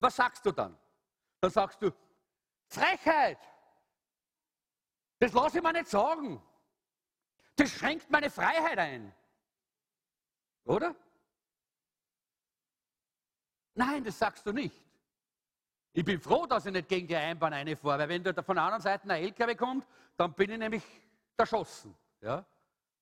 was 0.00 0.16
sagst 0.16 0.44
du 0.44 0.50
dann? 0.50 0.76
Dann 1.40 1.50
sagst 1.50 1.80
du, 1.80 1.92
Frechheit! 2.66 3.38
Das 5.20 5.32
lasse 5.32 5.58
ich 5.58 5.62
mir 5.62 5.72
nicht 5.72 5.88
sagen. 5.88 6.42
Das 7.56 7.70
schränkt 7.70 8.10
meine 8.10 8.30
Freiheit 8.30 8.78
ein. 8.78 9.14
Oder? 10.64 10.96
Nein, 13.74 14.04
das 14.04 14.18
sagst 14.18 14.46
du 14.46 14.52
nicht. 14.52 14.80
Ich 15.92 16.04
bin 16.04 16.20
froh, 16.20 16.46
dass 16.46 16.66
ich 16.66 16.72
nicht 16.72 16.88
gegen 16.88 17.06
die 17.06 17.16
Einbahn 17.16 17.52
einfahre, 17.52 17.98
weil 18.00 18.08
wenn 18.08 18.22
da 18.22 18.42
von 18.42 18.56
der 18.56 18.64
anderen 18.64 18.82
Seite 18.82 19.04
ein 19.08 19.22
LKW 19.22 19.54
kommt, 19.54 19.86
dann 20.16 20.32
bin 20.34 20.50
ich 20.50 20.58
nämlich 20.58 20.82
erschossen. 21.36 21.94
Ja? 22.20 22.44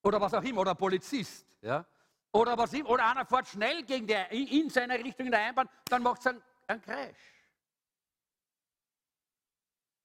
Oder 0.03 0.21
was 0.21 0.35
auch 0.35 0.43
immer, 0.43 0.61
oder 0.61 0.73
ein 0.73 0.77
Polizist. 0.77 1.47
Ja? 1.63 1.85
Oder, 2.33 2.57
was, 2.57 2.75
oder 2.75 3.07
einer 3.07 3.25
fährt 3.25 3.49
schnell 3.49 3.83
gegen 3.83 4.07
die, 4.07 4.59
in 4.59 4.69
seine 4.69 4.99
Richtung 4.99 5.27
in 5.27 5.33
der 5.33 5.41
Einbahn, 5.41 5.69
dann 5.87 6.03
macht 6.03 6.21
es 6.21 6.27
einen, 6.27 6.43
einen 6.67 6.83
Crash. 6.83 7.17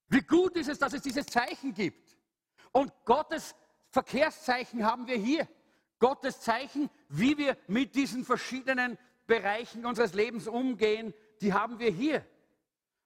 Wie 0.09 0.21
gut 0.21 0.55
ist 0.55 0.69
es, 0.69 0.79
dass 0.79 0.93
es 0.93 1.01
dieses 1.01 1.25
Zeichen 1.25 1.73
gibt. 1.73 2.17
Und 2.71 2.93
Gottes 3.03 3.55
Verkehrszeichen 3.89 4.85
haben 4.85 5.07
wir 5.07 5.17
hier. 5.17 5.47
Gottes 5.99 6.39
Zeichen, 6.39 6.89
wie 7.09 7.37
wir 7.37 7.57
mit 7.67 7.95
diesen 7.95 8.23
verschiedenen 8.23 8.97
Bereichen 9.27 9.85
unseres 9.85 10.13
Lebens 10.13 10.47
umgehen, 10.47 11.13
die 11.41 11.53
haben 11.53 11.77
wir 11.77 11.91
hier. 11.91 12.25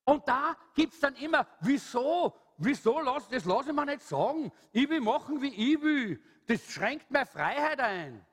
Und 0.06 0.28
da 0.28 0.56
gibt 0.74 0.94
es 0.94 1.00
dann 1.00 1.16
immer, 1.16 1.48
wieso? 1.60 2.36
Wieso? 2.58 3.00
Lass, 3.02 3.28
das 3.28 3.46
lasse 3.46 3.70
ich 3.70 3.76
mir 3.76 3.86
nicht 3.86 4.04
sagen. 4.04 4.52
Ich 4.72 4.88
will 4.90 5.02
machen, 5.02 5.42
wie 5.42 5.74
ich 5.74 5.82
will. 5.82 6.24
Das 6.46 6.64
schränkt 6.72 7.10
meine 7.10 7.26
Freiheit 7.26 7.80
ein. 7.80 8.26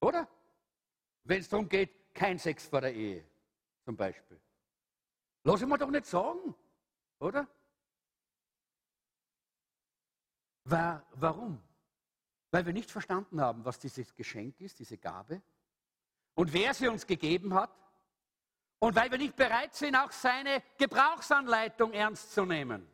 Oder? 0.00 0.28
Wenn 1.24 1.40
es 1.40 1.48
darum 1.48 1.68
geht, 1.68 2.14
kein 2.14 2.38
Sex 2.38 2.66
vor 2.66 2.80
der 2.80 2.94
Ehe, 2.94 3.24
zum 3.84 3.96
Beispiel. 3.96 4.40
Lass 5.44 5.60
ich 5.60 5.66
mir 5.66 5.78
doch 5.78 5.90
nicht 5.90 6.06
sagen. 6.06 6.54
Oder? 7.18 7.46
Warum? 10.64 11.62
Weil 12.50 12.66
wir 12.66 12.72
nicht 12.72 12.90
verstanden 12.90 13.40
haben, 13.40 13.64
was 13.64 13.78
dieses 13.78 14.14
Geschenk 14.14 14.60
ist, 14.60 14.78
diese 14.78 14.98
Gabe, 14.98 15.42
und 16.34 16.52
wer 16.52 16.74
sie 16.74 16.88
uns 16.88 17.06
gegeben 17.06 17.54
hat, 17.54 17.70
und 18.78 18.96
weil 18.96 19.12
wir 19.12 19.18
nicht 19.18 19.36
bereit 19.36 19.74
sind, 19.76 19.94
auch 19.94 20.10
seine 20.10 20.60
Gebrauchsanleitung 20.76 21.92
ernst 21.92 22.32
zu 22.32 22.44
nehmen. 22.44 22.84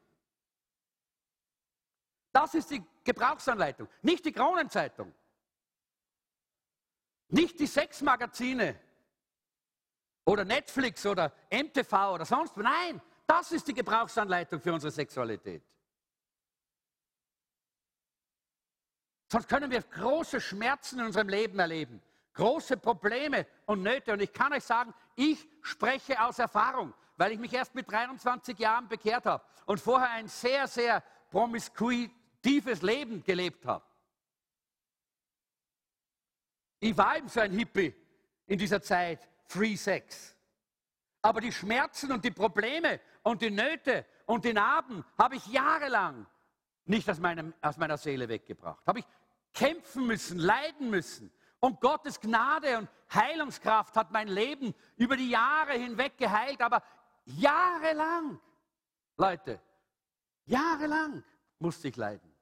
Das 2.31 2.53
ist 2.55 2.71
die 2.71 2.85
Gebrauchsanleitung, 3.05 3.89
nicht 4.03 4.23
die 4.27 4.33
Kronenzeitung, 4.33 5.15
nicht 7.29 7.59
die 7.59 7.67
Sexmagazine 7.67 8.79
oder 10.27 10.45
Netflix 10.45 11.07
oder 11.07 11.33
MTV 11.51 12.13
oder 12.13 12.27
sonst. 12.27 12.55
Nein, 12.59 13.01
das 13.27 13.53
ist 13.53 13.67
die 13.67 13.75
Gebrauchsanleitung 13.75 14.61
für 14.61 14.75
unsere 14.75 14.91
Sexualität. 14.91 15.63
Sonst 19.33 19.49
können 19.49 19.71
wir 19.71 19.83
große 19.83 20.39
Schmerzen 20.39 21.01
in 21.01 21.07
unserem 21.07 21.29
Leben 21.31 21.59
erleben, 21.59 22.03
große 22.39 22.77
Probleme 22.77 23.47
und 23.67 23.83
Nöte. 23.83 24.13
Und 24.13 24.23
ich 24.23 24.33
kann 24.33 24.53
euch 24.53 24.63
sagen, 24.65 24.95
ich 25.17 25.47
spreche 25.61 26.23
aus 26.23 26.39
Erfahrung, 26.39 26.95
weil 27.17 27.33
ich 27.33 27.39
mich 27.39 27.53
erst 27.53 27.75
mit 27.75 27.91
23 27.91 28.57
Jahren 28.59 28.89
bekehrt 28.89 29.27
habe 29.27 29.45
und 29.67 29.81
vorher 29.81 30.11
ein 30.11 30.29
sehr, 30.29 30.69
sehr 30.69 31.03
promiskuitives 31.31 32.81
Leben 32.83 33.25
gelebt 33.25 33.67
habe. 33.67 33.85
Ich 36.81 36.97
war 36.97 37.17
eben 37.17 37.29
so 37.29 37.41
ein 37.41 37.53
Hippie 37.53 37.93
in 38.47 38.57
dieser 38.57 38.81
Zeit, 38.81 39.29
Free 39.47 39.75
Sex. 39.75 40.37
Aber 41.21 41.41
die 41.41 41.51
Schmerzen 41.51 42.13
und 42.13 42.25
die 42.25 42.31
Probleme 42.31 43.01
und 43.25 43.43
die 43.43 43.51
Nöte 43.51 44.07
und 44.27 44.45
die 44.45 44.53
Narben 44.53 45.05
habe 45.19 45.35
ich 45.35 45.47
jahrelang 45.49 46.25
nicht 46.85 47.11
aus, 47.11 47.19
meinem, 47.19 47.53
aus 47.61 47.77
meiner 47.77 47.97
Seele 47.97 48.29
weggebracht. 48.29 48.87
Habe 48.87 49.01
ich 49.01 49.07
kämpfen 49.53 50.07
müssen, 50.07 50.39
leiden 50.39 50.89
müssen. 50.89 51.33
Und 51.61 51.81
Gottes 51.81 52.21
Gnade 52.21 52.79
und 52.79 52.89
Heilungskraft 53.13 53.97
hat 53.97 54.13
mein 54.13 54.29
Leben 54.29 54.75
über 54.97 55.17
die 55.17 55.31
Jahre 55.31 55.73
hinweg 55.73 56.17
geheilt, 56.17 56.61
aber 56.61 56.83
jahrelang, 57.25 58.41
Leute, 59.17 59.61
jahrelang 60.47 61.25
musste 61.59 61.89
ich 61.89 61.97
leiden. 61.97 62.33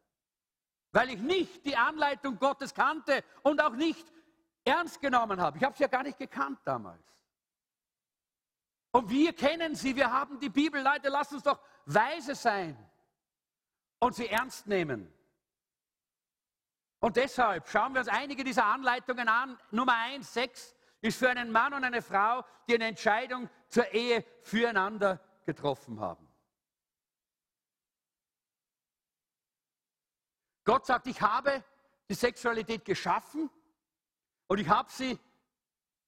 Weil 0.92 1.10
ich 1.10 1.20
nicht 1.20 1.64
die 1.64 1.76
Anleitung 1.76 2.38
Gottes 2.38 2.74
kannte 2.74 3.24
und 3.42 3.60
auch 3.60 3.74
nicht 3.74 4.06
ernst 4.64 5.00
genommen 5.00 5.40
habe. 5.40 5.56
Ich 5.58 5.64
habe 5.64 5.72
es 5.72 5.78
ja 5.78 5.88
gar 5.88 6.02
nicht 6.02 6.18
gekannt 6.18 6.58
damals. 6.64 7.02
Und 8.90 9.10
wir 9.10 9.32
kennen 9.34 9.74
sie, 9.74 9.94
wir 9.94 10.10
haben 10.10 10.38
die 10.40 10.48
Bibel. 10.48 10.82
Leute, 10.82 11.08
lasst 11.08 11.32
uns 11.32 11.42
doch 11.42 11.60
weise 11.84 12.34
sein 12.34 12.76
und 13.98 14.14
sie 14.14 14.28
ernst 14.28 14.66
nehmen. 14.66 15.12
Und 17.00 17.16
deshalb 17.16 17.68
schauen 17.68 17.92
wir 17.92 18.00
uns 18.00 18.08
einige 18.08 18.42
dieser 18.42 18.64
Anleitungen 18.66 19.28
an. 19.28 19.58
Nummer 19.70 19.94
eins, 19.94 20.32
sechs, 20.32 20.74
ist 21.00 21.18
für 21.18 21.28
einen 21.28 21.52
Mann 21.52 21.74
und 21.74 21.84
eine 21.84 22.02
Frau, 22.02 22.44
die 22.66 22.74
eine 22.74 22.86
Entscheidung 22.86 23.48
zur 23.68 23.92
Ehe 23.92 24.24
füreinander 24.42 25.20
getroffen 25.44 26.00
haben. 26.00 26.26
Gott 30.64 30.84
sagt, 30.86 31.06
ich 31.06 31.20
habe 31.20 31.62
die 32.08 32.14
Sexualität 32.14 32.84
geschaffen 32.84 33.50
und 34.48 34.58
ich 34.58 34.68
habe 34.68 34.90
sie 34.90 35.18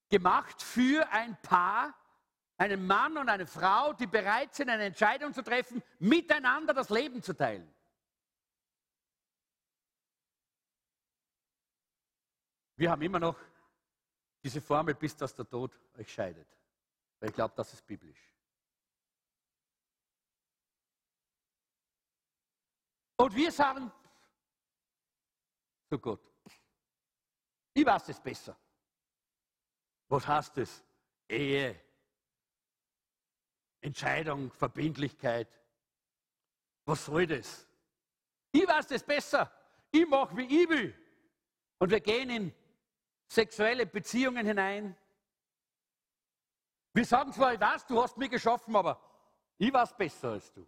gemacht 0.09 0.63
für 0.63 1.09
ein 1.11 1.41
Paar, 1.43 1.95
einen 2.57 2.87
Mann 2.87 3.17
und 3.19 3.29
eine 3.29 3.47
Frau, 3.47 3.93
die 3.93 4.09
bereit 4.09 4.55
sind, 4.55 4.69
eine 4.69 4.87
Entscheidung 4.87 5.33
zu 5.33 5.43
treffen, 5.43 5.83
miteinander 6.01 6.75
das 6.75 6.91
Leben 6.91 7.23
zu 7.23 7.35
teilen. 7.35 7.73
Wir 12.79 12.93
haben 12.93 13.03
immer 13.03 13.19
noch 13.19 13.37
diese 14.41 14.61
Formel, 14.61 14.95
bis 14.95 15.17
dass 15.17 15.35
der 15.35 15.49
Tod 15.49 15.77
euch 15.99 16.13
scheidet. 16.13 16.47
Weil 17.19 17.31
ich 17.31 17.35
glaube, 17.35 17.53
das 17.57 17.73
ist 17.73 17.85
biblisch. 17.85 18.31
Und 23.17 23.35
wir 23.35 23.51
sagen 23.51 23.91
zu 25.89 25.99
Gott, 25.99 26.21
ich 27.75 27.85
weiß 27.85 28.11
es 28.11 28.21
besser. 28.21 28.57
Was 30.07 30.25
heißt 30.25 30.59
es? 30.59 30.85
Ehe, 31.29 31.81
Entscheidung, 33.81 34.53
Verbindlichkeit. 34.53 35.49
Was 36.85 37.05
soll 37.05 37.27
das? 37.27 37.67
Ich 38.53 38.69
weiß 38.69 38.89
es 38.93 39.03
besser. 39.03 39.51
Ich 39.91 40.07
mache, 40.07 40.37
wie 40.37 40.63
ich 40.63 40.69
will. 40.69 40.95
Und 41.79 41.91
wir 41.91 42.01
gehen 42.01 42.31
in 42.31 42.55
sexuelle 43.29 43.87
Beziehungen 43.87 44.47
hinein. 44.47 44.97
Wir 46.93 47.05
sagen 47.05 47.33
zwar, 47.33 47.55
ich 47.55 47.61
weiß, 47.61 47.87
du 47.87 48.03
hast 48.03 48.17
mich 48.17 48.31
geschaffen, 48.31 48.75
aber 48.75 49.01
ich 49.59 49.73
weiß 49.73 49.97
besser 49.97 50.33
als 50.33 50.53
du. 50.53 50.67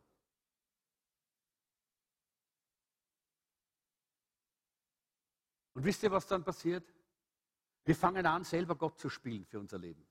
Und 5.75 5.85
wisst 5.85 6.03
ihr, 6.03 6.11
was 6.11 6.27
dann 6.27 6.45
passiert? 6.45 6.85
Wir 7.85 7.97
fangen 7.97 8.27
an, 8.27 8.45
selber 8.45 8.77
Gott 8.77 8.99
zu 8.99 9.09
spielen 9.09 9.47
für 9.47 9.59
unser 9.59 9.79
Leben. 9.79 10.07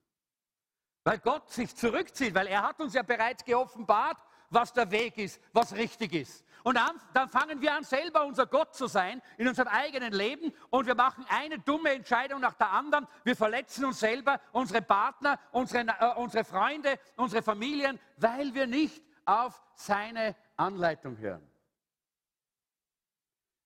Weil 1.04 1.20
Gott 1.20 1.50
sich 1.52 1.76
zurückzieht, 1.76 2.34
weil 2.34 2.48
er 2.48 2.64
hat 2.64 2.80
uns 2.80 2.94
ja 2.94 3.04
bereits 3.04 3.46
geoffenbart, 3.46 4.20
was 4.50 4.74
der 4.74 4.90
Weg 4.92 5.18
ist, 5.18 5.42
was 5.54 5.74
richtig 5.76 6.14
ist. 6.14 6.46
Und 6.64 6.76
dann, 6.76 7.00
dann, 7.14 7.30
fangen 7.30 7.62
wir 7.62 7.74
an, 7.74 7.84
selber 7.84 8.26
unser 8.26 8.46
Gott 8.46 8.76
zu 8.76 8.88
sein 8.88 9.22
in 9.38 9.48
unserem 9.48 9.70
eigenen 9.70 10.12
Leben 10.12 10.54
und 10.70 10.88
wir 10.88 10.96
machen 10.96 11.26
eine 11.30 11.58
dumme 11.60 11.92
Entscheidung 11.92 12.42
nach 12.42 12.56
der 12.56 12.72
anderen. 12.72 13.08
Wir 13.24 13.36
verletzen 13.36 13.86
uns 13.86 14.00
selber, 14.00 14.42
unsere 14.52 14.82
Partner, 14.82 15.40
unsere, 15.52 15.88
äh, 15.88 16.14
unsere 16.16 16.44
Freunde, 16.44 17.00
unsere 17.16 17.42
Familien, 17.42 18.00
weil 18.18 18.54
wir 18.54 18.68
nicht 18.68 19.02
auf 19.26 19.64
seine 19.76 20.36
Anleitung 20.58 21.18
hören. 21.18 21.48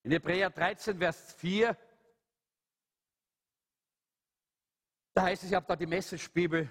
In 0.03 0.11
Hebräer 0.11 0.49
13, 0.49 0.97
Vers 0.97 1.33
4, 1.33 1.77
da 5.13 5.23
heißt 5.23 5.43
es, 5.43 5.49
ich 5.49 5.55
habe 5.55 5.65
da 5.65 5.75
die 5.75 5.85
Message-Bibel 5.85 6.69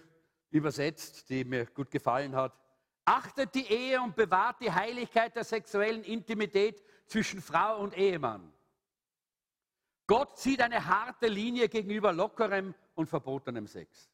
übersetzt, 0.51 1.29
die 1.31 1.45
mir 1.45 1.67
gut 1.67 1.91
gefallen 1.91 2.37
hat. 2.37 2.53
Achtet 3.05 3.55
die 3.55 3.67
Ehe 3.67 4.01
und 4.01 4.15
bewahrt 4.15 4.61
die 4.61 4.71
Heiligkeit 4.71 5.35
der 5.35 5.45
sexuellen 5.45 6.05
Intimität 6.05 6.83
zwischen 7.07 7.41
Frau 7.41 7.81
und 7.81 7.97
Ehemann. 7.97 8.53
Gott 10.07 10.39
zieht 10.39 10.61
eine 10.61 10.85
harte 10.85 11.27
Linie 11.27 11.69
gegenüber 11.69 12.13
lockerem 12.13 12.75
und 12.95 13.09
verbotenem 13.09 13.67
Sex. 13.67 14.11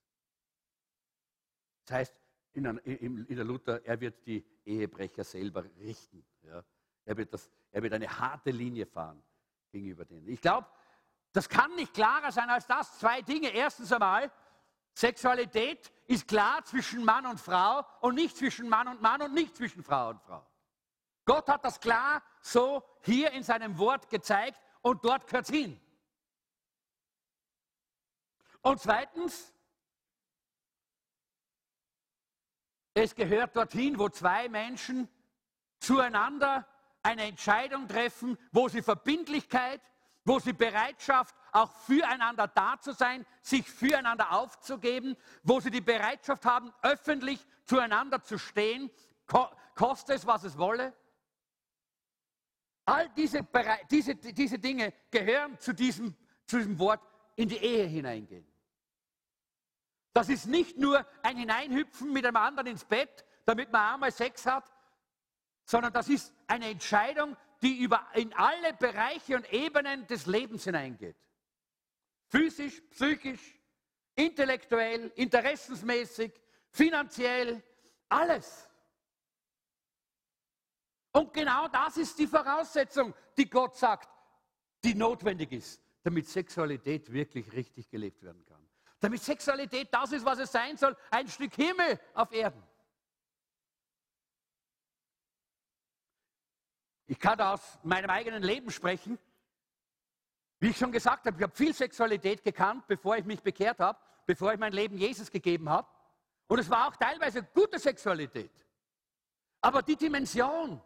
Das 1.85 1.97
heißt, 1.97 2.15
in, 2.53 3.27
der 3.29 3.45
Luther, 3.45 3.85
er 3.85 4.01
wird 4.01 4.27
die 4.27 4.45
Ehebrecher 4.65 5.25
selber 5.25 5.65
richten. 5.79 6.25
Ja. 6.43 6.65
Er, 7.05 7.17
wird 7.17 7.33
das, 7.33 7.51
er 7.71 7.83
wird 7.83 7.93
eine 7.93 8.09
harte 8.09 8.51
Linie 8.51 8.87
fahren 8.87 9.23
gegenüber 9.71 10.05
denen. 10.05 10.29
Ich 10.29 10.41
glaube, 10.41 10.67
das 11.33 11.49
kann 11.49 11.75
nicht 11.77 11.95
klarer 11.95 12.33
sein 12.33 12.49
als 12.51 12.67
das. 12.67 12.99
Zwei 12.99 13.23
Dinge. 13.23 13.49
Erstens 13.51 13.93
einmal, 13.93 14.31
Sexualität 14.99 15.93
ist 16.09 16.27
klar 16.27 16.65
zwischen 16.65 17.05
Mann 17.05 17.25
und 17.25 17.39
Frau 17.39 17.87
und 18.01 18.17
nicht 18.17 18.37
zwischen 18.37 18.69
Mann 18.69 18.89
und 18.89 19.01
Mann 19.01 19.23
und 19.23 19.33
nicht 19.33 19.57
zwischen 19.57 19.85
Frau 19.85 20.09
und 20.09 20.21
Frau. 20.23 20.45
Gott 21.25 21.49
hat 21.49 21.65
das 21.65 21.79
klar 21.79 22.21
so 22.41 22.83
hier 23.03 23.31
in 23.31 23.45
seinem 23.45 23.79
Wort 23.79 24.11
gezeigt 24.11 24.59
und 24.83 25.05
dort 25.05 25.29
gehört 25.29 25.49
es 25.49 25.55
hin. 25.55 25.81
Und 28.61 28.81
zweitens, 28.81 29.55
es 32.93 33.15
gehört 33.15 33.55
dorthin, 33.55 34.01
wo 34.01 34.09
zwei 34.09 34.49
Menschen 34.49 35.09
zueinander 35.79 36.67
eine 37.05 37.23
Entscheidung 37.23 37.87
treffen, 37.87 38.37
wo 38.51 38.69
sie 38.69 38.83
Verbindlichkeit, 38.83 39.81
wo 40.25 40.39
sie 40.39 40.53
Bereitschaft 40.53 41.35
auch 41.53 41.71
füreinander 41.87 42.49
da 42.49 42.79
zu 42.81 42.93
sein, 42.93 43.25
sich 43.41 43.69
füreinander 43.69 44.33
aufzugeben, 44.33 45.17
wo 45.43 45.61
sie 45.61 45.71
die 45.71 45.81
Bereitschaft 45.81 46.45
haben, 46.45 46.73
öffentlich 46.83 47.45
zueinander 47.65 48.23
zu 48.23 48.39
stehen, 48.39 48.91
koste 49.75 50.15
es, 50.15 50.27
was 50.27 50.45
es 50.45 50.59
wolle. 50.59 50.93
All 52.85 53.09
diese, 53.11 53.47
diese, 53.91 54.15
diese 54.15 54.59
Dinge 54.59 54.95
gehören 55.11 55.59
zu 55.59 55.75
diesem, 55.75 56.17
zu 56.47 56.59
diesem 56.59 56.79
Wort 56.79 57.03
in 57.37 57.49
die 57.49 57.59
Ehe 57.59 57.87
hineingehen. 57.87 58.47
Das 60.13 60.29
ist 60.29 60.47
nicht 60.47 60.79
nur 60.79 61.07
ein 61.23 61.37
Hineinhüpfen 61.37 62.13
mit 62.13 62.27
einem 62.27 62.37
anderen 62.37 62.67
ins 62.67 62.85
Bett, 62.85 63.25
damit 63.45 63.71
man 63.71 63.95
einmal 63.95 64.11
Sex 64.11 64.47
hat, 64.47 64.65
sondern 65.65 65.93
das 65.93 66.09
ist 66.09 66.35
eine 66.47 66.71
Entscheidung, 66.71 67.37
die 67.63 67.79
über, 67.79 68.07
in 68.15 68.33
alle 68.35 68.73
Bereiche 68.75 69.37
und 69.37 69.53
Ebenen 69.53 70.07
des 70.07 70.27
Lebens 70.27 70.65
hineingeht. 70.65 71.17
Physisch, 72.29 72.81
psychisch, 72.91 73.59
intellektuell, 74.15 75.13
interessensmäßig, 75.17 76.33
finanziell, 76.71 77.63
alles. 78.09 78.69
Und 81.13 81.33
genau 81.33 81.69
das 81.69 81.97
ist 81.97 82.19
die 82.19 82.27
Voraussetzung, 82.27 83.15
die 83.37 83.49
Gott 83.49 83.77
sagt, 83.77 84.09
die 84.85 84.95
notwendig 84.95 85.53
ist, 85.53 85.81
damit 86.03 86.29
Sexualität 86.29 87.13
wirklich 87.13 87.51
richtig 87.53 87.89
gelebt 87.89 88.23
werden 88.23 88.45
kann. 88.45 88.69
Damit 89.01 89.23
Sexualität 89.23 89.89
das 89.93 90.13
ist, 90.13 90.25
was 90.25 90.39
es 90.39 90.53
sein 90.53 90.77
soll, 90.77 90.97
ein 91.11 91.29
Stück 91.29 91.55
Himmel 91.55 91.99
auf 92.15 92.33
Erden. 92.33 92.63
Ich 97.09 97.19
kann 97.19 97.41
aus 97.41 97.79
meinem 97.83 98.11
eigenen 98.11 98.43
Leben 98.43 98.71
sprechen. 98.71 99.19
Wie 100.61 100.69
ich 100.69 100.77
schon 100.77 100.93
gesagt 100.93 101.27
habe, 101.27 101.37
ich 101.39 101.43
habe 101.43 101.57
viel 101.57 101.75
Sexualität 101.75 102.45
gekannt, 102.45 102.87
bevor 102.87 103.17
ich 103.17 103.25
mich 103.25 103.41
bekehrt 103.41 103.81
habe, 103.81 103.99
bevor 104.27 104.53
ich 104.53 104.59
mein 104.59 104.75
Leben 104.75 104.99
Jesus 104.99 105.31
gegeben 105.31 105.71
habe. 105.71 105.89
Und 106.49 106.59
es 106.59 106.69
war 106.69 106.87
auch 106.87 106.97
teilweise 106.97 107.43
gute 107.43 107.79
Sexualität. 107.79 108.51
Aber 109.63 109.81
die 109.83 109.97
Dimension, 109.97 110.83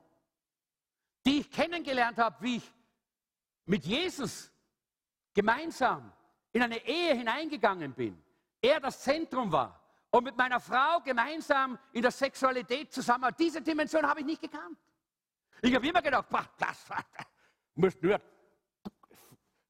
die 1.26 1.40
ich 1.40 1.50
kennengelernt 1.50 2.18
habe, 2.18 2.36
wie 2.40 2.56
ich 2.58 2.72
mit 3.66 3.84
Jesus 3.84 4.52
gemeinsam 5.34 6.12
in 6.52 6.62
eine 6.62 6.86
Ehe 6.86 7.14
hineingegangen 7.14 7.94
bin, 7.94 8.22
er 8.60 8.78
das 8.78 9.00
Zentrum 9.02 9.50
war 9.50 9.80
und 10.10 10.22
mit 10.22 10.36
meiner 10.36 10.60
Frau 10.60 11.00
gemeinsam 11.00 11.78
in 11.92 12.02
der 12.02 12.12
Sexualität 12.12 12.92
zusammen, 12.92 13.34
diese 13.36 13.60
Dimension 13.60 14.06
habe 14.06 14.20
ich 14.20 14.26
nicht 14.26 14.40
gekannt. 14.40 14.78
Ich 15.62 15.74
habe 15.74 15.86
immer 15.86 16.02
gedacht, 16.02 16.26
das 16.58 16.86
muss 17.76 17.94
nur 18.02 18.20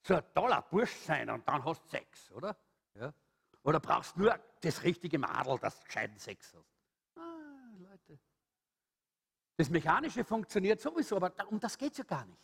so 0.02 0.14
ein 0.14 0.34
toller 0.34 0.62
Bursch 0.62 0.96
sein 0.96 1.28
und 1.28 1.46
dann 1.46 1.62
hast 1.64 1.84
du 1.84 1.88
Sex, 1.90 2.32
oder? 2.32 2.56
Ja? 2.94 3.12
Oder 3.62 3.78
brauchst 3.78 4.16
nur 4.16 4.38
das 4.62 4.82
richtige 4.82 5.18
Madel, 5.18 5.58
das 5.58 5.84
gescheiten 5.84 6.18
Sex 6.18 6.54
hast. 6.54 6.74
Ah, 7.14 7.74
Leute. 7.78 8.18
Das 9.56 9.68
Mechanische 9.68 10.24
funktioniert 10.24 10.80
sowieso, 10.80 11.16
aber 11.16 11.32
um 11.48 11.60
das 11.60 11.76
geht 11.76 11.92
es 11.92 11.98
ja 11.98 12.04
gar 12.04 12.24
nicht. 12.24 12.42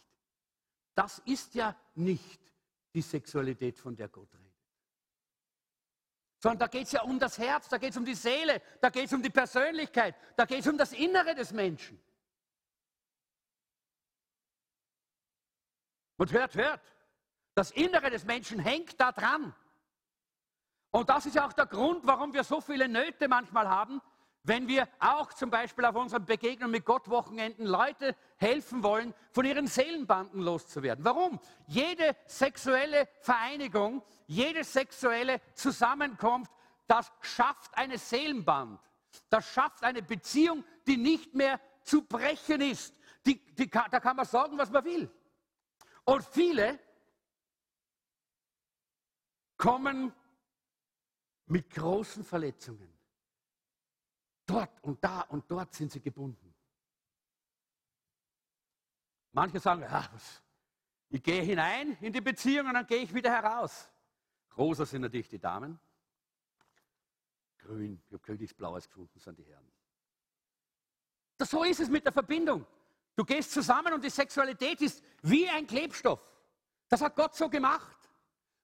Das 0.95 1.19
ist 1.21 1.55
ja 1.55 1.75
nicht 1.95 2.41
die 2.95 3.03
Sexualität, 3.03 3.79
von 3.79 3.97
der 3.97 4.09
Gott 4.09 4.33
redet. 4.35 4.49
Sondern 6.39 6.59
da 6.59 6.67
geht 6.67 6.85
es 6.85 6.93
ja 6.93 7.03
um 7.03 7.19
das 7.19 7.39
Herz, 7.39 7.69
da 7.69 7.79
geht 7.79 7.91
es 7.91 7.97
um 7.97 8.05
die 8.05 8.15
Seele, 8.15 8.61
da 8.81 8.91
geht 8.91 9.07
es 9.07 9.13
um 9.13 9.23
die 9.23 9.31
Persönlichkeit, 9.31 10.15
da 10.37 10.45
geht 10.45 10.61
es 10.61 10.67
um 10.67 10.77
das 10.77 10.93
Innere 10.93 11.35
des 11.35 11.53
Menschen. 11.53 12.01
Und 16.19 16.33
hört, 16.33 16.55
hört, 16.55 16.83
das 17.55 17.71
Innere 17.71 18.11
des 18.11 18.25
Menschen 18.25 18.59
hängt 18.59 19.01
da 19.01 19.13
dran. 19.13 19.55
Und 20.91 21.09
das 21.09 21.27
ist 21.27 21.37
ja 21.37 21.47
auch 21.47 21.53
der 21.53 21.67
Grund, 21.67 22.07
warum 22.07 22.35
wir 22.35 22.45
so 22.45 22.61
viele 22.61 22.89
Nöte 22.89 23.29
manchmal 23.29 23.69
haben, 23.69 24.03
wenn 24.43 24.67
wir 24.69 24.89
auch 24.99 25.33
zum 25.33 25.51
Beispiel 25.51 25.85
auf 25.85 25.95
unseren 25.95 26.25
Begegnungen 26.25 26.73
mit 26.73 26.85
Gott 26.85 27.09
Wochenenden 27.09 27.67
Leute 27.67 28.17
helfen 28.37 28.83
wollen, 28.83 29.15
von 29.33 29.45
ihren 29.45 29.67
Seelenbanden 29.67 30.41
loszuwerden. 30.41 31.05
Warum? 31.05 31.39
Jede 31.67 32.17
sexuelle 32.27 33.09
Vereinigung, 33.21 34.03
jede 34.27 34.65
sexuelle 34.65 35.41
Zusammenkunft, 35.55 36.51
das 36.87 37.13
schafft 37.21 37.77
eine 37.77 37.99
Seelenband. 37.99 38.81
Das 39.29 39.47
schafft 39.47 39.85
eine 39.85 40.03
Beziehung, 40.03 40.65
die 40.87 40.97
nicht 40.97 41.35
mehr 41.35 41.61
zu 41.83 42.03
brechen 42.03 42.61
ist. 42.61 42.95
Die, 43.27 43.45
die, 43.55 43.69
da 43.69 44.01
kann 44.01 44.17
man 44.17 44.27
sagen, 44.27 44.57
was 44.57 44.71
man 44.71 44.85
will. 44.85 45.11
Und 46.09 46.25
viele 46.25 46.79
kommen 49.59 50.11
mit 51.45 51.69
großen 51.69 52.25
Verletzungen. 52.25 52.99
Dort 54.47 54.83
und 54.85 55.05
da 55.05 55.21
und 55.21 55.51
dort 55.51 55.75
sind 55.75 55.93
sie 55.93 56.01
gebunden. 56.01 56.55
Manche 59.33 59.61
sagen, 59.61 59.83
ja, 59.83 60.11
ich 61.11 61.23
gehe 61.23 61.43
hinein 61.43 61.99
in 62.01 62.15
die 62.15 62.23
Beziehung 62.23 62.69
und 62.69 62.73
dann 62.73 62.87
gehe 62.87 63.03
ich 63.03 63.13
wieder 63.13 63.31
heraus. 63.31 63.91
Rosa 64.57 64.87
sind 64.87 65.03
natürlich 65.03 65.29
die 65.29 65.39
Damen. 65.39 65.79
Grün, 67.59 68.03
ich 68.07 68.15
habe 68.15 68.23
Königsblaues 68.23 68.89
gefunden, 68.89 69.19
sind 69.19 69.39
die 69.39 69.45
Herren. 69.45 69.71
Das, 71.37 71.51
so 71.51 71.65
ist 71.65 71.81
es 71.81 71.91
mit 71.91 72.07
der 72.07 72.15
Verbindung. 72.15 72.67
Du 73.19 73.25
gehst 73.25 73.51
zusammen 73.51 73.93
und 73.95 74.05
die 74.05 74.11
Sexualität 74.11 74.81
ist 74.81 75.03
wie 75.23 75.49
ein 75.49 75.67
Klebstoff. 75.67 76.21
Das 76.89 77.01
hat 77.01 77.17
Gott 77.17 77.35
so 77.35 77.51
gemacht. 77.51 77.99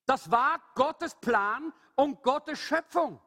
Das 0.06 0.30
war 0.30 0.62
Gottes 0.76 1.16
Plan 1.16 1.72
und 1.96 2.22
Gottes 2.22 2.60
Schöpfung. 2.60 3.20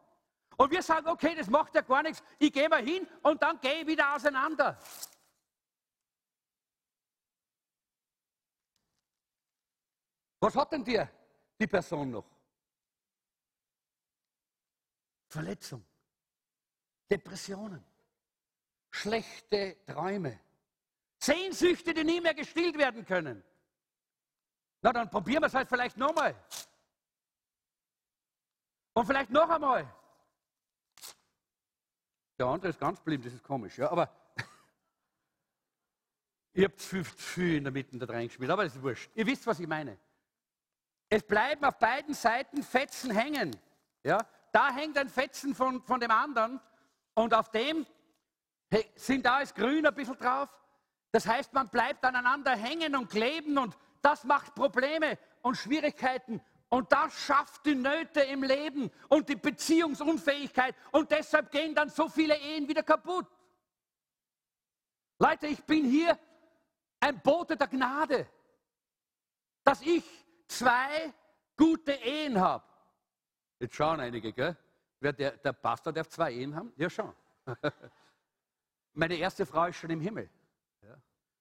Und 0.56 0.72
wir 0.72 0.82
sagen, 0.82 1.10
okay, 1.10 1.36
das 1.36 1.50
macht 1.50 1.76
ja 1.76 1.82
gar 1.82 2.02
nichts, 2.02 2.24
ich 2.40 2.54
gehe 2.54 2.70
mal 2.70 2.82
hin 2.82 3.06
und 3.24 3.42
dann 3.42 3.60
gehe 3.60 3.82
ich 3.82 3.88
wieder 3.88 4.16
auseinander. 4.16 4.80
Was 10.40 10.56
hat 10.56 10.72
denn 10.72 10.86
dir 10.86 11.12
die 11.60 11.68
Person 11.68 12.10
noch? 12.10 12.26
Verletzung, 15.28 15.86
Depressionen, 17.12 17.84
schlechte 18.92 19.84
Träume, 19.86 20.47
Sehnsüchte, 21.20 21.94
die 21.94 22.04
nie 22.04 22.22
mehr 22.22 22.34
gestillt 22.34 22.78
werden 22.78 23.06
können. 23.06 23.44
Na, 24.82 24.94
dann 24.94 25.10
probieren 25.10 25.42
wir 25.42 25.48
es 25.48 25.54
halt 25.54 25.68
vielleicht 25.68 25.98
nochmal. 25.98 26.36
Und 28.94 29.06
vielleicht 29.06 29.32
noch 29.32 29.50
einmal. 29.50 29.92
Der 32.38 32.46
andere 32.46 32.70
ist 32.70 32.80
ganz 32.80 33.02
blind, 33.02 33.26
das 33.26 33.34
ist 33.34 33.44
komisch, 33.44 33.78
ja, 33.78 33.92
aber 33.92 34.12
ihr 36.54 36.66
habt 36.66 36.80
viel, 36.80 37.04
viel 37.04 37.58
in 37.58 37.64
der 37.64 37.74
Mitte 37.74 37.98
da 37.98 38.06
reingeschmiert, 38.06 38.52
aber 38.52 38.64
das 38.64 38.76
ist 38.76 38.84
wurscht. 38.84 39.10
Ihr 39.16 39.26
wisst, 39.26 39.48
was 39.48 39.60
ich 39.60 39.68
meine. 39.68 39.98
Es 41.10 41.24
bleiben 41.24 41.66
auf 41.66 41.80
beiden 41.80 42.14
Seiten 42.14 42.62
Fetzen 42.62 43.12
hängen. 43.12 43.56
Ja? 44.04 44.20
Da 44.52 44.74
hängt 44.74 44.98
ein 44.98 45.10
Fetzen 45.10 45.56
von, 45.56 45.82
von 45.82 46.00
dem 46.00 46.12
anderen 46.12 46.60
und 47.16 47.34
auf 47.34 47.50
dem 47.50 47.88
sind 48.96 49.26
da 49.26 49.40
ist 49.40 49.56
grün 49.56 49.88
ein 49.88 49.96
bisschen 49.96 50.18
drauf 50.18 50.50
das 51.18 51.26
heißt, 51.26 51.52
man 51.54 51.68
bleibt 51.70 52.06
aneinander 52.06 52.56
hängen 52.56 52.96
und 52.96 53.10
kleben 53.10 53.58
und 53.58 53.76
das 54.04 54.24
macht 54.24 54.54
Probleme 54.54 55.18
und 55.42 55.56
Schwierigkeiten 55.56 56.40
und 56.70 56.92
das 56.92 57.12
schafft 57.12 57.66
die 57.66 57.74
Nöte 57.74 58.22
im 58.22 58.44
Leben 58.44 58.92
und 59.10 59.28
die 59.28 59.36
Beziehungsunfähigkeit 59.36 60.76
und 60.92 61.10
deshalb 61.10 61.50
gehen 61.50 61.74
dann 61.74 61.90
so 61.90 62.08
viele 62.08 62.38
Ehen 62.38 62.68
wieder 62.68 62.84
kaputt. 62.84 63.26
Leute, 65.18 65.48
ich 65.48 65.64
bin 65.64 65.90
hier 65.90 66.20
ein 67.00 67.20
Bote 67.20 67.58
der 67.58 67.68
Gnade, 67.68 68.28
dass 69.64 69.82
ich 69.82 70.04
zwei 70.48 71.12
gute 71.56 71.94
Ehen 71.94 72.40
habe. 72.40 72.64
Jetzt 73.58 73.74
schauen 73.74 74.00
einige, 74.02 74.34
gell? 74.34 74.56
Der, 75.02 75.14
der 75.14 75.54
Pastor 75.54 75.92
darf 75.92 76.10
zwei 76.10 76.32
Ehen 76.32 76.56
haben? 76.56 76.72
Ja, 76.78 76.92
schon. 76.92 77.12
Meine 78.94 79.16
erste 79.16 79.48
Frau 79.48 79.66
ist 79.66 79.78
schon 79.78 79.90
im 79.90 80.02
Himmel. 80.02 80.30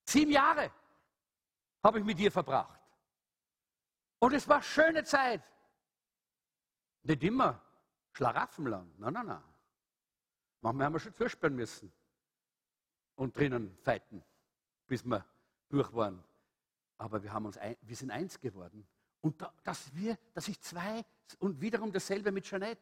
Sieben 0.09 0.31
Jahre 0.31 0.71
habe 1.83 1.99
ich 1.99 2.05
mit 2.05 2.19
ihr 2.19 2.31
verbracht. 2.31 2.81
Und 4.19 4.33
es 4.33 4.49
war 4.49 4.63
schöne 4.63 5.05
Zeit. 5.05 5.43
Nicht 7.03 7.23
immer 7.23 7.61
schlaraffenlang. 8.13 8.93
Nein, 8.99 9.13
nein, 9.13 9.27
nein. 9.27 9.43
Manchmal 10.61 10.87
haben 10.87 10.93
wir 10.95 11.01
schon 11.01 11.15
zusperren 11.15 11.55
müssen 11.55 11.93
und 13.17 13.37
drinnen 13.37 13.77
feiten, 13.83 14.25
bis 14.87 15.05
wir 15.05 15.25
durch 15.69 15.93
waren. 15.93 16.23
Aber 16.99 17.23
wir, 17.23 17.33
haben 17.33 17.47
uns 17.47 17.59
ein, 17.59 17.77
wir 17.83 17.97
sind 17.97 18.11
eins 18.11 18.41
geworden. 18.41 18.87
Und 19.21 19.41
da, 19.41 19.53
dass 19.65 19.95
wir, 19.95 20.19
dass 20.33 20.49
ich 20.49 20.61
zwei, 20.61 21.05
und 21.39 21.61
wiederum 21.61 21.93
dasselbe 21.93 22.33
mit 22.33 22.45
Jeanette. 22.45 22.81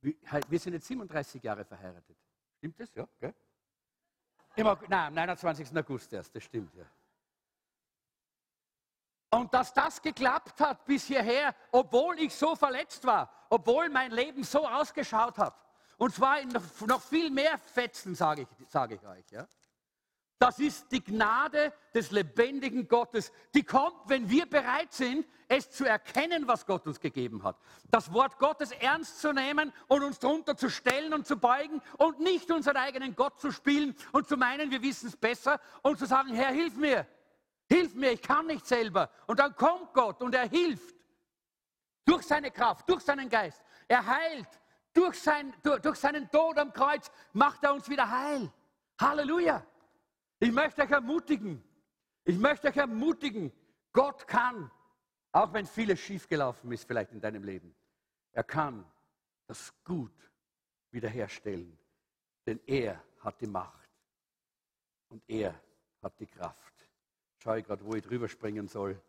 Wir, 0.00 0.14
halt, 0.26 0.50
wir 0.50 0.58
sind 0.58 0.72
jetzt 0.72 0.86
37 0.86 1.42
Jahre 1.42 1.64
verheiratet. 1.64 2.16
Stimmt 2.58 2.80
das? 2.80 2.94
Ja, 2.94 3.06
gell? 3.20 3.34
Im 4.56 4.66
nein, 4.88 5.06
am 5.06 5.14
29. 5.14 5.76
August 5.76 6.12
erst, 6.12 6.34
das 6.34 6.44
stimmt 6.44 6.74
ja. 6.74 6.84
Und 9.30 9.52
dass 9.54 9.72
das 9.72 10.02
geklappt 10.02 10.60
hat 10.60 10.84
bis 10.84 11.06
hierher, 11.06 11.54
obwohl 11.70 12.18
ich 12.20 12.34
so 12.34 12.54
verletzt 12.54 13.04
war, 13.06 13.30
obwohl 13.48 13.88
mein 13.88 14.10
Leben 14.10 14.44
so 14.44 14.68
ausgeschaut 14.68 15.38
hat. 15.38 15.54
Und 15.96 16.14
zwar 16.14 16.40
in 16.40 16.50
noch 16.86 17.00
viel 17.00 17.30
mehr 17.30 17.56
Fetzen, 17.58 18.14
sage 18.14 18.42
ich, 18.42 18.68
sage 18.68 18.96
ich 18.96 19.06
euch. 19.06 19.24
Ja? 19.30 19.46
Das 20.42 20.58
ist 20.58 20.90
die 20.90 21.04
Gnade 21.04 21.72
des 21.94 22.10
lebendigen 22.10 22.88
Gottes, 22.88 23.30
die 23.54 23.62
kommt, 23.62 23.94
wenn 24.08 24.28
wir 24.28 24.44
bereit 24.46 24.92
sind, 24.92 25.24
es 25.46 25.70
zu 25.70 25.84
erkennen, 25.84 26.48
was 26.48 26.66
Gott 26.66 26.84
uns 26.84 26.98
gegeben 26.98 27.44
hat. 27.44 27.56
Das 27.92 28.12
Wort 28.12 28.40
Gottes 28.40 28.72
ernst 28.72 29.20
zu 29.20 29.32
nehmen 29.32 29.72
und 29.86 30.02
uns 30.02 30.18
darunter 30.18 30.56
zu 30.56 30.68
stellen 30.68 31.14
und 31.14 31.28
zu 31.28 31.36
beugen 31.36 31.80
und 31.96 32.18
nicht 32.18 32.50
unseren 32.50 32.76
eigenen 32.76 33.14
Gott 33.14 33.38
zu 33.38 33.52
spielen 33.52 33.94
und 34.10 34.26
zu 34.26 34.36
meinen, 34.36 34.72
wir 34.72 34.82
wissen 34.82 35.10
es 35.10 35.16
besser 35.16 35.60
und 35.82 35.96
zu 35.96 36.06
sagen, 36.06 36.34
Herr, 36.34 36.50
hilf 36.50 36.74
mir, 36.74 37.06
hilf 37.68 37.94
mir, 37.94 38.10
ich 38.10 38.22
kann 38.22 38.46
nicht 38.46 38.66
selber. 38.66 39.10
Und 39.28 39.38
dann 39.38 39.54
kommt 39.54 39.94
Gott 39.94 40.20
und 40.22 40.34
er 40.34 40.48
hilft 40.48 40.96
durch 42.04 42.24
seine 42.24 42.50
Kraft, 42.50 42.88
durch 42.88 43.04
seinen 43.04 43.28
Geist. 43.28 43.62
Er 43.86 44.04
heilt. 44.04 44.48
Durch, 44.92 45.20
sein, 45.22 45.54
durch, 45.62 45.80
durch 45.82 45.96
seinen 45.96 46.28
Tod 46.32 46.58
am 46.58 46.72
Kreuz 46.72 47.12
macht 47.32 47.62
er 47.62 47.72
uns 47.72 47.88
wieder 47.88 48.10
heil. 48.10 48.52
Halleluja. 49.00 49.64
Ich 50.42 50.50
möchte 50.50 50.82
euch 50.82 50.90
ermutigen, 50.90 51.62
ich 52.24 52.36
möchte 52.36 52.66
euch 52.66 52.76
ermutigen, 52.76 53.52
Gott 53.92 54.26
kann, 54.26 54.72
auch 55.30 55.52
wenn 55.52 55.66
vieles 55.66 56.00
schiefgelaufen 56.00 56.72
ist 56.72 56.82
vielleicht 56.82 57.12
in 57.12 57.20
deinem 57.20 57.44
Leben, 57.44 57.72
er 58.32 58.42
kann 58.42 58.84
das 59.46 59.72
gut 59.84 60.10
wiederherstellen, 60.90 61.78
denn 62.44 62.58
er 62.66 63.00
hat 63.20 63.40
die 63.40 63.46
Macht 63.46 63.88
und 65.10 65.22
er 65.28 65.54
hat 66.02 66.18
die 66.18 66.26
Kraft. 66.26 66.74
Schaue 67.38 67.60
ich 67.60 67.64
gerade, 67.64 67.84
wo 67.84 67.94
ich 67.94 68.02
drüber 68.02 68.28
springen 68.28 68.66
soll. 68.66 69.00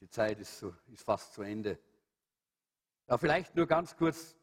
Die 0.00 0.08
Zeit 0.08 0.38
ist, 0.38 0.60
so, 0.60 0.72
ist 0.92 1.02
fast 1.02 1.34
zu 1.34 1.42
Ende. 1.42 1.76
Aber 3.08 3.18
vielleicht 3.18 3.56
nur 3.56 3.66
ganz 3.66 3.96
kurz, 3.96 4.36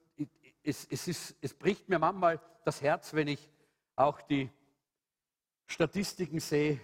es, 0.64 0.86
es, 0.90 1.08
ist, 1.08 1.34
es 1.40 1.54
bricht 1.54 1.88
mir 1.88 1.98
manchmal 1.98 2.42
das 2.66 2.82
Herz, 2.82 3.14
wenn 3.14 3.30
ich 3.30 3.53
auch 3.96 4.22
die 4.22 4.50
Statistiken 5.66 6.40
sehe, 6.40 6.80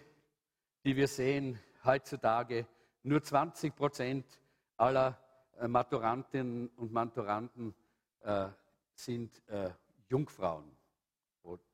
die 0.83 0.95
wir 0.95 1.07
sehen 1.07 1.59
heutzutage, 1.83 2.67
nur 3.03 3.21
20 3.21 3.75
Prozent 3.75 4.25
aller 4.77 5.17
äh, 5.57 5.67
Maturantinnen 5.67 6.69
und 6.69 6.91
Maturanten 6.91 7.73
äh, 8.21 8.49
sind 8.93 9.47
äh, 9.47 9.71
Jungfrauen, 10.07 10.75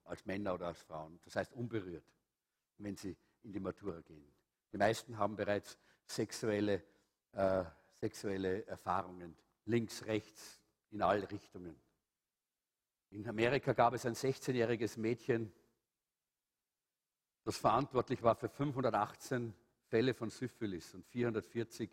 als 0.05 0.25
Männer 0.25 0.53
oder 0.53 0.67
als 0.67 0.81
Frauen, 0.81 1.19
das 1.23 1.35
heißt 1.35 1.53
unberührt, 1.53 2.05
wenn 2.77 2.95
sie 2.95 3.17
in 3.43 3.51
die 3.51 3.59
Matura 3.59 4.01
gehen. 4.01 4.31
Die 4.71 4.77
meisten 4.77 5.17
haben 5.17 5.35
bereits 5.35 5.77
sexuelle, 6.05 6.83
äh, 7.31 7.63
sexuelle 7.93 8.65
Erfahrungen, 8.67 9.35
links, 9.65 10.05
rechts, 10.05 10.61
in 10.91 11.01
alle 11.01 11.29
Richtungen. 11.29 11.75
In 13.15 13.25
Amerika 13.29 13.71
gab 13.71 13.93
es 13.93 14.05
ein 14.05 14.13
16-jähriges 14.13 14.99
Mädchen, 14.99 15.49
das 17.45 17.55
verantwortlich 17.55 18.21
war 18.21 18.35
für 18.35 18.49
518 18.49 19.53
Fälle 19.87 20.13
von 20.13 20.29
Syphilis 20.29 20.93
und 20.93 21.05
440 21.05 21.89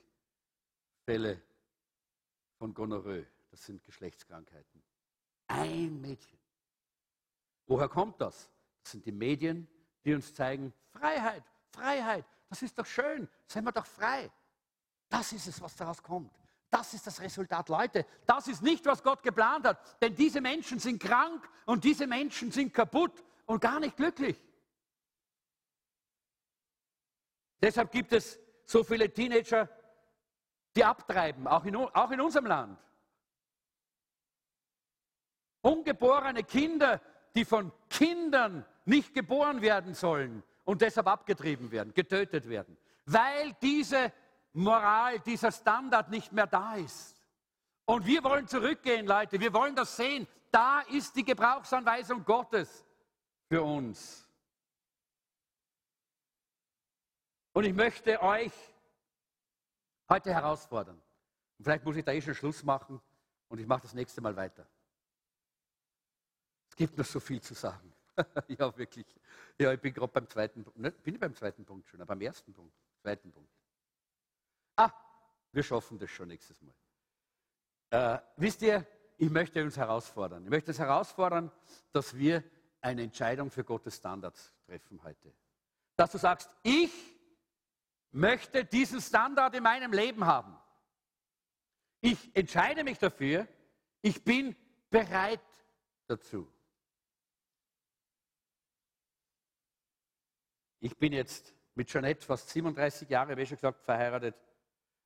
Fälle 1.04 1.40
von 2.58 2.74
Gonorrhoe. 2.74 3.24
Das 3.52 3.64
sind 3.64 3.84
Geschlechtskrankheiten. 3.84 4.82
Ein 5.46 6.00
Mädchen. 6.00 6.40
Woher 7.66 7.88
kommt 7.88 8.20
das? 8.20 8.50
Das 8.82 8.90
sind 8.90 9.06
die 9.06 9.12
Medien, 9.12 9.68
die 10.04 10.14
uns 10.14 10.34
zeigen, 10.34 10.72
Freiheit, 10.90 11.44
Freiheit, 11.70 12.26
das 12.48 12.62
ist 12.62 12.76
doch 12.76 12.86
schön, 12.86 13.28
seien 13.46 13.62
wir 13.62 13.70
doch 13.70 13.86
frei. 13.86 14.28
Das 15.08 15.32
ist 15.32 15.46
es, 15.46 15.60
was 15.60 15.76
daraus 15.76 16.02
kommt. 16.02 16.41
Das 16.72 16.94
ist 16.94 17.06
das 17.06 17.20
Resultat. 17.20 17.68
Leute, 17.68 18.06
das 18.24 18.48
ist 18.48 18.62
nicht, 18.62 18.86
was 18.86 19.02
Gott 19.02 19.22
geplant 19.22 19.66
hat. 19.66 19.78
Denn 20.00 20.14
diese 20.14 20.40
Menschen 20.40 20.78
sind 20.78 21.02
krank 21.02 21.46
und 21.66 21.84
diese 21.84 22.06
Menschen 22.06 22.50
sind 22.50 22.72
kaputt 22.72 23.22
und 23.44 23.60
gar 23.60 23.78
nicht 23.78 23.94
glücklich. 23.94 24.42
Deshalb 27.60 27.92
gibt 27.92 28.14
es 28.14 28.40
so 28.64 28.82
viele 28.82 29.12
Teenager, 29.12 29.68
die 30.74 30.82
abtreiben, 30.82 31.46
auch 31.46 31.66
in, 31.66 31.76
auch 31.76 32.10
in 32.10 32.22
unserem 32.22 32.46
Land. 32.46 32.78
Ungeborene 35.60 36.42
Kinder, 36.42 37.02
die 37.34 37.44
von 37.44 37.70
Kindern 37.90 38.64
nicht 38.86 39.12
geboren 39.12 39.60
werden 39.60 39.92
sollen 39.92 40.42
und 40.64 40.80
deshalb 40.80 41.06
abgetrieben 41.06 41.70
werden, 41.70 41.92
getötet 41.92 42.48
werden, 42.48 42.78
weil 43.04 43.52
diese 43.60 44.10
Moral, 44.52 45.20
dieser 45.20 45.50
Standard 45.50 46.10
nicht 46.10 46.32
mehr 46.32 46.46
da 46.46 46.74
ist. 46.74 47.16
Und 47.84 48.06
wir 48.06 48.22
wollen 48.22 48.46
zurückgehen, 48.46 49.06
Leute. 49.06 49.40
Wir 49.40 49.52
wollen 49.52 49.74
das 49.74 49.96
sehen. 49.96 50.26
Da 50.50 50.80
ist 50.80 51.16
die 51.16 51.24
Gebrauchsanweisung 51.24 52.24
Gottes 52.24 52.84
für 53.48 53.62
uns. 53.62 54.28
Und 57.54 57.64
ich 57.64 57.74
möchte 57.74 58.20
euch 58.22 58.52
heute 60.08 60.32
herausfordern. 60.32 60.96
Und 61.58 61.64
vielleicht 61.64 61.84
muss 61.84 61.96
ich 61.96 62.04
da 62.04 62.12
eh 62.12 62.20
schon 62.20 62.34
Schluss 62.34 62.62
machen 62.62 63.00
und 63.48 63.58
ich 63.58 63.66
mache 63.66 63.82
das 63.82 63.94
nächste 63.94 64.20
Mal 64.20 64.36
weiter. 64.36 64.66
Es 66.70 66.76
gibt 66.76 66.96
noch 66.96 67.04
so 67.04 67.20
viel 67.20 67.40
zu 67.40 67.54
sagen. 67.54 67.92
ja, 68.48 68.76
wirklich. 68.76 69.06
Ja, 69.58 69.72
ich 69.72 69.80
bin 69.80 69.92
gerade 69.92 70.12
beim 70.12 70.28
zweiten 70.28 70.64
Punkt. 70.64 70.78
Ne, 70.78 70.90
bin 70.90 71.14
ich 71.14 71.20
beim 71.20 71.34
zweiten 71.34 71.64
Punkt 71.64 71.88
schon, 71.88 72.00
aber 72.00 72.14
beim 72.14 72.22
ersten 72.22 72.52
Punkt, 72.52 72.74
zweiten 73.02 73.30
Punkt. 73.30 73.50
Ah, 74.82 74.92
wir 75.52 75.62
schaffen 75.62 75.98
das 75.98 76.10
schon 76.10 76.28
nächstes 76.28 76.60
Mal. 76.62 76.74
Äh, 77.90 78.18
wisst 78.36 78.62
ihr, 78.62 78.86
ich 79.18 79.30
möchte 79.30 79.62
uns 79.62 79.76
herausfordern. 79.76 80.44
Ich 80.44 80.50
möchte 80.50 80.70
uns 80.70 80.78
herausfordern, 80.78 81.52
dass 81.92 82.16
wir 82.16 82.42
eine 82.80 83.02
Entscheidung 83.02 83.50
für 83.50 83.64
Gottes 83.64 83.96
Standards 83.96 84.52
treffen 84.66 85.02
heute. 85.02 85.32
Dass 85.96 86.10
du 86.10 86.18
sagst, 86.18 86.56
ich 86.62 86.92
möchte 88.10 88.64
diesen 88.64 89.00
Standard 89.00 89.54
in 89.54 89.62
meinem 89.62 89.92
Leben 89.92 90.26
haben. 90.26 90.56
Ich 92.00 92.34
entscheide 92.34 92.82
mich 92.82 92.98
dafür, 92.98 93.46
ich 94.00 94.24
bin 94.24 94.56
bereit 94.90 95.40
dazu. 96.08 96.52
Ich 100.80 100.96
bin 100.98 101.12
jetzt 101.12 101.54
mit 101.74 101.88
Jeanette 101.88 102.26
fast 102.26 102.48
37 102.48 103.08
Jahre, 103.08 103.36
wie 103.36 103.46
schon 103.46 103.56
gesagt, 103.56 103.84
verheiratet. 103.84 104.34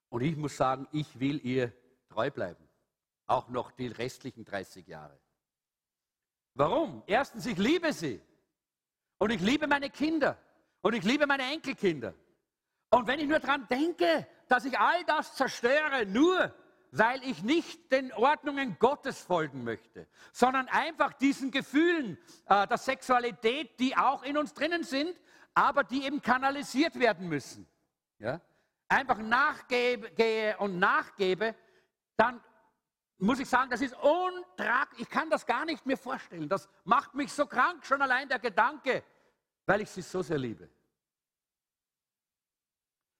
Und 0.08 0.22
ich 0.22 0.36
muss 0.36 0.56
sagen, 0.56 0.86
ich 0.92 1.18
will 1.18 1.44
ihr 1.44 1.72
treu 2.08 2.30
bleiben. 2.30 2.68
Auch 3.26 3.48
noch 3.48 3.72
die 3.72 3.88
restlichen 3.88 4.44
30 4.44 4.86
Jahre. 4.86 5.18
Warum? 6.54 7.02
Erstens, 7.06 7.46
ich 7.46 7.58
liebe 7.58 7.92
sie. 7.92 8.20
Und 9.18 9.30
ich 9.30 9.40
liebe 9.40 9.66
meine 9.66 9.90
Kinder. 9.90 10.38
Und 10.80 10.94
ich 10.94 11.04
liebe 11.04 11.26
meine 11.26 11.42
Enkelkinder. 11.52 12.14
Und 12.90 13.06
wenn 13.06 13.18
ich 13.18 13.26
nur 13.26 13.40
daran 13.40 13.66
denke, 13.68 14.26
dass 14.48 14.64
ich 14.64 14.78
all 14.78 15.04
das 15.04 15.34
zerstöre, 15.34 16.06
nur 16.06 16.54
weil 16.92 17.22
ich 17.24 17.42
nicht 17.42 17.90
den 17.92 18.12
Ordnungen 18.12 18.78
Gottes 18.78 19.20
folgen 19.20 19.64
möchte, 19.64 20.06
sondern 20.32 20.68
einfach 20.68 21.12
diesen 21.14 21.50
Gefühlen 21.50 22.16
äh, 22.46 22.66
der 22.66 22.78
Sexualität, 22.78 23.78
die 23.80 23.96
auch 23.96 24.22
in 24.22 24.38
uns 24.38 24.54
drinnen 24.54 24.84
sind, 24.84 25.14
aber 25.54 25.84
die 25.84 26.04
eben 26.04 26.22
kanalisiert 26.22 26.98
werden 26.98 27.28
müssen. 27.28 27.66
Ja? 28.18 28.40
Einfach 28.88 29.18
nachgehe 29.18 30.56
und 30.58 30.78
nachgebe, 30.78 31.54
dann 32.16 32.42
muss 33.18 33.38
ich 33.38 33.48
sagen, 33.48 33.70
das 33.70 33.80
ist 33.80 33.94
untragbar. 33.94 34.98
Ich 34.98 35.08
kann 35.08 35.30
das 35.30 35.46
gar 35.46 35.64
nicht 35.64 35.86
mir 35.86 35.96
vorstellen. 35.96 36.48
Das 36.48 36.68
macht 36.84 37.14
mich 37.14 37.32
so 37.32 37.46
krank, 37.46 37.84
schon 37.86 38.02
allein 38.02 38.28
der 38.28 38.38
Gedanke, 38.38 39.02
weil 39.64 39.80
ich 39.80 39.90
sie 39.90 40.02
so 40.02 40.22
sehr 40.22 40.38
liebe. 40.38 40.68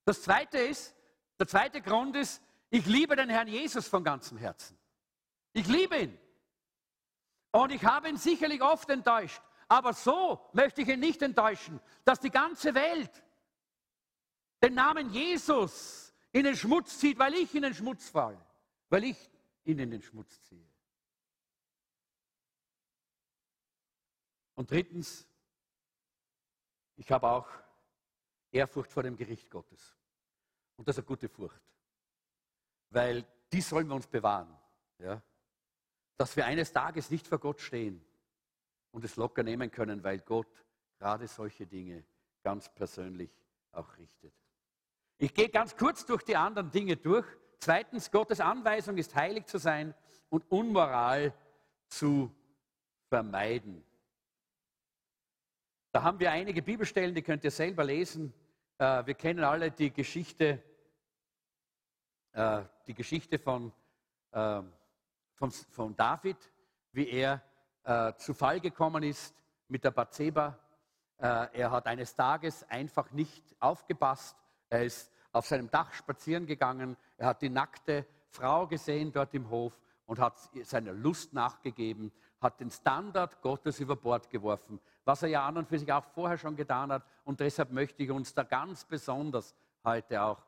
Das 0.05 0.23
zweite 0.23 0.59
ist, 0.59 0.95
der 1.39 1.49
zweite 1.49 1.81
Grund 1.81 2.17
ist, 2.17 2.43
ich 2.71 2.87
liebe 2.87 3.17
den 3.17 3.29
Herrn 3.29 3.49
Jesus 3.49 3.89
von 3.89 4.05
ganzem 4.05 4.39
Herzen. 4.39 4.79
Ich 5.53 5.67
liebe 5.67 5.97
ihn. 5.97 6.19
Und 7.53 7.73
ich 7.73 7.85
habe 7.85 8.09
ihn 8.09 8.17
sicherlich 8.17 8.63
oft 8.63 8.89
enttäuscht. 8.91 9.41
Aber 9.69 9.93
so 9.93 10.49
möchte 10.53 10.83
ich 10.83 10.89
ihn 10.89 11.01
nicht 11.01 11.23
enttäuschen, 11.23 11.81
dass 12.05 12.21
die 12.21 12.31
ganze 12.31 12.75
Welt 12.75 13.23
den 14.63 14.75
Namen 14.75 15.11
Jesus 15.11 16.15
in 16.33 16.45
den 16.45 16.57
Schmutz 16.57 16.99
zieht, 16.99 17.19
weil 17.19 17.35
ich 17.35 17.55
in 17.55 17.63
den 17.63 17.75
Schmutz 17.75 18.09
falle, 18.09 18.41
weil 18.89 19.05
ich 19.05 19.31
ihn 19.65 19.79
in 19.79 19.91
den 19.91 20.03
Schmutz 20.03 20.41
ziehe. 20.43 20.67
Und 24.55 24.71
drittens, 24.71 25.27
ich 26.97 27.11
habe 27.13 27.29
auch 27.29 27.49
Ehrfurcht 28.51 28.91
vor 28.91 29.03
dem 29.03 29.17
Gericht 29.17 29.51
Gottes. 29.51 29.97
Und 30.77 30.89
das 30.89 30.97
ist 30.97 31.01
eine 31.01 31.07
gute 31.07 31.29
Furcht, 31.29 31.63
weil 32.91 33.27
die 33.53 33.61
sollen 33.61 33.89
wir 33.89 33.95
uns 33.95 34.07
bewahren. 34.07 34.57
Ja? 34.99 35.23
Dass 36.17 36.37
wir 36.37 36.47
eines 36.47 36.73
Tages 36.73 37.11
nicht 37.11 37.27
vor 37.27 37.39
Gott 37.39 37.61
stehen 37.61 38.05
und 38.93 39.05
es 39.05 39.17
locker 39.17 39.43
nehmen 39.43 39.71
können, 39.71 40.03
weil 40.03 40.21
Gott 40.21 40.65
gerade 40.99 41.29
solche 41.29 41.67
Dinge 41.67 42.05
ganz 42.43 42.73
persönlich 42.73 43.31
auch 43.73 43.97
richtet. 43.99 44.35
Ich 45.19 45.33
gehe 45.33 45.49
ganz 45.49 45.77
kurz 45.77 46.05
durch 46.05 46.23
die 46.23 46.37
anderen 46.37 46.71
Dinge 46.71 46.97
durch. 46.97 47.27
Zweitens, 47.59 48.11
Gottes 48.11 48.41
Anweisung 48.41 48.99
ist 48.99 49.15
heilig 49.15 49.47
zu 49.47 49.59
sein 49.59 49.95
und 50.29 50.51
Unmoral 50.51 51.33
zu 51.89 52.31
vermeiden. 53.09 53.83
Da 55.93 56.03
haben 56.03 56.21
wir 56.21 56.31
einige 56.31 56.61
Bibelstellen, 56.61 57.15
die 57.15 57.23
könnt 57.23 57.45
ihr 57.45 57.51
selber 57.51 57.83
lesen. 57.83 58.35
Äh, 58.77 59.07
wir 59.07 59.15
kennen 59.15 59.43
alle 59.43 59.71
die 59.71 59.91
Geschichte, 59.91 60.63
äh, 62.33 62.63
die 62.87 62.93
Geschichte 62.93 63.39
von, 63.39 63.73
äh, 64.33 64.61
von, 65.37 65.51
von 65.51 65.97
David, 65.97 66.37
wie 66.93 67.09
er 67.09 67.43
zu 68.17 68.35
Fall 68.35 68.59
gekommen 68.59 69.05
ist 69.05 69.33
mit 69.69 69.85
der 69.85 69.93
Bathseba. 69.93 70.59
Er 71.19 71.71
hat 71.71 71.87
eines 71.87 72.17
Tages 72.17 72.65
einfach 72.65 73.13
nicht 73.13 73.55
aufgepasst. 73.61 74.37
Er 74.69 74.85
ist 74.85 75.13
auf 75.33 75.47
seinem 75.47 75.71
Dach 75.71 75.93
spazieren 75.93 76.47
gegangen. 76.47 76.97
Er 77.17 77.29
hat 77.29 77.43
die 77.43 77.51
nackte 77.51 78.07
Frau 78.31 78.67
gesehen 78.67 79.13
dort 79.13 79.35
im 79.35 79.49
Hof 79.51 79.79
und 80.07 80.19
hat 80.19 80.39
seiner 80.63 80.93
Lust 80.93 81.33
nachgegeben, 81.33 82.13
hat 82.41 82.61
den 82.61 82.71
Standard 82.71 83.41
Gottes 83.43 83.81
über 83.81 83.97
Bord 83.97 84.31
geworfen, 84.31 84.81
was 85.05 85.23
er 85.23 85.29
ja 85.29 85.47
an 85.47 85.59
und 85.59 85.69
für 85.69 85.79
sich 85.79 85.93
auch 85.93 86.05
vorher 86.05 86.39
schon 86.39 86.57
getan 86.57 86.93
hat. 86.93 87.05
Und 87.25 87.41
deshalb 87.41 87.73
möchte 87.73 88.03
ich 88.03 88.11
uns 88.11 88.33
da 88.35 88.43
ganz 88.45 88.85
besonders 88.85 89.55
heute 89.85 90.23
auch 90.23 90.45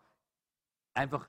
einfach 0.94 1.28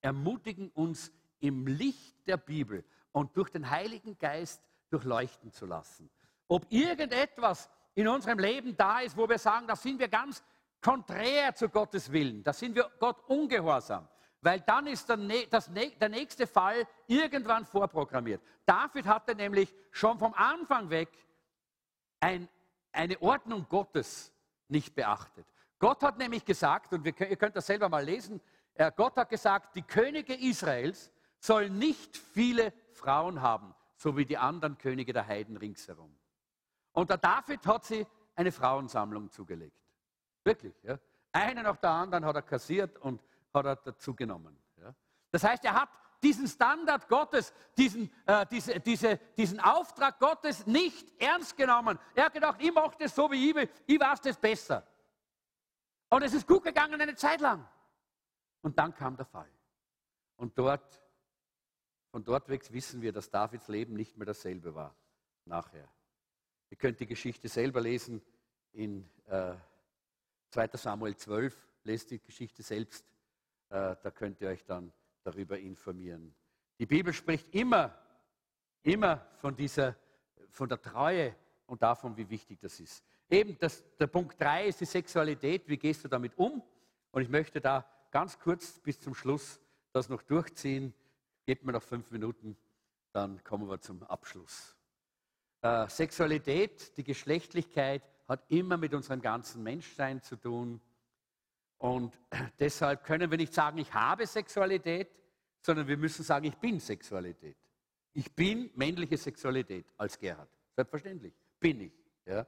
ermutigen, 0.00 0.70
uns 0.70 1.12
im 1.40 1.66
Licht 1.66 2.26
der 2.26 2.36
Bibel 2.36 2.84
und 3.12 3.36
durch 3.36 3.50
den 3.50 3.68
Heiligen 3.68 4.18
Geist 4.18 4.62
durchleuchten 4.90 5.52
zu 5.52 5.66
lassen. 5.66 6.10
Ob 6.48 6.66
irgendetwas 6.70 7.70
in 7.94 8.08
unserem 8.08 8.38
Leben 8.38 8.76
da 8.76 9.00
ist, 9.00 9.16
wo 9.16 9.28
wir 9.28 9.38
sagen, 9.38 9.66
da 9.66 9.76
sind 9.76 9.98
wir 9.98 10.08
ganz 10.08 10.42
konträr 10.82 11.54
zu 11.54 11.68
Gottes 11.68 12.10
Willen, 12.10 12.42
da 12.42 12.52
sind 12.52 12.74
wir 12.74 12.90
Gott 12.98 13.22
ungehorsam, 13.28 14.08
weil 14.40 14.60
dann 14.60 14.86
ist 14.88 15.08
der, 15.08 15.16
das, 15.48 15.70
der 15.72 16.08
nächste 16.08 16.46
Fall 16.46 16.86
irgendwann 17.06 17.64
vorprogrammiert. 17.64 18.42
David 18.66 19.06
hatte 19.06 19.34
nämlich 19.34 19.74
schon 19.92 20.18
vom 20.18 20.34
Anfang 20.34 20.90
weg 20.90 21.08
ein, 22.20 22.48
eine 22.90 23.20
Ordnung 23.22 23.66
Gottes 23.68 24.32
nicht 24.68 24.94
beachtet. 24.94 25.46
Gott 25.78 26.02
hat 26.02 26.18
nämlich 26.18 26.44
gesagt, 26.44 26.92
und 26.92 27.04
wir, 27.04 27.18
ihr 27.20 27.36
könnt 27.36 27.56
das 27.56 27.66
selber 27.66 27.88
mal 27.88 28.04
lesen, 28.04 28.40
äh, 28.74 28.90
Gott 28.94 29.16
hat 29.16 29.28
gesagt, 29.28 29.76
die 29.76 29.82
Könige 29.82 30.34
Israels 30.34 31.10
sollen 31.38 31.78
nicht 31.78 32.16
viele 32.16 32.72
Frauen 32.92 33.42
haben, 33.42 33.74
so 33.96 34.16
wie 34.16 34.24
die 34.24 34.38
anderen 34.38 34.78
Könige 34.78 35.12
der 35.12 35.26
Heiden 35.26 35.56
ringsherum. 35.56 36.16
Und 36.92 37.10
der 37.10 37.18
David 37.18 37.66
hat 37.66 37.84
sie 37.84 38.06
eine 38.34 38.52
Frauensammlung 38.52 39.30
zugelegt. 39.30 39.81
Wirklich. 40.44 40.74
Ja? 40.82 40.98
Eine 41.32 41.62
nach 41.62 41.76
der 41.76 41.90
anderen 41.90 42.24
hat 42.24 42.36
er 42.36 42.42
kassiert 42.42 42.98
und 42.98 43.22
hat 43.52 43.64
er 43.64 43.76
dazu 43.76 44.14
genommen. 44.14 44.56
Ja? 44.78 44.94
Das 45.30 45.44
heißt, 45.44 45.64
er 45.64 45.74
hat 45.74 45.88
diesen 46.22 46.46
Standard 46.46 47.08
Gottes, 47.08 47.52
diesen, 47.76 48.10
äh, 48.26 48.46
diese, 48.46 48.78
diese, 48.80 49.16
diesen 49.36 49.58
Auftrag 49.60 50.18
Gottes 50.18 50.66
nicht 50.66 51.20
ernst 51.20 51.56
genommen. 51.56 51.98
Er 52.14 52.26
hat 52.26 52.34
gedacht, 52.34 52.60
ich 52.60 52.72
mache 52.72 52.96
das 52.98 53.14
so 53.14 53.30
wie 53.30 53.50
ich 53.50 53.54
will, 53.54 53.68
ich 53.86 53.98
weiß 53.98 54.20
das 54.20 54.36
besser. 54.36 54.86
Und 56.10 56.22
es 56.22 56.34
ist 56.34 56.46
gut 56.46 56.62
gegangen 56.62 57.00
eine 57.00 57.14
Zeit 57.14 57.40
lang. 57.40 57.66
Und 58.60 58.78
dann 58.78 58.94
kam 58.94 59.16
der 59.16 59.26
Fall. 59.26 59.50
Und 60.36 60.56
dort, 60.58 61.02
von 62.10 62.22
dort 62.22 62.48
weg 62.48 62.70
wissen 62.72 63.00
wir, 63.02 63.12
dass 63.12 63.30
Davids 63.30 63.68
Leben 63.68 63.94
nicht 63.94 64.16
mehr 64.16 64.26
dasselbe 64.26 64.74
war 64.74 64.94
nachher. 65.44 65.88
Ihr 66.70 66.76
könnt 66.76 67.00
die 67.00 67.06
Geschichte 67.06 67.48
selber 67.48 67.80
lesen 67.80 68.22
in 68.72 69.08
äh, 69.26 69.54
2. 70.52 70.68
Samuel 70.74 71.16
12, 71.16 71.56
lest 71.84 72.10
die 72.10 72.20
Geschichte 72.20 72.62
selbst, 72.62 73.04
äh, 73.70 73.96
da 74.02 74.10
könnt 74.10 74.40
ihr 74.42 74.48
euch 74.48 74.64
dann 74.64 74.92
darüber 75.24 75.58
informieren. 75.58 76.34
Die 76.78 76.84
Bibel 76.84 77.12
spricht 77.14 77.54
immer, 77.54 77.96
immer 78.82 79.26
von 79.36 79.56
dieser, 79.56 79.96
von 80.50 80.68
der 80.68 80.80
Treue 80.80 81.34
und 81.66 81.82
davon, 81.82 82.16
wie 82.18 82.28
wichtig 82.28 82.60
das 82.60 82.78
ist. 82.80 83.02
Eben 83.30 83.56
das, 83.58 83.82
der 83.96 84.08
Punkt 84.08 84.38
3 84.38 84.66
ist 84.66 84.80
die 84.82 84.84
Sexualität. 84.84 85.66
Wie 85.68 85.78
gehst 85.78 86.04
du 86.04 86.08
damit 86.08 86.36
um? 86.36 86.62
Und 87.12 87.22
ich 87.22 87.30
möchte 87.30 87.60
da 87.60 87.86
ganz 88.10 88.38
kurz 88.38 88.78
bis 88.80 89.00
zum 89.00 89.14
Schluss 89.14 89.58
das 89.92 90.10
noch 90.10 90.22
durchziehen. 90.22 90.92
Gebt 91.46 91.64
mir 91.64 91.72
noch 91.72 91.82
fünf 91.82 92.10
Minuten, 92.10 92.58
dann 93.12 93.42
kommen 93.42 93.68
wir 93.70 93.80
zum 93.80 94.02
Abschluss. 94.02 94.76
Äh, 95.62 95.88
Sexualität, 95.88 96.96
die 96.98 97.04
Geschlechtlichkeit 97.04 98.02
hat 98.28 98.44
immer 98.48 98.76
mit 98.76 98.94
unserem 98.94 99.20
ganzen 99.20 99.62
Menschsein 99.62 100.22
zu 100.22 100.36
tun. 100.36 100.80
Und 101.78 102.18
deshalb 102.58 103.04
können 103.04 103.30
wir 103.30 103.38
nicht 103.38 103.52
sagen, 103.52 103.78
ich 103.78 103.92
habe 103.92 104.26
Sexualität, 104.26 105.10
sondern 105.60 105.86
wir 105.86 105.96
müssen 105.96 106.22
sagen, 106.22 106.46
ich 106.46 106.56
bin 106.56 106.80
Sexualität. 106.80 107.56
Ich 108.14 108.34
bin 108.34 108.70
männliche 108.74 109.16
Sexualität 109.16 109.86
als 109.96 110.18
Gerhard. 110.18 110.48
Selbstverständlich. 110.74 111.34
Bin 111.58 111.80
ich. 111.80 111.92
Ja. 112.26 112.46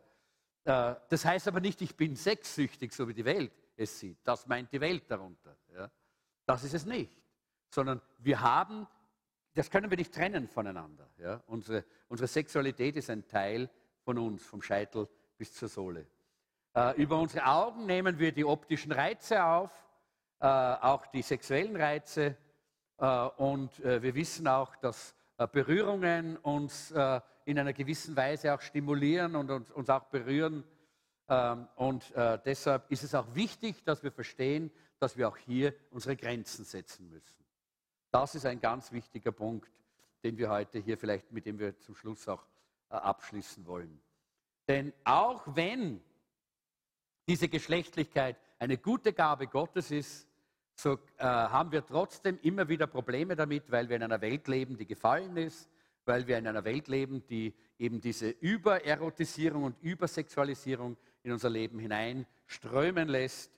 Äh, 0.64 0.96
das 1.08 1.24
heißt 1.24 1.48
aber 1.48 1.60
nicht, 1.60 1.80
ich 1.82 1.96
bin 1.96 2.16
sexsüchtig, 2.16 2.92
so 2.92 3.08
wie 3.08 3.14
die 3.14 3.24
Welt 3.24 3.52
es 3.76 3.98
sieht. 3.98 4.18
Das 4.24 4.46
meint 4.46 4.72
die 4.72 4.80
Welt 4.80 5.04
darunter. 5.08 5.56
Ja. 5.74 5.90
Das 6.46 6.64
ist 6.64 6.74
es 6.74 6.84
nicht. 6.84 7.22
Sondern 7.70 8.00
wir 8.18 8.40
haben, 8.40 8.86
das 9.54 9.70
können 9.70 9.90
wir 9.90 9.96
nicht 9.96 10.12
trennen 10.12 10.48
voneinander. 10.48 11.08
Ja. 11.18 11.42
Unsere, 11.46 11.84
unsere 12.08 12.28
Sexualität 12.28 12.96
ist 12.96 13.10
ein 13.10 13.26
Teil 13.26 13.70
von 14.02 14.18
uns, 14.18 14.44
vom 14.44 14.60
Scheitel 14.62 15.08
bis 15.36 15.52
zur 15.54 15.68
Sohle. 15.68 16.06
Äh, 16.74 17.00
über 17.00 17.18
unsere 17.18 17.46
Augen 17.46 17.86
nehmen 17.86 18.18
wir 18.18 18.32
die 18.32 18.44
optischen 18.44 18.92
Reize 18.92 19.44
auf, 19.44 19.70
äh, 20.40 20.46
auch 20.46 21.06
die 21.06 21.22
sexuellen 21.22 21.76
Reize. 21.76 22.36
Äh, 22.98 23.06
und 23.36 23.78
äh, 23.80 24.02
wir 24.02 24.14
wissen 24.14 24.48
auch, 24.48 24.74
dass 24.76 25.14
äh, 25.38 25.46
Berührungen 25.46 26.36
uns 26.38 26.90
äh, 26.90 27.20
in 27.44 27.58
einer 27.58 27.72
gewissen 27.72 28.16
Weise 28.16 28.54
auch 28.54 28.60
stimulieren 28.60 29.36
und 29.36 29.50
uns, 29.50 29.70
uns 29.70 29.90
auch 29.90 30.04
berühren. 30.04 30.64
Ähm, 31.28 31.68
und 31.76 32.12
deshalb 32.44 32.90
ist 32.90 33.02
es 33.02 33.14
auch 33.14 33.26
wichtig, 33.34 33.82
dass 33.84 34.02
wir 34.02 34.12
verstehen, 34.12 34.70
dass 34.98 35.16
wir 35.16 35.28
auch 35.28 35.36
hier 35.36 35.74
unsere 35.90 36.16
Grenzen 36.16 36.64
setzen 36.64 37.08
müssen. 37.08 37.44
Das 38.10 38.34
ist 38.34 38.46
ein 38.46 38.60
ganz 38.60 38.92
wichtiger 38.92 39.32
Punkt, 39.32 39.70
den 40.22 40.36
wir 40.38 40.50
heute 40.50 40.78
hier 40.78 40.98
vielleicht, 40.98 41.32
mit 41.32 41.46
dem 41.46 41.58
wir 41.58 41.78
zum 41.80 41.94
Schluss 41.94 42.28
auch 42.28 42.46
abschließen 42.88 43.66
wollen. 43.66 44.00
Denn 44.68 44.92
auch 45.04 45.42
wenn 45.46 46.00
diese 47.26 47.48
Geschlechtlichkeit 47.48 48.36
eine 48.58 48.78
gute 48.78 49.12
Gabe 49.12 49.46
Gottes 49.46 49.90
ist, 49.90 50.28
so 50.74 50.94
äh, 51.18 51.24
haben 51.24 51.70
wir 51.70 51.86
trotzdem 51.86 52.38
immer 52.42 52.68
wieder 52.68 52.86
Probleme 52.86 53.36
damit, 53.36 53.70
weil 53.70 53.88
wir 53.88 53.96
in 53.96 54.02
einer 54.02 54.20
Welt 54.20 54.48
leben, 54.48 54.76
die 54.76 54.86
gefallen 54.86 55.36
ist, 55.36 55.70
weil 56.04 56.26
wir 56.26 56.38
in 56.38 56.46
einer 56.46 56.64
Welt 56.64 56.88
leben, 56.88 57.26
die 57.26 57.54
eben 57.78 58.00
diese 58.00 58.30
Übererotisierung 58.30 59.64
und 59.64 59.76
Übersexualisierung 59.82 60.96
in 61.22 61.32
unser 61.32 61.50
Leben 61.50 61.78
hineinströmen 61.78 63.08
lässt. 63.08 63.52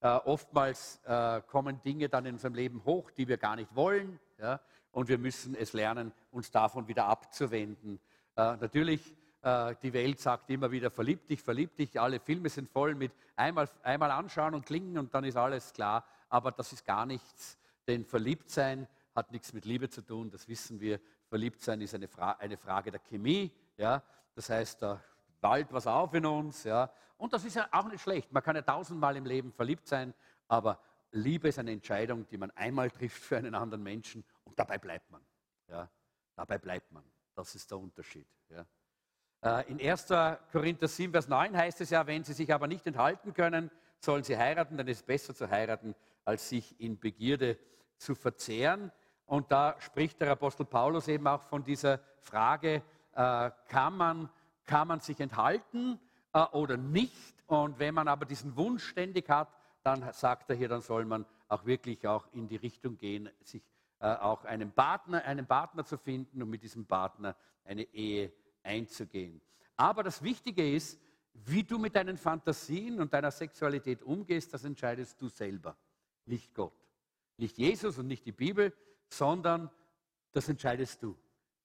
Äh, 0.00 0.08
oftmals 0.08 1.00
äh, 1.04 1.42
kommen 1.42 1.82
Dinge 1.82 2.08
dann 2.08 2.26
in 2.26 2.34
unserem 2.34 2.54
Leben 2.54 2.84
hoch, 2.84 3.10
die 3.10 3.28
wir 3.28 3.36
gar 3.36 3.56
nicht 3.56 3.74
wollen. 3.74 4.18
Ja? 4.38 4.60
Und 4.92 5.08
wir 5.08 5.18
müssen 5.18 5.54
es 5.54 5.72
lernen, 5.72 6.12
uns 6.30 6.50
davon 6.50 6.88
wieder 6.88 7.06
abzuwenden. 7.06 8.00
Äh, 8.36 8.56
natürlich 8.56 9.14
die 9.42 9.92
Welt 9.92 10.20
sagt 10.20 10.50
immer 10.50 10.70
wieder, 10.70 10.90
verlieb 10.90 11.26
dich, 11.26 11.40
verlieb 11.42 11.74
dich. 11.76 11.98
Alle 11.98 12.20
Filme 12.20 12.50
sind 12.50 12.68
voll 12.70 12.94
mit 12.94 13.12
einmal, 13.36 13.68
einmal 13.82 14.10
anschauen 14.10 14.54
und 14.54 14.66
klingen 14.66 14.98
und 14.98 15.14
dann 15.14 15.24
ist 15.24 15.36
alles 15.36 15.72
klar. 15.72 16.04
Aber 16.28 16.52
das 16.52 16.72
ist 16.72 16.84
gar 16.84 17.06
nichts, 17.06 17.58
denn 17.86 18.04
Verliebtsein 18.04 18.86
hat 19.14 19.32
nichts 19.32 19.52
mit 19.52 19.64
Liebe 19.64 19.88
zu 19.88 20.02
tun, 20.02 20.30
das 20.30 20.46
wissen 20.48 20.80
wir. 20.80 21.00
Verliebtsein 21.28 21.80
ist 21.80 21.94
eine, 21.94 22.08
Fra 22.08 22.32
eine 22.32 22.56
Frage 22.56 22.90
der 22.90 23.00
Chemie. 23.00 23.52
Ja? 23.76 24.02
Das 24.34 24.50
heißt, 24.50 24.82
da 24.82 25.02
wallt 25.40 25.72
was 25.72 25.86
auf 25.86 26.12
in 26.14 26.26
uns. 26.26 26.64
Ja? 26.64 26.90
Und 27.16 27.32
das 27.32 27.44
ist 27.44 27.56
ja 27.56 27.68
auch 27.72 27.88
nicht 27.88 28.02
schlecht. 28.02 28.32
Man 28.32 28.42
kann 28.42 28.56
ja 28.56 28.62
tausendmal 28.62 29.16
im 29.16 29.24
Leben 29.24 29.52
verliebt 29.52 29.86
sein, 29.86 30.14
aber 30.48 30.80
Liebe 31.12 31.48
ist 31.48 31.58
eine 31.58 31.72
Entscheidung, 31.72 32.26
die 32.28 32.36
man 32.36 32.50
einmal 32.52 32.90
trifft 32.90 33.22
für 33.22 33.36
einen 33.36 33.54
anderen 33.54 33.82
Menschen 33.82 34.24
und 34.44 34.58
dabei 34.58 34.78
bleibt 34.78 35.10
man. 35.10 35.22
Ja? 35.68 35.88
Dabei 36.34 36.58
bleibt 36.58 36.92
man. 36.92 37.04
Das 37.34 37.54
ist 37.54 37.70
der 37.70 37.78
Unterschied. 37.78 38.26
Ja? 38.48 38.64
Äh, 39.42 39.70
in 39.70 39.80
1. 39.80 40.08
Korinther 40.52 40.88
7, 40.88 41.12
Vers 41.12 41.28
9 41.28 41.56
heißt 41.56 41.80
es 41.80 41.90
ja, 41.90 42.06
wenn 42.06 42.24
sie 42.24 42.34
sich 42.34 42.52
aber 42.52 42.66
nicht 42.66 42.86
enthalten 42.86 43.32
können, 43.32 43.70
sollen 43.98 44.22
sie 44.22 44.36
heiraten, 44.36 44.76
dann 44.76 44.86
ist 44.88 44.98
es 44.98 45.02
besser 45.02 45.34
zu 45.34 45.48
heiraten, 45.48 45.94
als 46.24 46.48
sich 46.48 46.78
in 46.78 46.98
Begierde 46.98 47.58
zu 47.96 48.14
verzehren. 48.14 48.92
Und 49.26 49.50
da 49.50 49.76
spricht 49.78 50.20
der 50.20 50.30
Apostel 50.32 50.66
Paulus 50.66 51.08
eben 51.08 51.26
auch 51.26 51.42
von 51.42 51.64
dieser 51.64 52.00
Frage, 52.18 52.82
äh, 53.14 53.50
kann, 53.68 53.96
man, 53.96 54.28
kann 54.66 54.88
man 54.88 55.00
sich 55.00 55.18
enthalten 55.20 55.98
äh, 56.34 56.42
oder 56.52 56.76
nicht? 56.76 57.34
Und 57.46 57.78
wenn 57.78 57.94
man 57.94 58.08
aber 58.08 58.26
diesen 58.26 58.56
Wunsch 58.56 58.84
ständig 58.84 59.28
hat, 59.28 59.48
dann 59.82 60.12
sagt 60.12 60.50
er 60.50 60.56
hier, 60.56 60.68
dann 60.68 60.82
soll 60.82 61.06
man 61.06 61.24
auch 61.48 61.64
wirklich 61.64 62.06
auch 62.06 62.26
in 62.32 62.46
die 62.46 62.56
Richtung 62.56 62.98
gehen, 62.98 63.30
sich 63.42 63.62
auch 63.98 64.44
einen 64.44 64.72
Partner, 64.72 65.22
einen 65.24 65.46
Partner 65.46 65.84
zu 65.84 65.98
finden 65.98 66.42
und 66.42 66.48
mit 66.48 66.62
diesem 66.62 66.86
Partner 66.86 67.36
eine 67.64 67.82
Ehe 67.82 68.32
einzugehen. 68.62 69.40
Aber 69.76 70.02
das 70.02 70.22
Wichtige 70.22 70.74
ist, 70.74 71.00
wie 71.32 71.62
du 71.62 71.78
mit 71.78 71.96
deinen 71.96 72.16
Fantasien 72.16 73.00
und 73.00 73.12
deiner 73.14 73.30
Sexualität 73.30 74.02
umgehst, 74.02 74.52
das 74.52 74.64
entscheidest 74.64 75.20
du 75.20 75.28
selber, 75.28 75.76
nicht 76.26 76.54
Gott. 76.54 76.74
Nicht 77.36 77.56
Jesus 77.56 77.96
und 77.98 78.06
nicht 78.06 78.26
die 78.26 78.32
Bibel, 78.32 78.74
sondern 79.08 79.70
das 80.32 80.48
entscheidest 80.48 81.02
du. 81.02 81.16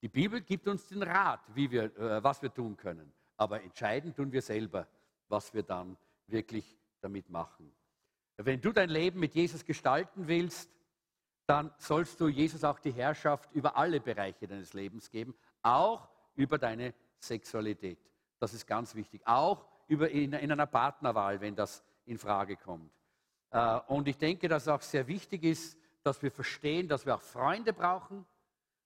Die 0.01 0.07
Bibel 0.07 0.41
gibt 0.41 0.67
uns 0.67 0.87
den 0.87 1.03
Rat, 1.03 1.41
wie 1.53 1.69
wir, 1.69 1.95
äh, 1.97 2.23
was 2.23 2.41
wir 2.41 2.53
tun 2.53 2.77
können. 2.77 3.11
Aber 3.37 3.61
entscheiden 3.61 4.13
tun 4.15 4.31
wir 4.31 4.41
selber, 4.41 4.87
was 5.27 5.53
wir 5.53 5.63
dann 5.63 5.97
wirklich 6.27 6.77
damit 7.01 7.29
machen. 7.29 7.71
Wenn 8.37 8.61
du 8.61 8.71
dein 8.71 8.89
Leben 8.89 9.19
mit 9.19 9.35
Jesus 9.35 9.65
gestalten 9.65 10.27
willst, 10.27 10.69
dann 11.45 11.71
sollst 11.77 12.19
du 12.19 12.27
Jesus 12.27 12.63
auch 12.63 12.79
die 12.79 12.91
Herrschaft 12.91 13.51
über 13.53 13.77
alle 13.77 13.99
Bereiche 13.99 14.47
deines 14.47 14.73
Lebens 14.73 15.09
geben, 15.09 15.35
auch 15.61 16.09
über 16.35 16.57
deine 16.57 16.93
Sexualität. 17.19 17.99
Das 18.39 18.53
ist 18.53 18.67
ganz 18.67 18.95
wichtig. 18.95 19.21
Auch 19.25 19.65
über 19.87 20.09
in, 20.09 20.33
in 20.33 20.51
einer 20.51 20.65
Partnerwahl, 20.65 21.39
wenn 21.41 21.55
das 21.55 21.83
in 22.05 22.17
Frage 22.17 22.57
kommt. 22.57 22.91
Äh, 23.51 23.79
und 23.87 24.07
ich 24.07 24.17
denke, 24.17 24.47
dass 24.47 24.63
es 24.63 24.67
auch 24.67 24.81
sehr 24.81 25.07
wichtig 25.07 25.43
ist, 25.43 25.77
dass 26.03 26.21
wir 26.21 26.31
verstehen, 26.31 26.87
dass 26.87 27.05
wir 27.05 27.15
auch 27.15 27.21
Freunde 27.21 27.73
brauchen. 27.73 28.25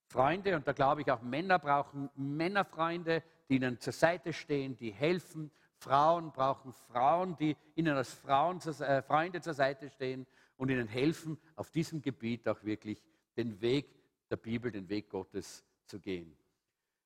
Freunde, 0.08 0.56
und 0.56 0.68
da 0.68 0.74
glaube 0.74 1.02
ich 1.02 1.12
auch 1.12 1.22
Männer 1.22 1.60
brauchen 1.60 2.10
Männerfreunde, 2.16 3.24
die 3.48 3.58
ihnen 3.58 3.80
zur 3.80 3.94
Seite 3.94 4.34
stehen, 4.34 4.76
die 4.76 4.92
helfen. 4.92 5.52
Frauen 5.76 6.32
brauchen 6.32 6.74
Frauen, 6.74 7.38
die 7.38 7.56
ihnen 7.76 7.96
als 7.96 8.14
Frauen, 8.14 8.60
äh, 8.60 9.02
Freunde 9.02 9.42
zur 9.42 9.54
Seite 9.54 9.90
stehen 9.90 10.26
und 10.58 10.70
ihnen 10.70 10.88
helfen, 10.88 11.38
auf 11.56 11.72
diesem 11.72 12.02
Gebiet 12.02 12.48
auch 12.48 12.64
wirklich 12.64 13.04
den 13.38 13.62
Weg 13.62 13.88
der 14.30 14.38
Bibel, 14.38 14.72
den 14.72 14.90
Weg 14.90 15.10
Gottes 15.10 15.64
zu 15.86 16.00
gehen. 16.00 16.36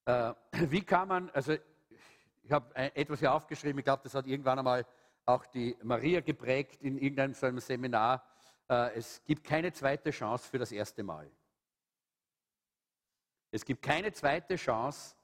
Äh, 0.06 0.34
wie 0.70 0.82
kann 0.82 1.08
man, 1.08 1.30
also 1.32 1.56
ich 2.44 2.52
habe 2.52 2.76
etwas 2.76 3.20
hier 3.20 3.34
aufgeschrieben, 3.34 3.80
ich 3.80 3.86
glaube, 3.86 4.04
das 4.04 4.14
hat 4.16 4.28
irgendwann 4.28 4.60
einmal 4.60 4.86
auch 5.26 5.46
die 5.46 5.78
Maria 5.82 6.20
geprägt 6.20 6.82
in 6.82 6.98
irgendeinem 6.98 7.34
so 7.34 7.46
einem 7.46 7.60
Seminar. 7.60 8.26
Äh, 8.68 8.96
es 8.96 9.24
gibt 9.26 9.44
keine 9.44 9.72
zweite 9.72 10.12
Chance 10.12 10.50
für 10.50 10.60
das 10.60 10.72
erste 10.72 11.04
Mal. 11.04 11.32
Es 13.52 13.64
gibt 13.64 13.82
keine 13.82 14.12
zweite 14.12 14.56
Chance 14.56 15.16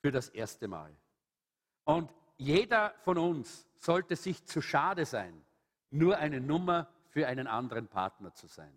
für 0.00 0.12
das 0.12 0.28
erste 0.28 0.68
Mal. 0.68 0.94
Und 1.84 2.12
jeder 2.36 2.94
von 2.98 3.18
uns 3.18 3.66
sollte 3.78 4.14
sich 4.14 4.44
zu 4.44 4.60
schade 4.60 5.06
sein, 5.06 5.44
nur 5.90 6.18
eine 6.18 6.40
Nummer 6.40 6.88
für 7.08 7.26
einen 7.26 7.46
anderen 7.46 7.88
Partner 7.88 8.34
zu 8.34 8.46
sein. 8.46 8.72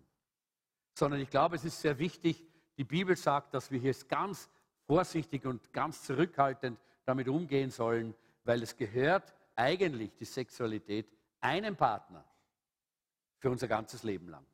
Sondern 0.94 1.20
ich 1.20 1.30
glaube, 1.30 1.56
es 1.56 1.64
ist 1.64 1.80
sehr 1.80 1.98
wichtig, 1.98 2.44
die 2.78 2.84
Bibel 2.84 3.16
sagt, 3.16 3.54
dass 3.54 3.70
wir 3.70 3.78
hier 3.78 3.94
ganz 4.08 4.48
vorsichtig 4.86 5.44
und 5.46 5.72
ganz 5.72 6.02
zurückhaltend 6.02 6.78
damit 7.04 7.28
umgehen 7.28 7.70
sollen, 7.70 8.14
weil 8.44 8.62
es 8.62 8.76
gehört 8.76 9.34
eigentlich 9.54 10.14
die 10.16 10.24
Sexualität 10.24 11.08
einem 11.40 11.76
Partner 11.76 12.24
für 13.38 13.50
unser 13.50 13.68
ganzes 13.68 14.02
Leben 14.02 14.28
lang. 14.28 14.44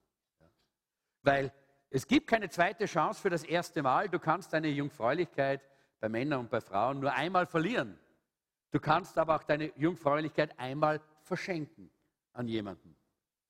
Ja. 0.40 0.46
Weil 1.22 1.52
es 1.90 2.06
gibt 2.06 2.26
keine 2.26 2.48
zweite 2.48 2.86
Chance 2.86 3.20
für 3.20 3.30
das 3.30 3.44
erste 3.44 3.82
Mal. 3.82 4.08
Du 4.08 4.18
kannst 4.18 4.52
deine 4.52 4.68
Jungfräulichkeit 4.68 5.60
bei 6.00 6.08
Männern 6.08 6.40
und 6.40 6.50
bei 6.50 6.60
Frauen 6.60 7.00
nur 7.00 7.12
einmal 7.12 7.46
verlieren. 7.46 7.98
Du 8.70 8.80
kannst 8.80 9.18
aber 9.18 9.36
auch 9.36 9.42
deine 9.42 9.72
Jungfräulichkeit 9.76 10.58
einmal 10.58 11.00
verschenken 11.20 11.90
an 12.32 12.48
jemanden, 12.48 12.96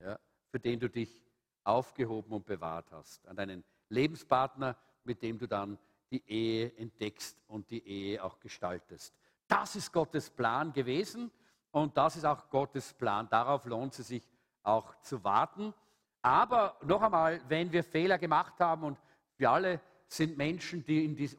ja, 0.00 0.18
für 0.50 0.58
den 0.58 0.80
du 0.80 0.90
dich 0.90 1.22
aufgehoben 1.62 2.32
und 2.32 2.44
bewahrt 2.44 2.90
hast, 2.90 3.26
an 3.28 3.36
deinen 3.36 3.64
Lebenspartner, 3.88 4.76
mit 5.04 5.22
dem 5.22 5.38
du 5.38 5.46
dann 5.46 5.78
die 6.12 6.22
Ehe 6.28 6.72
entdeckst 6.76 7.42
und 7.48 7.70
die 7.70 7.84
Ehe 7.86 8.22
auch 8.22 8.38
gestaltest. 8.38 9.14
Das 9.48 9.74
ist 9.74 9.92
Gottes 9.92 10.30
Plan 10.30 10.72
gewesen 10.72 11.30
und 11.70 11.96
das 11.96 12.16
ist 12.16 12.24
auch 12.24 12.48
Gottes 12.50 12.92
Plan. 12.92 13.28
Darauf 13.30 13.64
lohnt 13.64 13.98
es 13.98 14.08
sich 14.08 14.28
auch 14.62 14.94
zu 15.00 15.24
warten. 15.24 15.74
Aber 16.20 16.76
noch 16.84 17.02
einmal, 17.02 17.40
wenn 17.48 17.72
wir 17.72 17.82
Fehler 17.82 18.18
gemacht 18.18 18.60
haben 18.60 18.84
und 18.84 18.98
wir 19.38 19.50
alle 19.50 19.80
sind 20.06 20.36
Menschen, 20.36 20.84
die 20.84 21.04
in 21.04 21.16
diesem, 21.16 21.38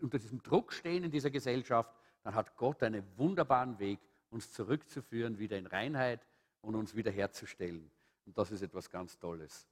unter 0.00 0.18
diesem 0.18 0.42
Druck 0.42 0.72
stehen 0.72 1.04
in 1.04 1.10
dieser 1.10 1.30
Gesellschaft, 1.30 1.90
dann 2.22 2.34
hat 2.34 2.54
Gott 2.56 2.82
einen 2.82 3.04
wunderbaren 3.16 3.78
Weg, 3.78 3.98
uns 4.30 4.52
zurückzuführen, 4.52 5.38
wieder 5.38 5.58
in 5.58 5.66
Reinheit 5.66 6.20
und 6.60 6.74
uns 6.74 6.94
wiederherzustellen. 6.94 7.90
Und 8.26 8.36
das 8.38 8.50
ist 8.50 8.62
etwas 8.62 8.90
ganz 8.90 9.18
Tolles. 9.18 9.66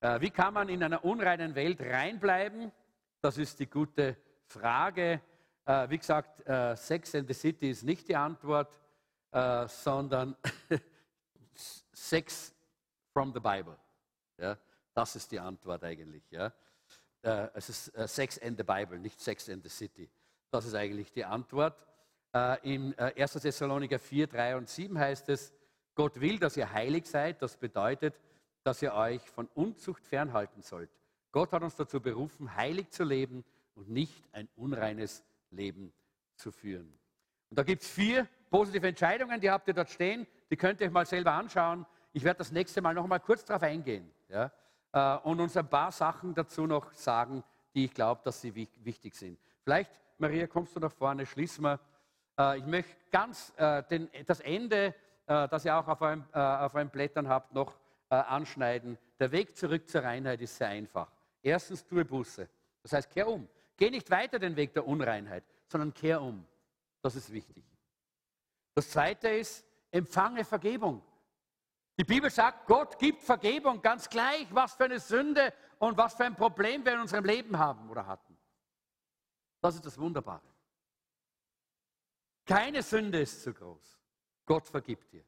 Äh, 0.00 0.20
wie 0.20 0.30
kann 0.30 0.52
man 0.52 0.68
in 0.68 0.82
einer 0.82 1.04
unreinen 1.04 1.54
Welt 1.54 1.80
reinbleiben? 1.80 2.72
Das 3.24 3.38
ist 3.38 3.58
die 3.58 3.70
gute 3.70 4.18
Frage. 4.44 5.18
Äh, 5.64 5.88
wie 5.88 5.96
gesagt, 5.96 6.46
äh, 6.46 6.76
Sex 6.76 7.14
in 7.14 7.26
the 7.26 7.32
City 7.32 7.70
ist 7.70 7.82
nicht 7.82 8.06
die 8.06 8.16
Antwort, 8.16 8.70
äh, 9.30 9.66
sondern 9.66 10.36
Sex 11.94 12.54
from 13.14 13.32
the 13.32 13.40
Bible. 13.40 13.78
Ja, 14.36 14.58
das 14.92 15.16
ist 15.16 15.32
die 15.32 15.40
Antwort 15.40 15.82
eigentlich. 15.84 16.30
Ja. 16.30 16.52
Äh, 17.22 17.48
es 17.54 17.70
ist 17.70 17.96
äh, 17.96 18.06
Sex 18.06 18.36
in 18.36 18.58
the 18.58 18.62
Bible, 18.62 18.98
nicht 18.98 19.18
Sex 19.18 19.48
in 19.48 19.62
the 19.62 19.70
City. 19.70 20.06
Das 20.50 20.66
ist 20.66 20.74
eigentlich 20.74 21.10
die 21.10 21.24
Antwort. 21.24 21.82
Äh, 22.34 22.74
in 22.74 22.94
1. 22.98 23.32
Thessaloniker 23.32 23.98
4, 23.98 24.26
3 24.26 24.56
und 24.56 24.68
7 24.68 24.98
heißt 24.98 25.30
es, 25.30 25.54
Gott 25.94 26.20
will, 26.20 26.38
dass 26.38 26.58
ihr 26.58 26.70
heilig 26.70 27.06
seid. 27.06 27.40
Das 27.40 27.56
bedeutet, 27.56 28.20
dass 28.64 28.82
ihr 28.82 28.92
euch 28.92 29.22
von 29.30 29.46
Unzucht 29.54 30.04
fernhalten 30.04 30.60
sollt. 30.60 30.90
Gott 31.34 31.50
hat 31.50 31.64
uns 31.64 31.74
dazu 31.74 32.00
berufen, 32.00 32.54
heilig 32.54 32.90
zu 32.90 33.02
leben 33.02 33.44
und 33.74 33.90
nicht 33.90 34.22
ein 34.30 34.48
unreines 34.54 35.24
Leben 35.50 35.92
zu 36.36 36.52
führen. 36.52 36.96
Und 37.50 37.58
da 37.58 37.64
gibt 37.64 37.82
es 37.82 37.90
vier 37.90 38.28
positive 38.50 38.86
Entscheidungen, 38.86 39.40
die 39.40 39.50
habt 39.50 39.66
ihr 39.66 39.74
dort 39.74 39.90
stehen. 39.90 40.28
Die 40.48 40.56
könnt 40.56 40.80
ihr 40.80 40.86
euch 40.86 40.92
mal 40.92 41.04
selber 41.04 41.32
anschauen. 41.32 41.86
Ich 42.12 42.22
werde 42.22 42.38
das 42.38 42.52
nächste 42.52 42.80
Mal 42.82 42.94
noch 42.94 43.08
mal 43.08 43.18
kurz 43.18 43.44
darauf 43.44 43.64
eingehen 43.64 44.08
ja, 44.28 44.52
äh, 44.92 45.18
und 45.24 45.40
uns 45.40 45.56
ein 45.56 45.68
paar 45.68 45.90
Sachen 45.90 46.36
dazu 46.36 46.68
noch 46.68 46.92
sagen, 46.92 47.42
die 47.74 47.86
ich 47.86 47.94
glaube, 47.94 48.20
dass 48.22 48.40
sie 48.40 48.54
wichtig 48.54 49.16
sind. 49.16 49.36
Vielleicht, 49.64 49.90
Maria, 50.18 50.46
kommst 50.46 50.76
du 50.76 50.78
nach 50.78 50.92
vorne, 50.92 51.26
schließen 51.26 51.64
wir. 51.64 51.80
Äh, 52.38 52.58
ich 52.58 52.66
möchte 52.66 52.94
ganz 53.10 53.52
äh, 53.56 53.82
den, 53.90 54.08
das 54.24 54.38
Ende, 54.38 54.94
das 55.26 55.64
ihr 55.64 55.74
auch 55.74 55.88
auf 55.88 56.00
euren, 56.02 56.22
auf 56.34 56.74
euren 56.74 56.90
Blättern 56.90 57.28
habt, 57.30 57.54
noch 57.54 57.78
anschneiden. 58.10 58.98
Der 59.18 59.32
Weg 59.32 59.56
zurück 59.56 59.88
zur 59.88 60.02
Reinheit 60.02 60.42
ist 60.42 60.58
sehr 60.58 60.68
einfach. 60.68 61.13
Erstens, 61.44 61.84
tue 61.84 62.06
Buße. 62.06 62.48
Das 62.82 62.94
heißt, 62.94 63.10
kehr 63.10 63.28
um. 63.28 63.46
Geh 63.76 63.90
nicht 63.90 64.10
weiter 64.10 64.38
den 64.38 64.56
Weg 64.56 64.72
der 64.72 64.86
Unreinheit, 64.86 65.44
sondern 65.68 65.92
kehr 65.92 66.22
um. 66.22 66.44
Das 67.02 67.14
ist 67.14 67.30
wichtig. 67.30 67.62
Das 68.74 68.88
zweite 68.88 69.28
ist, 69.28 69.62
empfange 69.90 70.44
Vergebung. 70.44 71.02
Die 71.98 72.04
Bibel 72.04 72.30
sagt, 72.30 72.66
Gott 72.66 72.98
gibt 72.98 73.22
Vergebung, 73.22 73.82
ganz 73.82 74.08
gleich, 74.08 74.46
was 74.52 74.74
für 74.74 74.84
eine 74.84 74.98
Sünde 74.98 75.52
und 75.78 75.98
was 75.98 76.14
für 76.14 76.24
ein 76.24 76.34
Problem 76.34 76.82
wir 76.84 76.94
in 76.94 77.00
unserem 77.00 77.24
Leben 77.24 77.58
haben 77.58 77.90
oder 77.90 78.06
hatten. 78.06 78.36
Das 79.60 79.74
ist 79.74 79.84
das 79.84 79.98
Wunderbare. 79.98 80.42
Keine 82.46 82.82
Sünde 82.82 83.20
ist 83.20 83.42
zu 83.42 83.52
groß. 83.52 84.00
Gott 84.46 84.66
vergibt 84.66 85.12
dir 85.12 85.24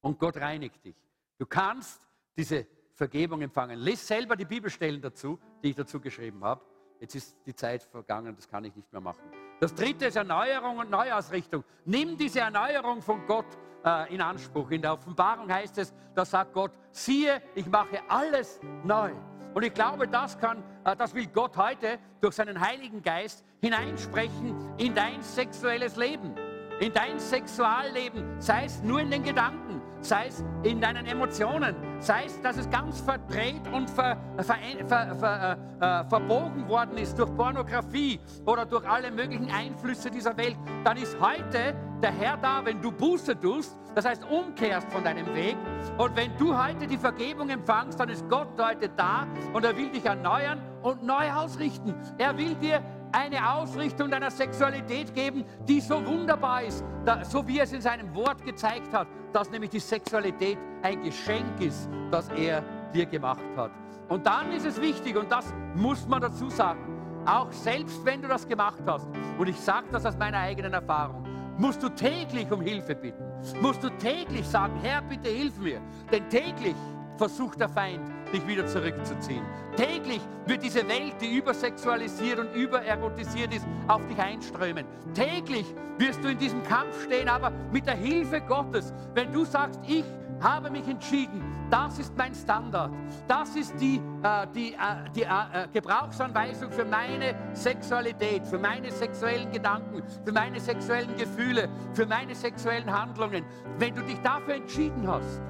und 0.00 0.18
Gott 0.18 0.38
reinigt 0.38 0.82
dich. 0.84 0.96
Du 1.38 1.44
kannst 1.44 2.00
diese 2.34 2.66
Vergebung 3.00 3.40
empfangen. 3.40 3.78
Lies 3.78 4.06
selber 4.06 4.36
die 4.36 4.44
Bibelstellen 4.44 5.00
dazu, 5.00 5.38
die 5.62 5.70
ich 5.70 5.76
dazu 5.76 5.98
geschrieben 5.98 6.44
habe. 6.44 6.60
Jetzt 7.00 7.14
ist 7.14 7.34
die 7.46 7.54
Zeit 7.54 7.82
vergangen, 7.82 8.36
das 8.36 8.46
kann 8.46 8.62
ich 8.64 8.76
nicht 8.76 8.92
mehr 8.92 9.00
machen. 9.00 9.22
Das 9.58 9.74
dritte 9.74 10.04
ist 10.04 10.16
Erneuerung 10.16 10.76
und 10.76 10.90
Neuausrichtung. 10.90 11.64
Nimm 11.86 12.18
diese 12.18 12.40
Erneuerung 12.40 13.00
von 13.00 13.24
Gott 13.26 13.46
äh, 13.86 14.14
in 14.14 14.20
Anspruch. 14.20 14.70
In 14.70 14.82
der 14.82 14.92
Offenbarung 14.92 15.50
heißt 15.50 15.78
es, 15.78 15.94
da 16.14 16.26
sagt 16.26 16.52
Gott, 16.52 16.72
siehe, 16.90 17.40
ich 17.54 17.66
mache 17.66 18.02
alles 18.06 18.60
neu. 18.84 19.12
Und 19.54 19.62
ich 19.62 19.72
glaube, 19.72 20.06
das 20.06 20.38
kann, 20.38 20.62
äh, 20.84 20.94
das 20.94 21.14
will 21.14 21.26
Gott 21.28 21.56
heute 21.56 21.98
durch 22.20 22.34
seinen 22.34 22.60
Heiligen 22.60 23.02
Geist 23.02 23.46
hineinsprechen 23.62 24.54
in 24.76 24.94
dein 24.94 25.22
sexuelles 25.22 25.96
Leben, 25.96 26.34
in 26.80 26.92
dein 26.92 27.18
Sexualleben, 27.18 28.38
sei 28.42 28.66
es 28.66 28.82
nur 28.82 29.00
in 29.00 29.10
den 29.10 29.22
Gedanken, 29.22 29.69
sei 30.00 30.26
es 30.28 30.44
in 30.62 30.80
deinen 30.80 31.06
Emotionen, 31.06 31.74
sei 31.98 32.24
es, 32.26 32.40
dass 32.42 32.56
es 32.56 32.68
ganz 32.70 33.00
verdreht 33.00 33.62
und 33.72 33.88
ver, 33.90 34.16
ver, 34.38 34.56
ver, 34.86 35.58
äh, 35.80 36.00
äh, 36.00 36.04
verbogen 36.08 36.68
worden 36.68 36.96
ist 36.96 37.18
durch 37.18 37.34
Pornografie 37.36 38.20
oder 38.46 38.64
durch 38.64 38.88
alle 38.88 39.10
möglichen 39.10 39.50
Einflüsse 39.50 40.10
dieser 40.10 40.36
Welt, 40.36 40.56
dann 40.84 40.96
ist 40.96 41.16
heute 41.20 41.74
der 42.02 42.12
Herr 42.12 42.36
da, 42.38 42.64
wenn 42.64 42.80
du 42.80 42.90
Buße 42.90 43.38
tust, 43.38 43.76
das 43.94 44.04
heißt 44.04 44.24
umkehrst 44.30 44.90
von 44.90 45.04
deinem 45.04 45.26
Weg. 45.34 45.56
Und 45.98 46.16
wenn 46.16 46.36
du 46.38 46.56
heute 46.56 46.86
die 46.86 46.96
Vergebung 46.96 47.50
empfangst, 47.50 47.98
dann 48.00 48.08
ist 48.08 48.28
Gott 48.28 48.48
heute 48.58 48.88
da 48.96 49.26
und 49.52 49.64
er 49.64 49.76
will 49.76 49.90
dich 49.90 50.04
erneuern 50.04 50.60
und 50.82 51.02
neu 51.02 51.30
ausrichten. 51.30 51.94
Er 52.16 52.36
will 52.38 52.54
dir 52.54 52.82
eine 53.12 53.54
Ausrichtung 53.54 54.10
deiner 54.10 54.30
Sexualität 54.30 55.14
geben, 55.14 55.44
die 55.68 55.80
so 55.80 56.04
wunderbar 56.04 56.62
ist, 56.62 56.84
so 57.24 57.46
wie 57.46 57.58
er 57.58 57.64
es 57.64 57.72
in 57.72 57.80
seinem 57.80 58.14
Wort 58.14 58.44
gezeigt 58.44 58.92
hat, 58.92 59.08
dass 59.32 59.50
nämlich 59.50 59.70
die 59.70 59.80
Sexualität 59.80 60.58
ein 60.82 61.02
Geschenk 61.02 61.60
ist, 61.60 61.88
das 62.10 62.28
er 62.30 62.62
dir 62.92 63.06
gemacht 63.06 63.44
hat. 63.56 63.70
Und 64.08 64.26
dann 64.26 64.52
ist 64.52 64.66
es 64.66 64.80
wichtig, 64.80 65.16
und 65.16 65.30
das 65.30 65.54
muss 65.74 66.06
man 66.06 66.20
dazu 66.20 66.50
sagen, 66.50 66.80
auch 67.26 67.52
selbst 67.52 68.04
wenn 68.04 68.22
du 68.22 68.28
das 68.28 68.46
gemacht 68.46 68.82
hast, 68.86 69.06
und 69.38 69.48
ich 69.48 69.58
sage 69.60 69.86
das 69.92 70.06
aus 70.06 70.16
meiner 70.16 70.38
eigenen 70.38 70.72
Erfahrung, 70.72 71.24
musst 71.58 71.82
du 71.82 71.88
täglich 71.90 72.50
um 72.50 72.60
Hilfe 72.60 72.94
bitten. 72.94 73.22
Musst 73.60 73.84
du 73.84 73.90
täglich 73.90 74.46
sagen, 74.46 74.74
Herr, 74.82 75.02
bitte 75.02 75.28
hilf 75.28 75.58
mir. 75.58 75.80
Denn 76.10 76.28
täglich 76.28 76.74
versucht 77.16 77.60
der 77.60 77.68
Feind, 77.68 78.00
dich 78.32 78.46
wieder 78.46 78.66
zurückzuziehen. 78.66 79.44
Täglich 79.76 80.20
wird 80.46 80.62
diese 80.62 80.86
Welt, 80.88 81.14
die 81.20 81.36
übersexualisiert 81.36 82.38
und 82.38 82.54
übererotisiert 82.54 83.54
ist, 83.54 83.66
auf 83.88 84.06
dich 84.06 84.18
einströmen. 84.18 84.86
Täglich 85.14 85.66
wirst 85.98 86.22
du 86.24 86.28
in 86.28 86.38
diesem 86.38 86.62
Kampf 86.62 87.04
stehen, 87.04 87.28
aber 87.28 87.50
mit 87.72 87.86
der 87.86 87.94
Hilfe 87.94 88.40
Gottes. 88.40 88.92
Wenn 89.14 89.32
du 89.32 89.44
sagst, 89.44 89.80
ich 89.86 90.04
habe 90.40 90.70
mich 90.70 90.86
entschieden, 90.88 91.44
das 91.70 91.98
ist 91.98 92.16
mein 92.16 92.34
Standard, 92.34 92.90
das 93.28 93.54
ist 93.54 93.74
die, 93.80 94.00
äh, 94.22 94.46
die, 94.54 94.72
äh, 94.72 94.76
die 95.14 95.22
äh, 95.22 95.68
Gebrauchsanweisung 95.72 96.72
für 96.72 96.84
meine 96.84 97.36
Sexualität, 97.52 98.44
für 98.46 98.58
meine 98.58 98.90
sexuellen 98.90 99.52
Gedanken, 99.52 100.02
für 100.24 100.32
meine 100.32 100.58
sexuellen 100.58 101.14
Gefühle, 101.16 101.68
für 101.92 102.06
meine 102.06 102.34
sexuellen 102.34 102.90
Handlungen. 102.90 103.44
Wenn 103.78 103.94
du 103.94 104.02
dich 104.02 104.18
dafür 104.20 104.54
entschieden 104.54 105.06
hast, 105.06 105.40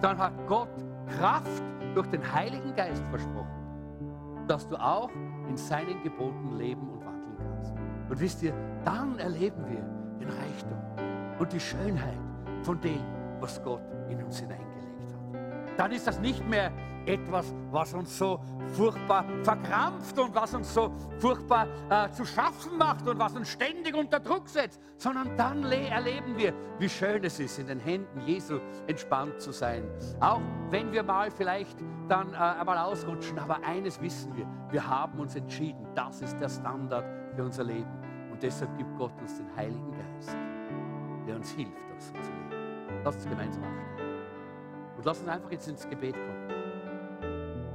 dann 0.00 0.16
hat 0.18 0.32
Gott 0.46 0.68
Kraft 1.18 1.62
durch 1.98 2.10
den 2.10 2.32
Heiligen 2.32 2.76
Geist 2.76 3.04
versprochen, 3.08 4.46
dass 4.46 4.68
du 4.68 4.76
auch 4.76 5.10
in 5.48 5.56
seinen 5.56 6.00
Geboten 6.04 6.56
leben 6.56 6.88
und 6.90 7.04
wandeln 7.04 7.36
kannst. 7.36 7.74
Und 8.08 8.20
wisst 8.20 8.40
ihr, 8.44 8.54
dann 8.84 9.18
erleben 9.18 9.64
wir 9.68 9.82
den 10.20 10.28
Reichtum 10.28 10.78
und 11.40 11.52
die 11.52 11.58
Schönheit 11.58 12.20
von 12.62 12.80
dem, 12.80 13.00
was 13.40 13.60
Gott 13.64 13.82
in 14.08 14.22
uns 14.22 14.38
hineingelegt 14.38 15.12
hat. 15.12 15.76
Dann 15.76 15.90
ist 15.90 16.06
das 16.06 16.20
nicht 16.20 16.48
mehr 16.48 16.70
etwas, 17.08 17.54
was 17.70 17.94
uns 17.94 18.16
so 18.16 18.40
furchtbar 18.74 19.24
verkrampft 19.42 20.18
und 20.18 20.34
was 20.34 20.54
uns 20.54 20.72
so 20.72 20.92
furchtbar 21.18 21.66
äh, 21.88 22.10
zu 22.10 22.24
schaffen 22.24 22.76
macht 22.76 23.06
und 23.08 23.18
was 23.18 23.34
uns 23.34 23.48
ständig 23.48 23.94
unter 23.94 24.20
Druck 24.20 24.48
setzt, 24.48 24.80
sondern 24.96 25.36
dann 25.36 25.64
erleben 25.64 26.36
wir, 26.36 26.52
wie 26.78 26.88
schön 26.88 27.24
es 27.24 27.40
ist, 27.40 27.58
in 27.58 27.66
den 27.66 27.80
Händen 27.80 28.20
Jesu 28.20 28.60
entspannt 28.86 29.40
zu 29.40 29.52
sein. 29.52 29.84
Auch 30.20 30.40
wenn 30.70 30.92
wir 30.92 31.02
mal 31.02 31.30
vielleicht 31.30 31.78
dann 32.08 32.34
äh, 32.34 32.36
einmal 32.36 32.78
ausrutschen, 32.78 33.38
aber 33.38 33.58
eines 33.64 34.00
wissen 34.00 34.36
wir, 34.36 34.46
wir 34.70 34.86
haben 34.86 35.18
uns 35.18 35.34
entschieden, 35.34 35.86
das 35.94 36.20
ist 36.20 36.38
der 36.38 36.48
Standard 36.48 37.04
für 37.34 37.44
unser 37.44 37.64
Leben. 37.64 37.90
Und 38.30 38.42
deshalb 38.42 38.76
gibt 38.76 38.96
Gott 38.98 39.12
uns 39.20 39.38
den 39.38 39.56
Heiligen 39.56 39.92
Geist, 39.92 40.36
der 41.26 41.36
uns 41.36 41.50
hilft, 41.52 41.72
das 41.94 42.12
zu 42.12 42.12
leben. 42.12 42.48
Lass 43.04 43.14
uns 43.16 43.28
gemeinsam 43.28 43.62
machen. 43.62 43.78
Und 44.96 45.04
lass 45.04 45.20
uns 45.20 45.28
einfach 45.28 45.50
jetzt 45.50 45.68
ins 45.68 45.88
Gebet 45.88 46.14
kommen. 46.14 46.47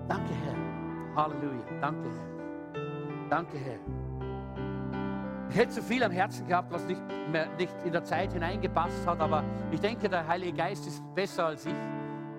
Danke, 0.07 0.33
Herr. 0.45 1.15
Halleluja. 1.15 1.63
Danke, 1.81 2.09
Herr. 2.09 3.29
Danke, 3.29 3.57
Herr. 3.57 3.79
Ich 5.49 5.57
hätte 5.57 5.71
so 5.71 5.81
viel 5.81 6.03
am 6.03 6.11
Herzen 6.11 6.47
gehabt, 6.47 6.71
was 6.73 6.85
nicht, 6.85 7.01
mehr, 7.31 7.47
nicht 7.57 7.73
in 7.85 7.91
der 7.91 8.03
Zeit 8.03 8.33
hineingepasst 8.33 9.05
hat, 9.05 9.19
aber 9.19 9.43
ich 9.71 9.79
denke, 9.79 10.09
der 10.09 10.27
Heilige 10.27 10.57
Geist 10.57 10.87
ist 10.87 11.03
besser 11.13 11.45
als 11.45 11.65
ich. 11.65 11.75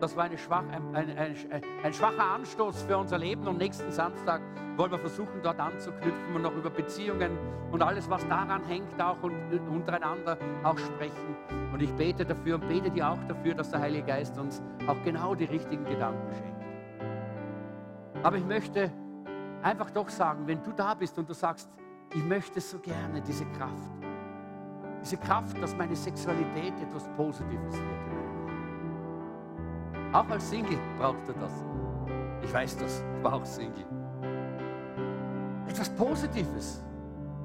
Das 0.00 0.16
war 0.16 0.28
schwach, 0.36 0.64
ein, 0.70 0.94
ein, 0.94 1.16
ein, 1.16 1.62
ein, 1.84 1.92
schwacher 1.92 2.24
Anstoß 2.34 2.82
für 2.82 2.98
unser 2.98 3.16
Leben 3.16 3.46
und 3.46 3.58
nächsten 3.58 3.90
Samstag 3.92 4.42
wollen 4.76 4.90
wir 4.90 4.98
versuchen, 4.98 5.40
dort 5.42 5.60
anzuknüpfen 5.60 6.34
und 6.34 6.42
noch 6.42 6.54
über 6.56 6.70
Beziehungen 6.70 7.38
und 7.70 7.82
alles, 7.82 8.10
was 8.10 8.26
daran 8.26 8.64
hängt, 8.64 9.00
auch 9.00 9.22
und, 9.22 9.34
untereinander 9.70 10.36
auch 10.64 10.76
sprechen. 10.76 11.36
Und 11.72 11.80
ich 11.80 11.92
bete 11.94 12.24
dafür 12.26 12.56
und 12.56 12.68
bete 12.68 12.90
dir 12.90 13.10
auch 13.10 13.24
dafür, 13.28 13.54
dass 13.54 13.70
der 13.70 13.80
Heilige 13.80 14.06
Geist 14.06 14.36
uns 14.38 14.60
auch 14.88 15.00
genau 15.04 15.34
die 15.34 15.44
richtigen 15.44 15.84
Gedanken 15.84 16.34
schenkt. 16.34 16.53
Aber 18.24 18.38
ich 18.38 18.44
möchte 18.46 18.90
einfach 19.62 19.90
doch 19.90 20.08
sagen, 20.08 20.46
wenn 20.46 20.62
du 20.62 20.72
da 20.72 20.94
bist 20.94 21.18
und 21.18 21.28
du 21.28 21.34
sagst, 21.34 21.68
ich 22.14 22.24
möchte 22.24 22.58
so 22.58 22.78
gerne 22.78 23.20
diese 23.20 23.44
Kraft, 23.44 23.92
diese 25.02 25.18
Kraft, 25.18 25.60
dass 25.60 25.76
meine 25.76 25.94
Sexualität 25.94 26.72
etwas 26.80 27.06
Positives 27.18 27.74
wird. 27.74 27.84
Auch 30.14 30.26
als 30.30 30.48
Single 30.48 30.78
brauchst 30.98 31.28
du 31.28 31.34
das. 31.34 31.52
Ich 32.42 32.50
weiß 32.50 32.78
das, 32.78 33.04
ich 33.14 33.22
war 33.22 33.34
auch 33.34 33.44
Single. 33.44 33.84
Etwas 35.68 35.90
Positives, 35.90 36.82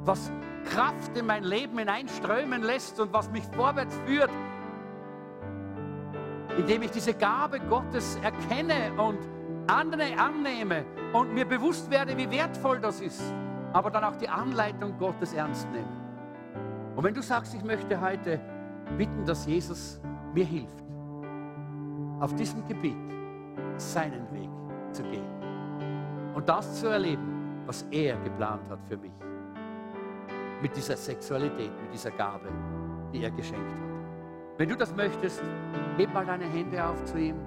was 0.05 0.32
Kraft 0.63 1.17
in 1.17 1.25
mein 1.25 1.43
Leben 1.43 1.77
hineinströmen 1.77 2.63
lässt 2.63 2.97
und 3.01 3.11
was 3.11 3.30
mich 3.32 3.43
vorwärts 3.47 3.99
führt, 4.05 4.32
indem 6.57 6.84
ich 6.84 6.91
diese 6.91 7.13
Gabe 7.13 7.59
Gottes 7.59 8.17
erkenne 8.23 8.93
und 8.97 9.38
andere 9.70 10.17
annehme 10.17 10.86
und 11.13 11.34
mir 11.34 11.45
bewusst 11.45 11.89
werde, 11.89 12.17
wie 12.17 12.30
wertvoll 12.30 12.80
das 12.80 13.01
ist, 13.01 13.22
aber 13.74 13.89
dann 13.91 14.03
auch 14.03 14.15
die 14.15 14.30
Anleitung 14.30 14.97
Gottes 14.97 15.34
ernst 15.34 15.70
nehme. 15.72 15.88
Und 16.95 17.03
wenn 17.03 17.13
du 17.13 17.22
sagst, 17.22 17.53
ich 17.53 17.63
möchte 17.63 17.99
heute 18.01 18.39
bitten, 18.97 19.26
dass 19.26 19.45
Jesus 19.45 20.01
mir 20.34 20.45
hilft, 20.45 20.84
auf 22.20 22.36
diesem 22.36 22.67
Gebiet 22.67 22.97
seinen 23.78 24.30
Weg 24.32 24.49
zu 24.91 25.03
gehen 25.03 26.34
und 26.34 26.47
das 26.49 26.80
zu 26.80 26.88
erleben, 26.88 27.63
was 27.65 27.86
er 27.91 28.17
geplant 28.17 28.70
hat 28.70 28.80
für 28.88 28.97
mich, 28.97 29.13
mit 30.61 30.76
dieser 30.76 30.97
Sexualität, 30.97 31.72
mit 31.82 31.93
dieser 31.93 32.11
Gabe, 32.11 32.49
die 33.13 33.24
er 33.24 33.32
geschenkt 33.32 33.72
hat. 33.72 34.57
Wenn 34.57 34.67
du 34.67 34.76
das 34.76 34.93
möchtest, 34.93 35.41
heb 35.97 36.13
mal 36.13 36.26
deine 36.26 36.45
Hände 36.45 36.84
auf 36.84 37.03
zu 37.05 37.17
ihm 37.17 37.38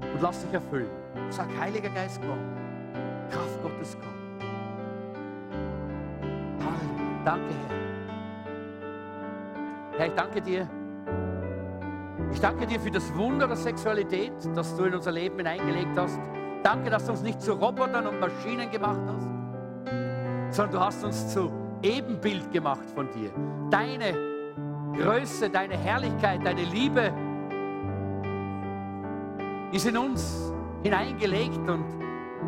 und 0.00 0.20
lass 0.20 0.42
dich 0.42 0.52
erfüllen. 0.52 1.05
Sag, 1.30 1.48
Heiliger 1.58 1.90
Geist, 1.90 2.20
komm. 2.20 2.38
Kraft 3.30 3.62
Gottes, 3.62 3.96
komm. 4.00 4.14
Halleluja. 6.60 7.24
Danke, 7.24 7.54
Herr. 7.68 7.76
Herr, 9.98 10.06
ich 10.06 10.14
danke 10.14 10.40
dir. 10.40 10.68
Ich 12.32 12.40
danke 12.40 12.66
dir 12.66 12.80
für 12.80 12.90
das 12.90 13.14
Wunder 13.16 13.46
der 13.46 13.56
Sexualität, 13.56 14.32
das 14.54 14.76
du 14.76 14.84
in 14.84 14.94
unser 14.94 15.12
Leben 15.12 15.36
hineingelegt 15.38 15.96
hast. 15.96 16.18
Danke, 16.62 16.90
dass 16.90 17.06
du 17.06 17.12
uns 17.12 17.22
nicht 17.22 17.40
zu 17.40 17.52
Robotern 17.52 18.06
und 18.06 18.20
Maschinen 18.20 18.70
gemacht 18.70 19.00
hast, 19.06 19.26
sondern 20.54 20.72
du 20.72 20.80
hast 20.80 21.04
uns 21.04 21.32
zu 21.32 21.50
Ebenbild 21.82 22.52
gemacht 22.52 22.88
von 22.94 23.08
dir. 23.12 23.30
Deine 23.70 24.14
Größe, 24.98 25.48
deine 25.48 25.76
Herrlichkeit, 25.76 26.44
deine 26.44 26.62
Liebe 26.62 27.12
ist 29.72 29.86
in 29.86 29.96
uns 29.96 30.52
hineingelegt 30.82 31.68
und 31.68 31.84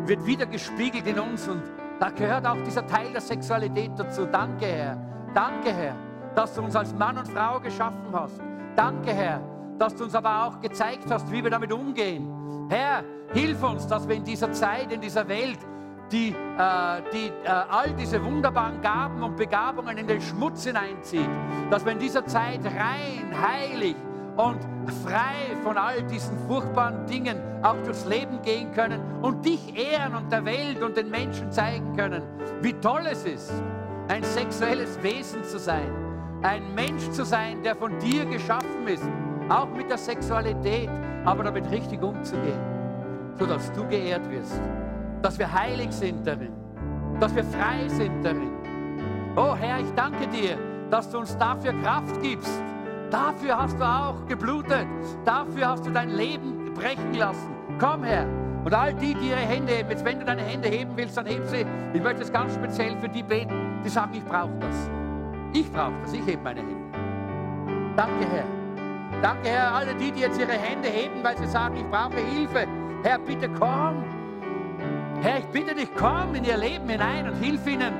wird 0.05 0.25
wieder 0.25 0.45
gespiegelt 0.45 1.07
in 1.07 1.19
uns. 1.19 1.47
Und 1.47 1.61
da 1.99 2.09
gehört 2.09 2.45
auch 2.45 2.61
dieser 2.65 2.85
Teil 2.85 3.11
der 3.11 3.21
Sexualität 3.21 3.91
dazu. 3.97 4.25
Danke, 4.25 4.65
Herr. 4.65 4.97
Danke, 5.33 5.73
Herr, 5.73 5.95
dass 6.35 6.53
du 6.55 6.61
uns 6.61 6.75
als 6.75 6.93
Mann 6.93 7.17
und 7.17 7.27
Frau 7.27 7.59
geschaffen 7.59 8.07
hast. 8.13 8.41
Danke, 8.75 9.11
Herr, 9.11 9.41
dass 9.77 9.95
du 9.95 10.05
uns 10.05 10.15
aber 10.15 10.45
auch 10.45 10.59
gezeigt 10.61 11.05
hast, 11.09 11.31
wie 11.31 11.43
wir 11.43 11.51
damit 11.51 11.71
umgehen. 11.71 12.67
Herr, 12.69 13.03
hilf 13.33 13.61
uns, 13.63 13.87
dass 13.87 14.07
wir 14.07 14.15
in 14.15 14.23
dieser 14.23 14.51
Zeit, 14.51 14.91
in 14.91 15.01
dieser 15.01 15.27
Welt, 15.27 15.59
die, 16.11 16.29
äh, 16.29 17.01
die 17.13 17.27
äh, 17.43 17.47
all 17.47 17.93
diese 17.93 18.23
wunderbaren 18.23 18.81
Gaben 18.81 19.21
und 19.21 19.37
Begabungen 19.37 19.97
in 19.97 20.07
den 20.07 20.21
Schmutz 20.21 20.63
hineinzieht, 20.65 21.29
dass 21.69 21.85
wir 21.85 21.91
in 21.91 21.99
dieser 21.99 22.25
Zeit 22.25 22.61
rein, 22.65 23.31
heilig, 23.39 23.95
und 24.39 24.59
frei 25.03 25.53
von 25.63 25.77
all 25.77 26.01
diesen 26.03 26.37
furchtbaren 26.47 27.05
Dingen 27.07 27.37
auch 27.61 27.75
durchs 27.83 28.05
Leben 28.05 28.41
gehen 28.41 28.71
können 28.71 29.01
und 29.21 29.45
dich 29.45 29.77
ehren 29.77 30.15
und 30.15 30.31
der 30.31 30.45
Welt 30.45 30.81
und 30.81 30.95
den 30.95 31.09
Menschen 31.09 31.51
zeigen 31.51 31.93
können, 31.97 32.23
wie 32.61 32.71
toll 32.73 33.01
es 33.11 33.25
ist, 33.25 33.51
ein 34.07 34.23
sexuelles 34.23 34.97
Wesen 35.03 35.43
zu 35.43 35.59
sein, 35.59 35.91
ein 36.41 36.73
Mensch 36.73 37.09
zu 37.09 37.25
sein, 37.25 37.61
der 37.63 37.75
von 37.75 37.99
dir 37.99 38.25
geschaffen 38.25 38.87
ist, 38.87 39.03
auch 39.49 39.67
mit 39.75 39.89
der 39.89 39.97
Sexualität, 39.97 40.89
aber 41.25 41.43
damit 41.43 41.69
richtig 41.69 42.01
umzugehen, 42.01 42.61
sodass 43.37 43.69
du 43.73 43.85
geehrt 43.89 44.29
wirst, 44.31 44.61
dass 45.21 45.37
wir 45.37 45.51
heilig 45.51 45.91
sind 45.91 46.25
darin, 46.25 46.53
dass 47.19 47.35
wir 47.35 47.43
frei 47.43 47.89
sind 47.89 48.23
darin. 48.23 48.53
Oh 49.35 49.53
Herr, 49.53 49.81
ich 49.81 49.93
danke 49.97 50.27
dir, 50.27 50.57
dass 50.89 51.09
du 51.11 51.17
uns 51.17 51.37
dafür 51.37 51.73
Kraft 51.83 52.21
gibst 52.21 52.63
Dafür 53.11 53.57
hast 53.57 53.79
du 53.79 53.83
auch 53.83 54.25
geblutet. 54.27 54.87
Dafür 55.25 55.69
hast 55.69 55.85
du 55.85 55.91
dein 55.91 56.09
Leben 56.09 56.73
brechen 56.73 57.13
lassen. 57.13 57.55
Komm 57.79 58.03
her. 58.03 58.27
Und 58.63 58.73
all 58.73 58.93
die, 58.93 59.15
die 59.15 59.29
ihre 59.29 59.37
Hände 59.37 59.73
heben, 59.73 59.89
jetzt 59.89 60.05
wenn 60.05 60.19
du 60.19 60.25
deine 60.25 60.41
Hände 60.41 60.67
heben 60.67 60.91
willst, 60.95 61.17
dann 61.17 61.25
heb 61.25 61.45
sie. 61.45 61.65
Ich 61.93 62.01
möchte 62.01 62.21
es 62.21 62.31
ganz 62.31 62.53
speziell 62.53 62.97
für 62.97 63.09
die 63.09 63.23
beten, 63.23 63.81
die 63.83 63.89
sagen, 63.89 64.11
ich 64.13 64.23
brauche 64.25 64.51
das. 64.59 64.89
Ich 65.53 65.71
brauche 65.71 65.93
das. 66.03 66.13
Ich 66.13 66.25
hebe 66.25 66.43
meine 66.43 66.59
Hände. 66.59 66.75
Danke, 67.95 68.25
Herr. 68.31 68.45
Danke, 69.21 69.49
Herr, 69.49 69.73
alle 69.73 69.95
die, 69.95 70.11
die 70.11 70.21
jetzt 70.21 70.39
ihre 70.39 70.51
Hände 70.51 70.87
heben, 70.87 71.23
weil 71.23 71.37
sie 71.37 71.47
sagen, 71.47 71.75
ich 71.77 71.85
brauche 71.85 72.17
Hilfe. 72.17 72.67
Herr, 73.03 73.19
bitte 73.19 73.49
komm. 73.49 74.03
Herr, 75.21 75.39
ich 75.39 75.45
bitte 75.47 75.73
dich, 75.73 75.89
komm 75.97 76.35
in 76.35 76.43
ihr 76.43 76.57
Leben 76.57 76.87
hinein 76.87 77.29
und 77.29 77.35
hilf 77.35 77.65
ihnen, 77.65 77.93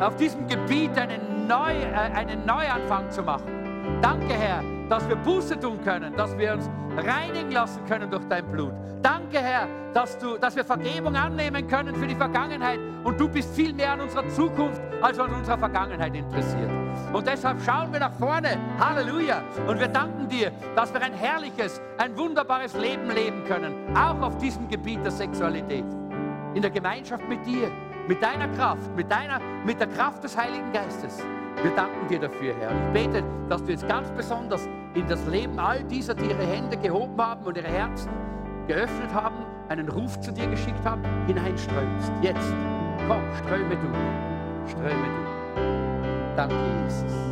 auf 0.00 0.16
diesem 0.16 0.46
Gebiet 0.48 0.96
einen, 0.98 1.46
Neu, 1.46 1.72
äh, 1.72 1.94
einen 2.14 2.46
Neuanfang 2.46 3.10
zu 3.10 3.22
machen. 3.22 3.59
Danke, 4.02 4.32
Herr, 4.32 4.62
dass 4.88 5.06
wir 5.08 5.16
Buße 5.16 5.60
tun 5.60 5.78
können, 5.84 6.16
dass 6.16 6.36
wir 6.38 6.54
uns 6.54 6.70
reinigen 6.96 7.50
lassen 7.52 7.84
können 7.84 8.10
durch 8.10 8.24
dein 8.24 8.50
Blut. 8.50 8.72
Danke, 9.02 9.38
Herr, 9.38 9.68
dass, 9.92 10.18
du, 10.18 10.38
dass 10.38 10.56
wir 10.56 10.64
Vergebung 10.64 11.14
annehmen 11.16 11.66
können 11.68 11.94
für 11.94 12.06
die 12.06 12.14
Vergangenheit. 12.14 12.80
Und 13.04 13.20
du 13.20 13.28
bist 13.28 13.54
viel 13.54 13.72
mehr 13.72 13.92
an 13.92 14.00
unserer 14.00 14.26
Zukunft 14.28 14.80
als 15.02 15.18
an 15.18 15.32
unserer 15.32 15.58
Vergangenheit 15.58 16.14
interessiert. 16.14 16.70
Und 17.12 17.26
deshalb 17.26 17.60
schauen 17.62 17.92
wir 17.92 18.00
nach 18.00 18.12
vorne. 18.14 18.58
Halleluja. 18.78 19.42
Und 19.66 19.78
wir 19.78 19.88
danken 19.88 20.28
dir, 20.28 20.50
dass 20.76 20.92
wir 20.94 21.02
ein 21.02 21.14
herrliches, 21.14 21.80
ein 21.98 22.16
wunderbares 22.16 22.74
Leben 22.74 23.10
leben 23.10 23.44
können. 23.44 23.96
Auch 23.96 24.20
auf 24.22 24.38
diesem 24.38 24.68
Gebiet 24.68 25.04
der 25.04 25.12
Sexualität. 25.12 25.84
In 26.54 26.62
der 26.62 26.70
Gemeinschaft 26.70 27.28
mit 27.28 27.44
dir, 27.46 27.70
mit 28.08 28.22
deiner 28.22 28.48
Kraft, 28.48 28.94
mit, 28.96 29.10
deiner, 29.10 29.40
mit 29.64 29.78
der 29.78 29.88
Kraft 29.88 30.24
des 30.24 30.36
Heiligen 30.36 30.72
Geistes. 30.72 31.22
Wir 31.62 31.70
danken 31.76 32.08
dir 32.08 32.20
dafür, 32.20 32.54
Herr. 32.58 32.70
Und 32.70 32.76
ich 32.86 33.04
bete, 33.04 33.24
dass 33.48 33.62
du 33.64 33.70
jetzt 33.72 33.86
ganz 33.88 34.10
besonders 34.12 34.66
in 34.94 35.06
das 35.08 35.24
Leben 35.26 35.58
all 35.58 35.84
dieser, 35.84 36.14
die 36.14 36.24
ihre 36.24 36.42
Hände 36.42 36.76
gehoben 36.76 37.20
haben 37.20 37.44
und 37.44 37.56
ihre 37.56 37.68
Herzen 37.68 38.10
geöffnet 38.66 39.12
haben, 39.12 39.36
einen 39.68 39.88
Ruf 39.88 40.18
zu 40.20 40.32
dir 40.32 40.46
geschickt 40.46 40.84
haben, 40.84 41.02
hineinströmst. 41.26 42.12
Jetzt, 42.22 42.54
komm, 43.08 43.22
ströme 43.44 43.76
du, 43.76 44.70
ströme 44.70 45.06
du. 45.06 46.36
Danke, 46.36 46.54
Jesus. 46.84 47.30